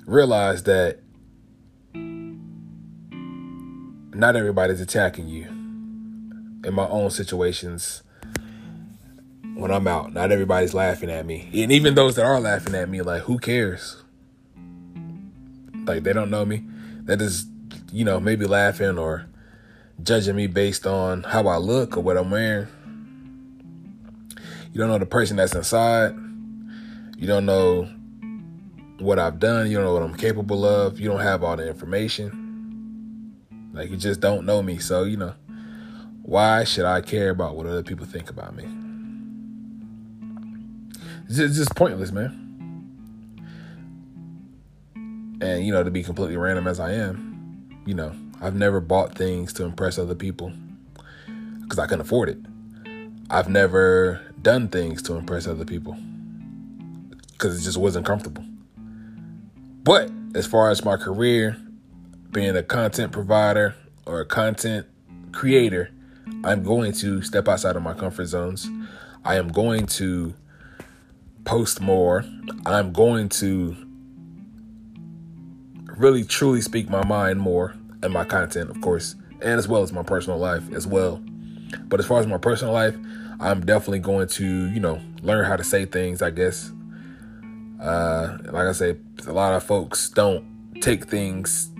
realize 0.06 0.64
that 0.64 0.98
not 4.14 4.36
everybody's 4.36 4.80
attacking 4.80 5.28
you. 5.28 5.44
In 6.64 6.72
my 6.72 6.86
own 6.86 7.10
situations, 7.10 8.02
when 9.54 9.70
I'm 9.70 9.86
out, 9.86 10.12
not 10.12 10.32
everybody's 10.32 10.74
laughing 10.74 11.10
at 11.10 11.26
me. 11.26 11.48
And 11.52 11.70
even 11.70 11.94
those 11.94 12.16
that 12.16 12.24
are 12.24 12.40
laughing 12.40 12.74
at 12.74 12.88
me, 12.88 13.02
like, 13.02 13.22
who 13.22 13.38
cares? 13.38 14.02
Like, 15.84 16.02
they 16.02 16.12
don't 16.12 16.30
know 16.30 16.44
me. 16.44 16.64
That 17.02 17.20
is, 17.20 17.46
you 17.92 18.04
know, 18.04 18.18
maybe 18.18 18.46
laughing 18.46 18.98
or 18.98 19.26
judging 20.02 20.36
me 20.36 20.46
based 20.46 20.86
on 20.86 21.22
how 21.22 21.46
I 21.46 21.58
look 21.58 21.96
or 21.96 22.00
what 22.00 22.16
I'm 22.16 22.30
wearing. 22.30 22.68
You 24.72 24.80
don't 24.80 24.88
know 24.88 24.98
the 24.98 25.06
person 25.06 25.36
that's 25.36 25.54
inside. 25.54 26.14
You 27.16 27.26
don't 27.28 27.46
know 27.46 27.88
what 28.98 29.18
I've 29.18 29.38
done. 29.38 29.70
You 29.70 29.76
don't 29.76 29.84
know 29.84 29.92
what 29.92 30.02
I'm 30.02 30.16
capable 30.16 30.64
of. 30.64 30.98
You 30.98 31.08
don't 31.10 31.20
have 31.20 31.44
all 31.44 31.56
the 31.56 31.68
information. 31.68 32.43
Like 33.74 33.90
you 33.90 33.96
just 33.96 34.20
don't 34.20 34.46
know 34.46 34.62
me. 34.62 34.78
So, 34.78 35.02
you 35.02 35.16
know, 35.16 35.34
why 36.22 36.64
should 36.64 36.84
I 36.84 37.00
care 37.00 37.30
about 37.30 37.56
what 37.56 37.66
other 37.66 37.82
people 37.82 38.06
think 38.06 38.30
about 38.30 38.54
me? 38.54 38.64
It's 41.28 41.56
just, 41.56 41.74
pointless, 41.74 42.12
man. 42.12 42.40
And, 45.40 45.66
you 45.66 45.72
know, 45.72 45.82
to 45.82 45.90
be 45.90 46.02
completely 46.02 46.36
random 46.36 46.66
as 46.68 46.78
I 46.78 46.92
am, 46.92 47.82
you 47.84 47.94
know, 47.94 48.14
I've 48.40 48.54
never 48.54 48.80
bought 48.80 49.16
things 49.16 49.52
to 49.54 49.64
impress 49.64 49.98
other 49.98 50.14
people 50.14 50.52
because 51.62 51.78
I 51.78 51.86
couldn't 51.86 52.02
afford 52.02 52.28
it. 52.28 52.38
I've 53.30 53.48
never 53.48 54.20
done 54.40 54.68
things 54.68 55.02
to 55.02 55.14
impress 55.14 55.46
other 55.46 55.64
people 55.64 55.96
because 57.32 57.58
it 57.58 57.64
just 57.64 57.78
wasn't 57.78 58.06
comfortable. 58.06 58.44
But 59.82 60.10
as 60.34 60.46
far 60.46 60.70
as 60.70 60.84
my 60.84 60.96
career, 60.96 61.56
being 62.34 62.56
a 62.56 62.62
content 62.62 63.12
provider 63.12 63.76
or 64.04 64.20
a 64.20 64.26
content 64.26 64.86
creator, 65.32 65.90
I'm 66.42 66.62
going 66.62 66.92
to 66.94 67.22
step 67.22 67.48
outside 67.48 67.76
of 67.76 67.82
my 67.82 67.94
comfort 67.94 68.26
zones. 68.26 68.68
I 69.24 69.36
am 69.36 69.48
going 69.48 69.86
to 69.86 70.34
post 71.44 71.80
more. 71.80 72.24
I'm 72.66 72.92
going 72.92 73.28
to 73.30 73.76
really 75.96 76.24
truly 76.24 76.60
speak 76.60 76.90
my 76.90 77.04
mind 77.06 77.40
more 77.40 77.76
and 78.02 78.12
my 78.12 78.24
content, 78.24 78.68
of 78.68 78.80
course, 78.80 79.14
and 79.40 79.58
as 79.58 79.68
well 79.68 79.82
as 79.82 79.92
my 79.92 80.02
personal 80.02 80.38
life 80.38 80.70
as 80.72 80.86
well. 80.86 81.22
But 81.84 82.00
as 82.00 82.06
far 82.06 82.18
as 82.18 82.26
my 82.26 82.38
personal 82.38 82.74
life, 82.74 82.96
I'm 83.38 83.64
definitely 83.64 84.00
going 84.00 84.26
to, 84.28 84.70
you 84.70 84.80
know, 84.80 85.00
learn 85.22 85.44
how 85.44 85.56
to 85.56 85.64
say 85.64 85.84
things, 85.84 86.20
I 86.20 86.30
guess. 86.30 86.72
Uh, 87.80 88.38
like 88.46 88.66
I 88.66 88.72
say, 88.72 88.96
a 89.26 89.32
lot 89.32 89.54
of 89.54 89.62
folks 89.62 90.10
don't 90.10 90.80
take 90.80 91.04
things 91.04 91.70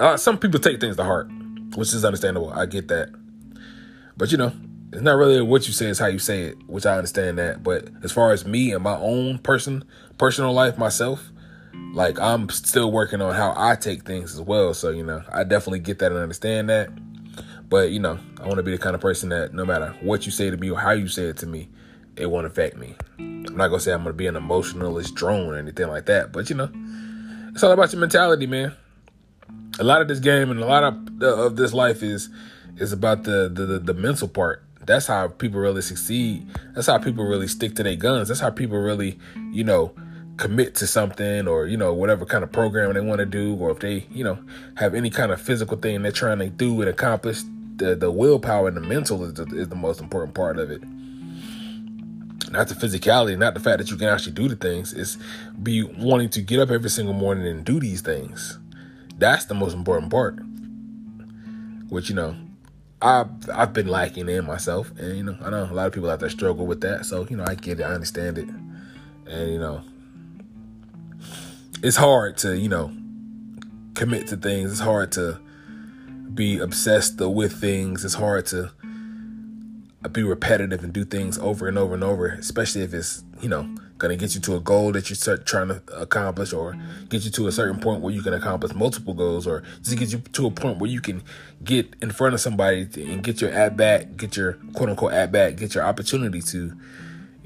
uh, 0.00 0.16
some 0.16 0.38
people 0.38 0.58
take 0.58 0.80
things 0.80 0.96
to 0.96 1.04
heart, 1.04 1.30
which 1.76 1.92
is 1.92 2.04
understandable. 2.04 2.52
I 2.52 2.66
get 2.66 2.88
that. 2.88 3.10
But 4.16 4.32
you 4.32 4.38
know, 4.38 4.52
it's 4.92 5.02
not 5.02 5.16
really 5.16 5.40
what 5.42 5.66
you 5.66 5.72
say, 5.72 5.86
it's 5.86 5.98
how 5.98 6.06
you 6.06 6.18
say 6.18 6.44
it, 6.44 6.58
which 6.66 6.86
I 6.86 6.96
understand 6.96 7.38
that. 7.38 7.62
But 7.62 7.88
as 8.02 8.10
far 8.10 8.32
as 8.32 8.46
me 8.46 8.72
and 8.72 8.82
my 8.82 8.96
own 8.96 9.38
person, 9.38 9.84
personal 10.18 10.52
life, 10.52 10.78
myself, 10.78 11.30
like 11.92 12.18
I'm 12.18 12.48
still 12.48 12.90
working 12.90 13.20
on 13.20 13.34
how 13.34 13.52
I 13.56 13.76
take 13.76 14.04
things 14.04 14.34
as 14.34 14.40
well. 14.40 14.74
So, 14.74 14.90
you 14.90 15.04
know, 15.04 15.22
I 15.30 15.44
definitely 15.44 15.80
get 15.80 15.98
that 16.00 16.12
and 16.12 16.20
understand 16.20 16.70
that. 16.70 16.90
But, 17.68 17.90
you 17.90 18.00
know, 18.00 18.18
I 18.40 18.46
want 18.46 18.56
to 18.56 18.64
be 18.64 18.72
the 18.72 18.78
kind 18.78 18.96
of 18.96 19.00
person 19.00 19.28
that 19.28 19.54
no 19.54 19.64
matter 19.64 19.94
what 20.00 20.26
you 20.26 20.32
say 20.32 20.50
to 20.50 20.56
me 20.56 20.70
or 20.70 20.78
how 20.78 20.90
you 20.90 21.06
say 21.06 21.24
it 21.24 21.36
to 21.38 21.46
me, 21.46 21.68
it 22.16 22.26
won't 22.26 22.46
affect 22.46 22.76
me. 22.76 22.96
I'm 23.18 23.56
not 23.56 23.68
going 23.68 23.78
to 23.78 23.80
say 23.80 23.92
I'm 23.92 24.02
going 24.02 24.12
to 24.12 24.18
be 24.18 24.26
an 24.26 24.34
emotionalist 24.34 25.14
drone 25.14 25.46
or 25.46 25.56
anything 25.56 25.86
like 25.88 26.06
that. 26.06 26.32
But, 26.32 26.50
you 26.50 26.56
know, 26.56 26.70
it's 27.54 27.62
all 27.62 27.70
about 27.70 27.92
your 27.92 28.00
mentality, 28.00 28.46
man 28.46 28.74
a 29.78 29.84
lot 29.84 30.00
of 30.02 30.08
this 30.08 30.20
game 30.20 30.50
and 30.50 30.60
a 30.60 30.66
lot 30.66 30.84
of 30.84 31.22
of 31.22 31.56
this 31.56 31.72
life 31.72 32.02
is 32.02 32.28
is 32.76 32.92
about 32.92 33.24
the, 33.24 33.48
the 33.52 33.66
the, 33.66 33.78
the 33.78 33.94
mental 33.94 34.28
part. 34.28 34.62
That's 34.84 35.06
how 35.06 35.28
people 35.28 35.60
really 35.60 35.82
succeed. 35.82 36.46
That's 36.74 36.86
how 36.86 36.98
people 36.98 37.24
really 37.24 37.48
stick 37.48 37.76
to 37.76 37.82
their 37.82 37.96
guns. 37.96 38.28
That's 38.28 38.40
how 38.40 38.50
people 38.50 38.78
really, 38.78 39.18
you 39.52 39.62
know, 39.62 39.94
commit 40.36 40.74
to 40.76 40.86
something 40.86 41.46
or 41.46 41.66
you 41.66 41.76
know 41.76 41.92
whatever 41.92 42.24
kind 42.24 42.42
of 42.42 42.50
program 42.50 42.92
they 42.94 43.00
want 43.00 43.20
to 43.20 43.26
do, 43.26 43.54
or 43.56 43.70
if 43.70 43.80
they 43.80 44.06
you 44.10 44.24
know 44.24 44.38
have 44.76 44.94
any 44.94 45.10
kind 45.10 45.32
of 45.32 45.40
physical 45.40 45.76
thing 45.76 46.02
they're 46.02 46.12
trying 46.12 46.38
to 46.38 46.48
do 46.48 46.80
and 46.80 46.90
accomplish. 46.90 47.42
The 47.76 47.94
the 47.94 48.10
willpower 48.10 48.68
and 48.68 48.76
the 48.76 48.82
mental 48.82 49.24
is 49.24 49.34
the, 49.34 49.44
is 49.56 49.70
the 49.70 49.76
most 49.76 50.02
important 50.02 50.34
part 50.34 50.58
of 50.58 50.70
it 50.70 50.82
not 52.50 52.68
the 52.68 52.74
physicality, 52.74 53.38
not 53.38 53.54
the 53.54 53.60
fact 53.60 53.78
that 53.78 53.90
you 53.90 53.96
can 53.96 54.08
actually 54.08 54.32
do 54.32 54.48
the 54.48 54.56
things. 54.56 54.92
It's 54.92 55.16
be 55.62 55.84
wanting 55.84 56.30
to 56.30 56.42
get 56.42 56.58
up 56.58 56.70
every 56.70 56.90
single 56.90 57.14
morning 57.14 57.46
and 57.46 57.64
do 57.64 57.78
these 57.78 58.00
things. 58.00 58.59
That's 59.20 59.44
the 59.44 59.54
most 59.54 59.74
important 59.74 60.10
part. 60.10 60.40
Which 61.90 62.08
you 62.08 62.14
know, 62.14 62.34
I've 63.02 63.28
I've 63.52 63.72
been 63.74 63.86
lacking 63.86 64.28
in 64.30 64.46
myself, 64.46 64.90
and 64.98 65.16
you 65.16 65.22
know, 65.22 65.36
I 65.42 65.50
know 65.50 65.68
a 65.70 65.74
lot 65.74 65.86
of 65.86 65.92
people 65.92 66.10
out 66.10 66.20
there 66.20 66.30
struggle 66.30 66.66
with 66.66 66.80
that. 66.80 67.04
So 67.04 67.26
you 67.28 67.36
know, 67.36 67.44
I 67.46 67.54
get 67.54 67.80
it, 67.80 67.82
I 67.82 67.92
understand 67.92 68.38
it, 68.38 68.48
and 69.26 69.52
you 69.52 69.58
know, 69.58 69.82
it's 71.82 71.96
hard 71.96 72.38
to 72.38 72.56
you 72.56 72.70
know 72.70 72.92
commit 73.94 74.26
to 74.28 74.38
things. 74.38 74.72
It's 74.72 74.80
hard 74.80 75.12
to 75.12 75.38
be 76.32 76.58
obsessed 76.58 77.20
with 77.20 77.60
things. 77.60 78.06
It's 78.06 78.14
hard 78.14 78.46
to 78.46 78.70
be 80.12 80.22
repetitive 80.22 80.82
and 80.82 80.94
do 80.94 81.04
things 81.04 81.36
over 81.38 81.68
and 81.68 81.76
over 81.76 81.92
and 81.92 82.04
over, 82.04 82.28
especially 82.28 82.82
if 82.82 82.94
it's 82.94 83.22
you 83.42 83.50
know 83.50 83.68
going 84.00 84.10
to 84.10 84.16
get 84.16 84.34
you 84.34 84.40
to 84.40 84.56
a 84.56 84.60
goal 84.60 84.90
that 84.92 85.08
you're 85.08 85.36
trying 85.38 85.68
to 85.68 85.82
accomplish 85.96 86.52
or 86.52 86.76
get 87.08 87.24
you 87.24 87.30
to 87.30 87.46
a 87.46 87.52
certain 87.52 87.78
point 87.78 88.00
where 88.00 88.12
you 88.12 88.22
can 88.22 88.32
accomplish 88.32 88.74
multiple 88.74 89.14
goals 89.14 89.46
or 89.46 89.62
just 89.82 89.96
get 89.98 90.10
you 90.10 90.18
to 90.18 90.46
a 90.46 90.50
point 90.50 90.78
where 90.78 90.90
you 90.90 91.00
can 91.00 91.22
get 91.62 91.94
in 92.02 92.10
front 92.10 92.34
of 92.34 92.40
somebody 92.40 92.88
and 92.96 93.22
get 93.22 93.40
your 93.40 93.50
at 93.50 93.76
bat, 93.76 94.16
get 94.16 94.36
your 94.36 94.54
quote 94.74 94.88
unquote 94.88 95.12
at 95.12 95.30
bat, 95.30 95.56
get 95.56 95.74
your 95.74 95.84
opportunity 95.84 96.40
to 96.40 96.72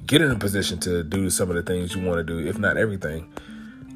get 0.06 0.22
in 0.22 0.30
a 0.30 0.38
position 0.38 0.78
to 0.78 1.02
do 1.02 1.28
some 1.28 1.50
of 1.50 1.56
the 1.56 1.62
things 1.62 1.94
you 1.94 2.02
want 2.02 2.18
to 2.18 2.24
do, 2.24 2.46
if 2.46 2.58
not 2.58 2.76
everything. 2.76 3.30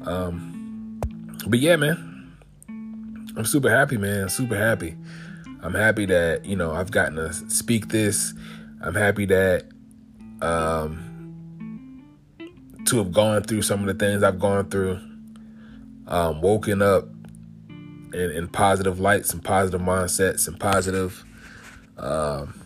Um, 0.05 0.99
but 1.47 1.59
yeah, 1.59 1.77
man, 1.77 2.35
I'm 3.35 3.45
super 3.45 3.69
happy, 3.69 3.97
man. 3.97 4.29
Super 4.29 4.57
happy. 4.57 4.95
I'm 5.61 5.73
happy 5.73 6.05
that, 6.07 6.45
you 6.45 6.55
know, 6.55 6.71
I've 6.71 6.91
gotten 6.91 7.15
to 7.15 7.33
speak 7.49 7.89
this. 7.89 8.33
I'm 8.81 8.95
happy 8.95 9.25
that 9.25 9.65
um 10.41 11.08
to 12.89 12.97
have 12.97 13.11
gone 13.11 13.43
through 13.43 13.61
some 13.61 13.81
of 13.81 13.87
the 13.87 13.93
things 13.93 14.23
I've 14.23 14.39
gone 14.39 14.69
through. 14.69 14.99
Um, 16.07 16.41
woken 16.41 16.81
up 16.81 17.05
in, 18.13 18.31
in 18.31 18.47
positive 18.47 18.99
lights 18.99 19.31
and 19.31 19.43
positive 19.43 19.79
mindsets 19.79 20.47
and 20.47 20.59
positive 20.59 21.23
um, 21.97 22.59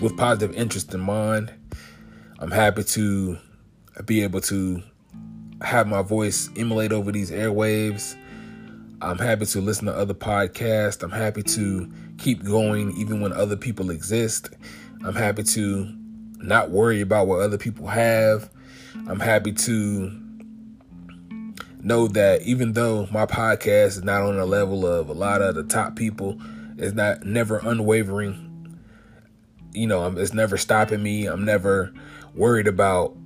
with 0.00 0.16
positive 0.16 0.56
interest 0.56 0.94
in 0.94 1.00
mind. 1.00 1.52
I'm 2.38 2.50
happy 2.50 2.84
to 2.84 3.38
be 4.06 4.22
able 4.22 4.40
to 4.42 4.82
have 5.60 5.86
my 5.86 6.02
voice 6.02 6.48
emulate 6.56 6.92
over 6.92 7.12
these 7.12 7.30
airwaves. 7.30 8.16
I'm 9.02 9.18
happy 9.18 9.46
to 9.46 9.60
listen 9.60 9.86
to 9.86 9.94
other 9.94 10.14
podcasts. 10.14 11.02
I'm 11.02 11.10
happy 11.10 11.42
to 11.42 11.92
keep 12.18 12.44
going 12.44 12.96
even 12.96 13.20
when 13.20 13.32
other 13.32 13.56
people 13.56 13.90
exist. 13.90 14.50
I'm 15.04 15.14
happy 15.14 15.42
to 15.42 15.92
not 16.38 16.70
worry 16.70 17.00
about 17.00 17.26
what 17.26 17.40
other 17.40 17.58
people 17.58 17.86
have. 17.88 18.50
I'm 19.08 19.20
happy 19.20 19.52
to 19.52 20.10
know 21.82 22.08
that 22.08 22.42
even 22.42 22.72
though 22.72 23.06
my 23.10 23.26
podcast 23.26 23.86
is 23.86 24.02
not 24.02 24.22
on 24.22 24.36
the 24.36 24.46
level 24.46 24.86
of 24.86 25.08
a 25.08 25.12
lot 25.12 25.42
of 25.42 25.54
the 25.54 25.64
top 25.64 25.96
people, 25.96 26.38
it's 26.76 26.94
not 26.94 27.24
never 27.24 27.58
unwavering. 27.58 28.78
You 29.72 29.86
know, 29.86 30.06
it's 30.16 30.32
never 30.32 30.56
stopping 30.56 31.02
me. 31.02 31.26
I'm 31.26 31.44
never 31.44 31.92
worried 32.34 32.66
about 32.66 33.16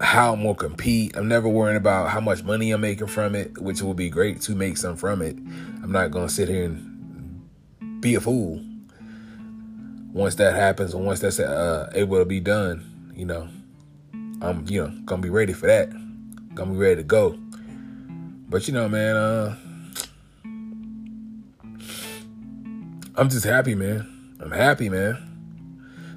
how 0.00 0.32
I'm 0.32 0.42
gonna 0.42 0.54
compete. 0.54 1.16
I'm 1.16 1.28
never 1.28 1.48
worrying 1.48 1.76
about 1.76 2.10
how 2.10 2.20
much 2.20 2.42
money 2.42 2.70
I'm 2.70 2.80
making 2.80 3.06
from 3.06 3.34
it, 3.34 3.58
which 3.58 3.82
will 3.82 3.94
be 3.94 4.10
great 4.10 4.40
to 4.42 4.54
make 4.54 4.76
some 4.76 4.96
from 4.96 5.22
it. 5.22 5.36
I'm 5.82 5.92
not 5.92 6.10
gonna 6.10 6.28
sit 6.28 6.48
here 6.48 6.64
and 6.64 8.00
be 8.00 8.14
a 8.14 8.20
fool. 8.20 8.62
Once 10.12 10.34
that 10.36 10.54
happens, 10.54 10.94
and 10.94 11.04
once 11.04 11.20
that's 11.20 11.40
uh, 11.40 11.90
able 11.94 12.18
to 12.18 12.24
be 12.24 12.40
done, 12.40 13.12
you 13.14 13.26
know, 13.26 13.48
I'm 14.42 14.64
you 14.68 14.84
know 14.84 14.92
gonna 15.04 15.22
be 15.22 15.30
ready 15.30 15.52
for 15.52 15.66
that. 15.66 15.90
Gonna 16.54 16.72
be 16.72 16.76
ready 16.76 16.96
to 16.96 17.02
go. 17.02 17.38
But 18.48 18.68
you 18.68 18.74
know, 18.74 18.88
man, 18.88 19.16
uh, 19.16 19.56
I'm 23.16 23.28
just 23.28 23.44
happy, 23.44 23.74
man. 23.74 24.36
I'm 24.40 24.50
happy, 24.50 24.88
man. 24.88 25.16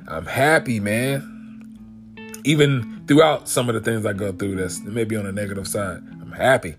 I'm 0.08 0.26
happy, 0.26 0.80
man. 0.80 1.36
Even 2.44 3.04
throughout 3.08 3.48
some 3.48 3.70
of 3.70 3.76
the 3.76 3.82
things 3.82 4.06
I 4.06 4.14
go 4.14 4.32
through 4.32 4.56
that's 4.56 4.80
maybe 4.82 5.16
on 5.16 5.26
the 5.26 5.32
negative 5.32 5.68
side, 5.68 6.02
I'm 6.22 6.32
happy. 6.32 6.76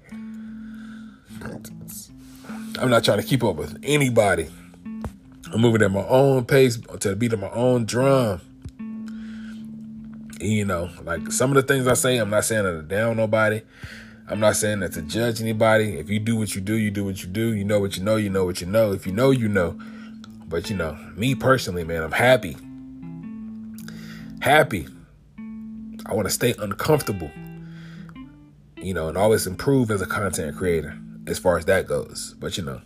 I'm 2.78 2.90
not 2.90 3.04
trying 3.04 3.20
to 3.20 3.26
keep 3.26 3.42
up 3.44 3.56
with 3.56 3.78
anybody. 3.82 4.48
I'm 5.52 5.60
moving 5.60 5.82
at 5.82 5.90
my 5.90 6.06
own 6.06 6.44
pace 6.44 6.78
to 7.00 7.16
beat 7.16 7.32
of 7.32 7.40
my 7.40 7.50
own 7.50 7.84
drum. 7.84 8.40
You 10.40 10.64
know, 10.64 10.88
like 11.02 11.30
some 11.32 11.50
of 11.50 11.56
the 11.56 11.62
things 11.62 11.86
I 11.86 11.92
say, 11.94 12.16
I'm 12.16 12.30
not 12.30 12.44
saying 12.44 12.64
to 12.64 12.82
down 12.82 13.18
nobody. 13.18 13.60
I'm 14.26 14.40
not 14.40 14.56
saying 14.56 14.80
that 14.80 14.92
to 14.94 15.02
judge 15.02 15.40
anybody. 15.40 15.98
If 15.98 16.08
you 16.08 16.18
do 16.18 16.36
what 16.36 16.54
you 16.54 16.60
do, 16.60 16.74
you 16.74 16.90
do 16.90 17.04
what 17.04 17.22
you 17.22 17.28
do. 17.28 17.52
You 17.52 17.64
know 17.64 17.78
what 17.78 17.96
you 17.96 18.02
know, 18.02 18.16
you 18.16 18.30
know 18.30 18.44
what 18.44 18.60
you 18.60 18.66
know. 18.66 18.92
If 18.92 19.06
you 19.06 19.12
know, 19.12 19.32
you 19.32 19.48
know. 19.48 19.78
But 20.46 20.70
you 20.70 20.76
know, 20.76 20.96
me 21.14 21.34
personally, 21.34 21.84
man, 21.84 22.02
I'm 22.02 22.12
happy. 22.12 22.56
Happy. 24.40 24.88
I 26.06 26.14
want 26.14 26.26
to 26.26 26.32
stay 26.32 26.54
uncomfortable. 26.58 27.30
You 28.76 28.94
know, 28.94 29.08
and 29.08 29.18
always 29.18 29.46
improve 29.46 29.90
as 29.90 30.00
a 30.00 30.06
content 30.06 30.56
creator 30.56 30.98
as 31.26 31.38
far 31.38 31.58
as 31.58 31.66
that 31.66 31.86
goes. 31.86 32.34
But 32.38 32.56
you 32.56 32.64
know, 32.64 32.80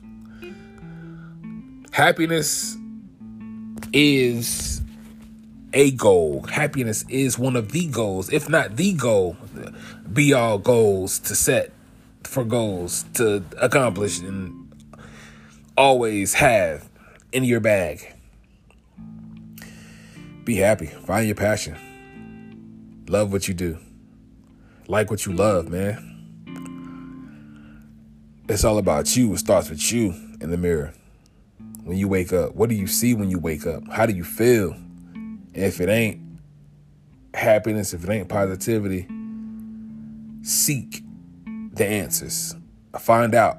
happiness 1.92 2.76
is 3.92 4.82
a 5.74 5.90
goal. 5.90 6.42
Happiness 6.42 7.04
is 7.08 7.38
one 7.38 7.56
of 7.56 7.72
the 7.72 7.86
goals, 7.88 8.32
if 8.32 8.48
not 8.48 8.76
the 8.76 8.94
goal, 8.94 9.36
be 10.10 10.32
all 10.32 10.58
goals 10.58 11.18
to 11.18 11.34
set 11.34 11.72
for 12.22 12.44
goals 12.44 13.04
to 13.14 13.44
accomplish 13.60 14.20
and 14.20 14.72
always 15.76 16.34
have 16.34 16.88
in 17.32 17.44
your 17.44 17.60
bag. 17.60 18.14
Be 20.44 20.56
happy. 20.56 20.86
Find 20.86 21.26
your 21.26 21.34
passion. 21.34 21.76
Love 23.08 23.32
what 23.32 23.48
you 23.48 23.54
do. 23.54 23.78
Like 24.86 25.10
what 25.10 25.26
you 25.26 25.32
love, 25.32 25.68
man. 25.68 26.10
It's 28.48 28.62
all 28.62 28.78
about 28.78 29.16
you. 29.16 29.32
It 29.32 29.38
starts 29.38 29.70
with 29.70 29.92
you 29.92 30.14
in 30.40 30.50
the 30.50 30.58
mirror. 30.58 30.92
When 31.82 31.96
you 31.96 32.08
wake 32.08 32.32
up, 32.32 32.54
what 32.54 32.68
do 32.68 32.74
you 32.74 32.86
see 32.86 33.14
when 33.14 33.30
you 33.30 33.38
wake 33.38 33.66
up? 33.66 33.88
How 33.90 34.06
do 34.06 34.14
you 34.14 34.24
feel? 34.24 34.76
If 35.54 35.80
it 35.80 35.88
ain't 35.88 36.20
happiness, 37.32 37.94
if 37.94 38.04
it 38.04 38.10
ain't 38.10 38.28
positivity, 38.28 39.06
seek 40.42 41.02
the 41.74 41.86
answers. 41.86 42.54
Find 42.98 43.34
out 43.34 43.58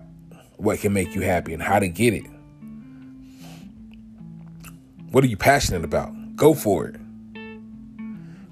what 0.57 0.79
can 0.79 0.93
make 0.93 1.15
you 1.15 1.21
happy 1.21 1.53
and 1.53 1.61
how 1.63 1.79
to 1.79 1.87
get 1.87 2.13
it. 2.13 2.25
What 5.11 5.23
are 5.23 5.27
you 5.27 5.37
passionate 5.37 5.85
about? 5.85 6.13
Go 6.35 6.53
for 6.53 6.87
it. 6.87 6.95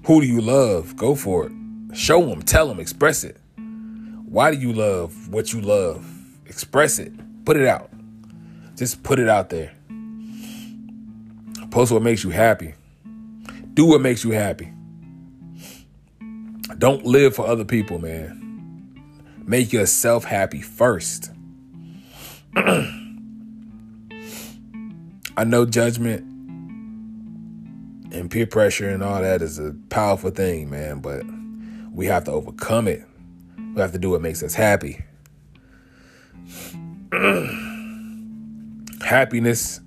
Who 0.06 0.20
do 0.20 0.26
you 0.26 0.40
love? 0.40 0.96
Go 0.96 1.14
for 1.14 1.46
it. 1.46 1.52
Show 1.94 2.24
them, 2.26 2.42
tell 2.42 2.66
them, 2.66 2.80
express 2.80 3.24
it. 3.24 3.38
Why 4.24 4.50
do 4.50 4.58
you 4.58 4.72
love 4.72 5.28
what 5.28 5.52
you 5.52 5.60
love? 5.60 6.06
Express 6.46 6.98
it. 6.98 7.12
Put 7.44 7.56
it 7.56 7.66
out. 7.66 7.90
Just 8.76 9.02
put 9.02 9.18
it 9.18 9.28
out 9.28 9.50
there. 9.50 9.72
Post 11.70 11.92
what 11.92 12.02
makes 12.02 12.24
you 12.24 12.30
happy. 12.30 12.74
Do 13.74 13.84
what 13.86 14.00
makes 14.00 14.24
you 14.24 14.30
happy. 14.30 14.72
Don't 16.78 17.04
live 17.04 17.34
for 17.34 17.46
other 17.46 17.64
people, 17.64 17.98
man. 17.98 18.40
Make 19.44 19.72
yourself 19.72 20.22
happy 20.24 20.60
first. 20.60 21.32
I 22.56 22.92
know 25.44 25.66
judgment 25.66 26.20
and 28.12 28.30
peer 28.30 28.46
pressure 28.46 28.88
and 28.88 29.02
all 29.02 29.20
that 29.20 29.42
is 29.42 29.58
a 29.58 29.74
powerful 29.90 30.30
thing, 30.30 30.70
man, 30.70 31.00
but 31.00 31.24
we 31.92 32.06
have 32.06 32.22
to 32.24 32.30
overcome 32.30 32.86
it. 32.86 33.04
We 33.74 33.80
have 33.80 33.90
to 33.92 33.98
do 33.98 34.10
what 34.10 34.22
makes 34.22 34.44
us 34.44 34.54
happy. 34.54 35.02
Happiness 39.04 39.80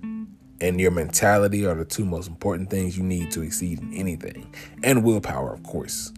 and 0.60 0.80
your 0.80 0.90
mentality 0.90 1.66
are 1.66 1.74
the 1.74 1.84
two 1.84 2.04
most 2.04 2.28
important 2.28 2.70
things 2.70 2.96
you 2.96 3.04
need 3.04 3.30
to 3.32 3.42
exceed 3.42 3.80
in 3.80 3.92
anything, 3.94 4.52
and 4.82 5.04
willpower, 5.04 5.52
of 5.52 5.62
course. 5.62 6.12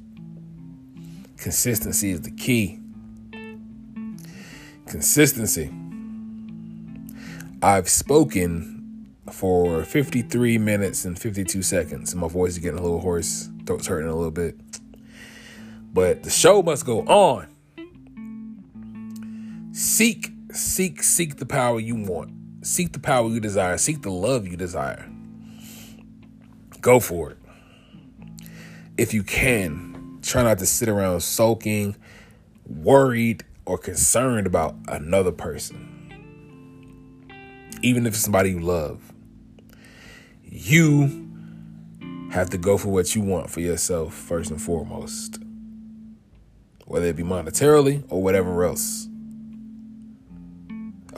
Consistency 1.37 2.11
is 2.11 2.23
the 2.23 2.31
key. 2.31 2.79
Consistency. 4.87 5.71
I've 7.63 7.89
spoken 7.89 9.07
for 9.31 9.85
53 9.85 10.59
minutes 10.59 11.05
and 11.05 11.19
52 11.19 11.63
seconds. 11.63 12.13
and 12.13 12.21
My 12.21 12.29
voice 12.29 12.53
is 12.53 12.59
getting 12.59 12.79
a 12.79 12.83
little 12.83 13.01
hoarse, 13.01 13.49
throat's 13.67 13.87
hurting 13.87 14.09
a 14.09 14.15
little 14.15 14.31
bit. 14.31 14.57
But 15.93 16.23
the 16.23 16.31
show 16.31 16.63
must 16.63 16.87
go 16.87 17.03
on. 17.03 17.47
Seek, 19.73 20.31
seek, 20.53 21.03
seek 21.03 21.37
the 21.37 21.47
power 21.47 21.79
you 21.81 21.97
want. 21.97 22.33
Seek 22.63 22.93
the 22.93 22.99
power 22.99 23.29
you 23.29 23.41
desire. 23.41 23.79
Seek 23.79 24.03
the 24.03 24.11
love 24.11 24.47
you 24.47 24.57
desire. 24.57 25.09
Go 26.81 27.01
for 27.01 27.31
it. 27.31 27.39
If 28.97 29.15
you 29.15 29.23
can, 29.23 30.19
try 30.23 30.43
not 30.43 30.59
to 30.59 30.67
sit 30.67 30.89
around 30.89 31.21
sulking, 31.21 31.97
worried, 32.67 33.45
or 33.65 33.79
concerned 33.79 34.47
about 34.47 34.77
another 34.89 35.33
person. 35.33 35.87
Even 37.83 38.07
if 38.07 38.15
it's 38.15 38.23
somebody 38.23 38.51
you 38.51 38.61
love 38.61 39.11
you 40.51 41.29
have 42.33 42.51
to 42.51 42.59
go 42.59 42.77
for 42.77 42.89
what 42.89 43.15
you 43.15 43.23
want 43.23 43.49
for 43.49 43.61
yourself 43.61 44.13
first 44.13 44.51
and 44.51 44.61
foremost, 44.61 45.39
whether 46.87 47.07
it 47.07 47.17
be 47.17 47.23
monetarily 47.23 48.05
or 48.09 48.23
whatever 48.23 48.65
else. 48.65 49.07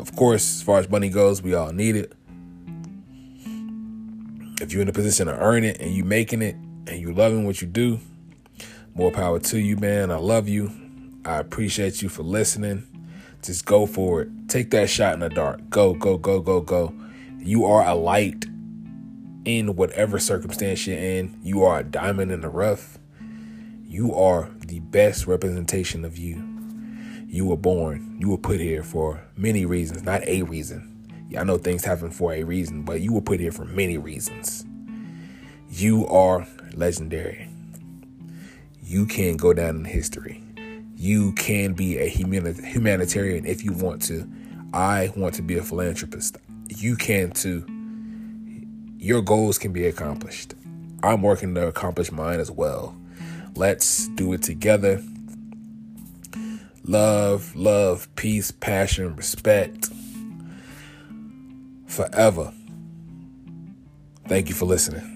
Of 0.02 0.16
course, 0.16 0.56
as 0.56 0.62
far 0.64 0.80
as 0.80 0.90
money 0.90 1.08
goes, 1.08 1.42
we 1.42 1.54
all 1.54 1.72
need 1.72 1.94
it. 1.94 2.12
If 4.60 4.72
you're 4.72 4.82
in 4.82 4.88
a 4.88 4.92
position 4.92 5.28
to 5.28 5.38
earn 5.38 5.62
it 5.62 5.80
and 5.80 5.94
you're 5.94 6.04
making 6.04 6.42
it 6.42 6.56
and 6.88 7.00
you're 7.00 7.14
loving 7.14 7.46
what 7.46 7.62
you 7.62 7.68
do, 7.68 8.00
more 8.96 9.12
power 9.12 9.38
to 9.38 9.60
you, 9.60 9.76
man. 9.76 10.10
I 10.10 10.16
love 10.16 10.48
you. 10.48 10.72
I 11.24 11.36
appreciate 11.36 12.02
you 12.02 12.08
for 12.08 12.24
listening. 12.24 12.82
Just 13.42 13.64
go 13.64 13.86
for 13.86 14.22
it. 14.22 14.28
Take 14.48 14.72
that 14.72 14.90
shot 14.90 15.14
in 15.14 15.20
the 15.20 15.28
dark. 15.28 15.70
Go, 15.70 15.94
go, 15.94 16.18
go, 16.18 16.40
go, 16.40 16.60
go. 16.60 16.92
You 17.38 17.64
are 17.66 17.86
a 17.86 17.94
light 17.94 18.46
in 19.44 19.76
whatever 19.76 20.18
circumstance 20.18 20.84
you're 20.84 20.98
in, 20.98 21.38
you 21.44 21.62
are 21.62 21.78
a 21.78 21.84
diamond 21.84 22.32
in 22.32 22.40
the 22.40 22.48
rough. 22.48 22.98
You 23.84 24.12
are 24.16 24.50
the 24.66 24.80
best 24.80 25.28
representation 25.28 26.04
of 26.04 26.18
you. 26.18 26.51
You 27.32 27.46
were 27.46 27.56
born, 27.56 28.18
you 28.20 28.28
were 28.28 28.36
put 28.36 28.60
here 28.60 28.82
for 28.82 29.24
many 29.38 29.64
reasons, 29.64 30.02
not 30.02 30.22
a 30.28 30.42
reason. 30.42 31.08
Yeah, 31.30 31.40
I 31.40 31.44
know 31.44 31.56
things 31.56 31.82
happen 31.82 32.10
for 32.10 32.34
a 32.34 32.42
reason, 32.42 32.82
but 32.82 33.00
you 33.00 33.14
were 33.14 33.22
put 33.22 33.40
here 33.40 33.52
for 33.52 33.64
many 33.64 33.96
reasons. 33.96 34.66
You 35.70 36.06
are 36.08 36.46
legendary. 36.74 37.48
You 38.82 39.06
can 39.06 39.38
go 39.38 39.54
down 39.54 39.76
in 39.76 39.86
history. 39.86 40.42
You 40.94 41.32
can 41.32 41.72
be 41.72 41.96
a 41.96 42.06
humanitarian 42.06 43.46
if 43.46 43.64
you 43.64 43.72
want 43.72 44.02
to. 44.02 44.30
I 44.74 45.10
want 45.16 45.34
to 45.36 45.42
be 45.42 45.56
a 45.56 45.62
philanthropist. 45.62 46.36
You 46.68 46.96
can 46.96 47.30
too. 47.30 47.64
Your 48.98 49.22
goals 49.22 49.56
can 49.56 49.72
be 49.72 49.86
accomplished. 49.86 50.52
I'm 51.02 51.22
working 51.22 51.54
to 51.54 51.66
accomplish 51.66 52.12
mine 52.12 52.40
as 52.40 52.50
well. 52.50 52.94
Let's 53.54 54.08
do 54.08 54.34
it 54.34 54.42
together. 54.42 55.02
Love, 56.84 57.54
love, 57.54 58.08
peace, 58.16 58.50
passion, 58.50 59.14
respect. 59.14 59.88
Forever. 61.86 62.52
Thank 64.26 64.48
you 64.48 64.54
for 64.54 64.64
listening. 64.64 65.11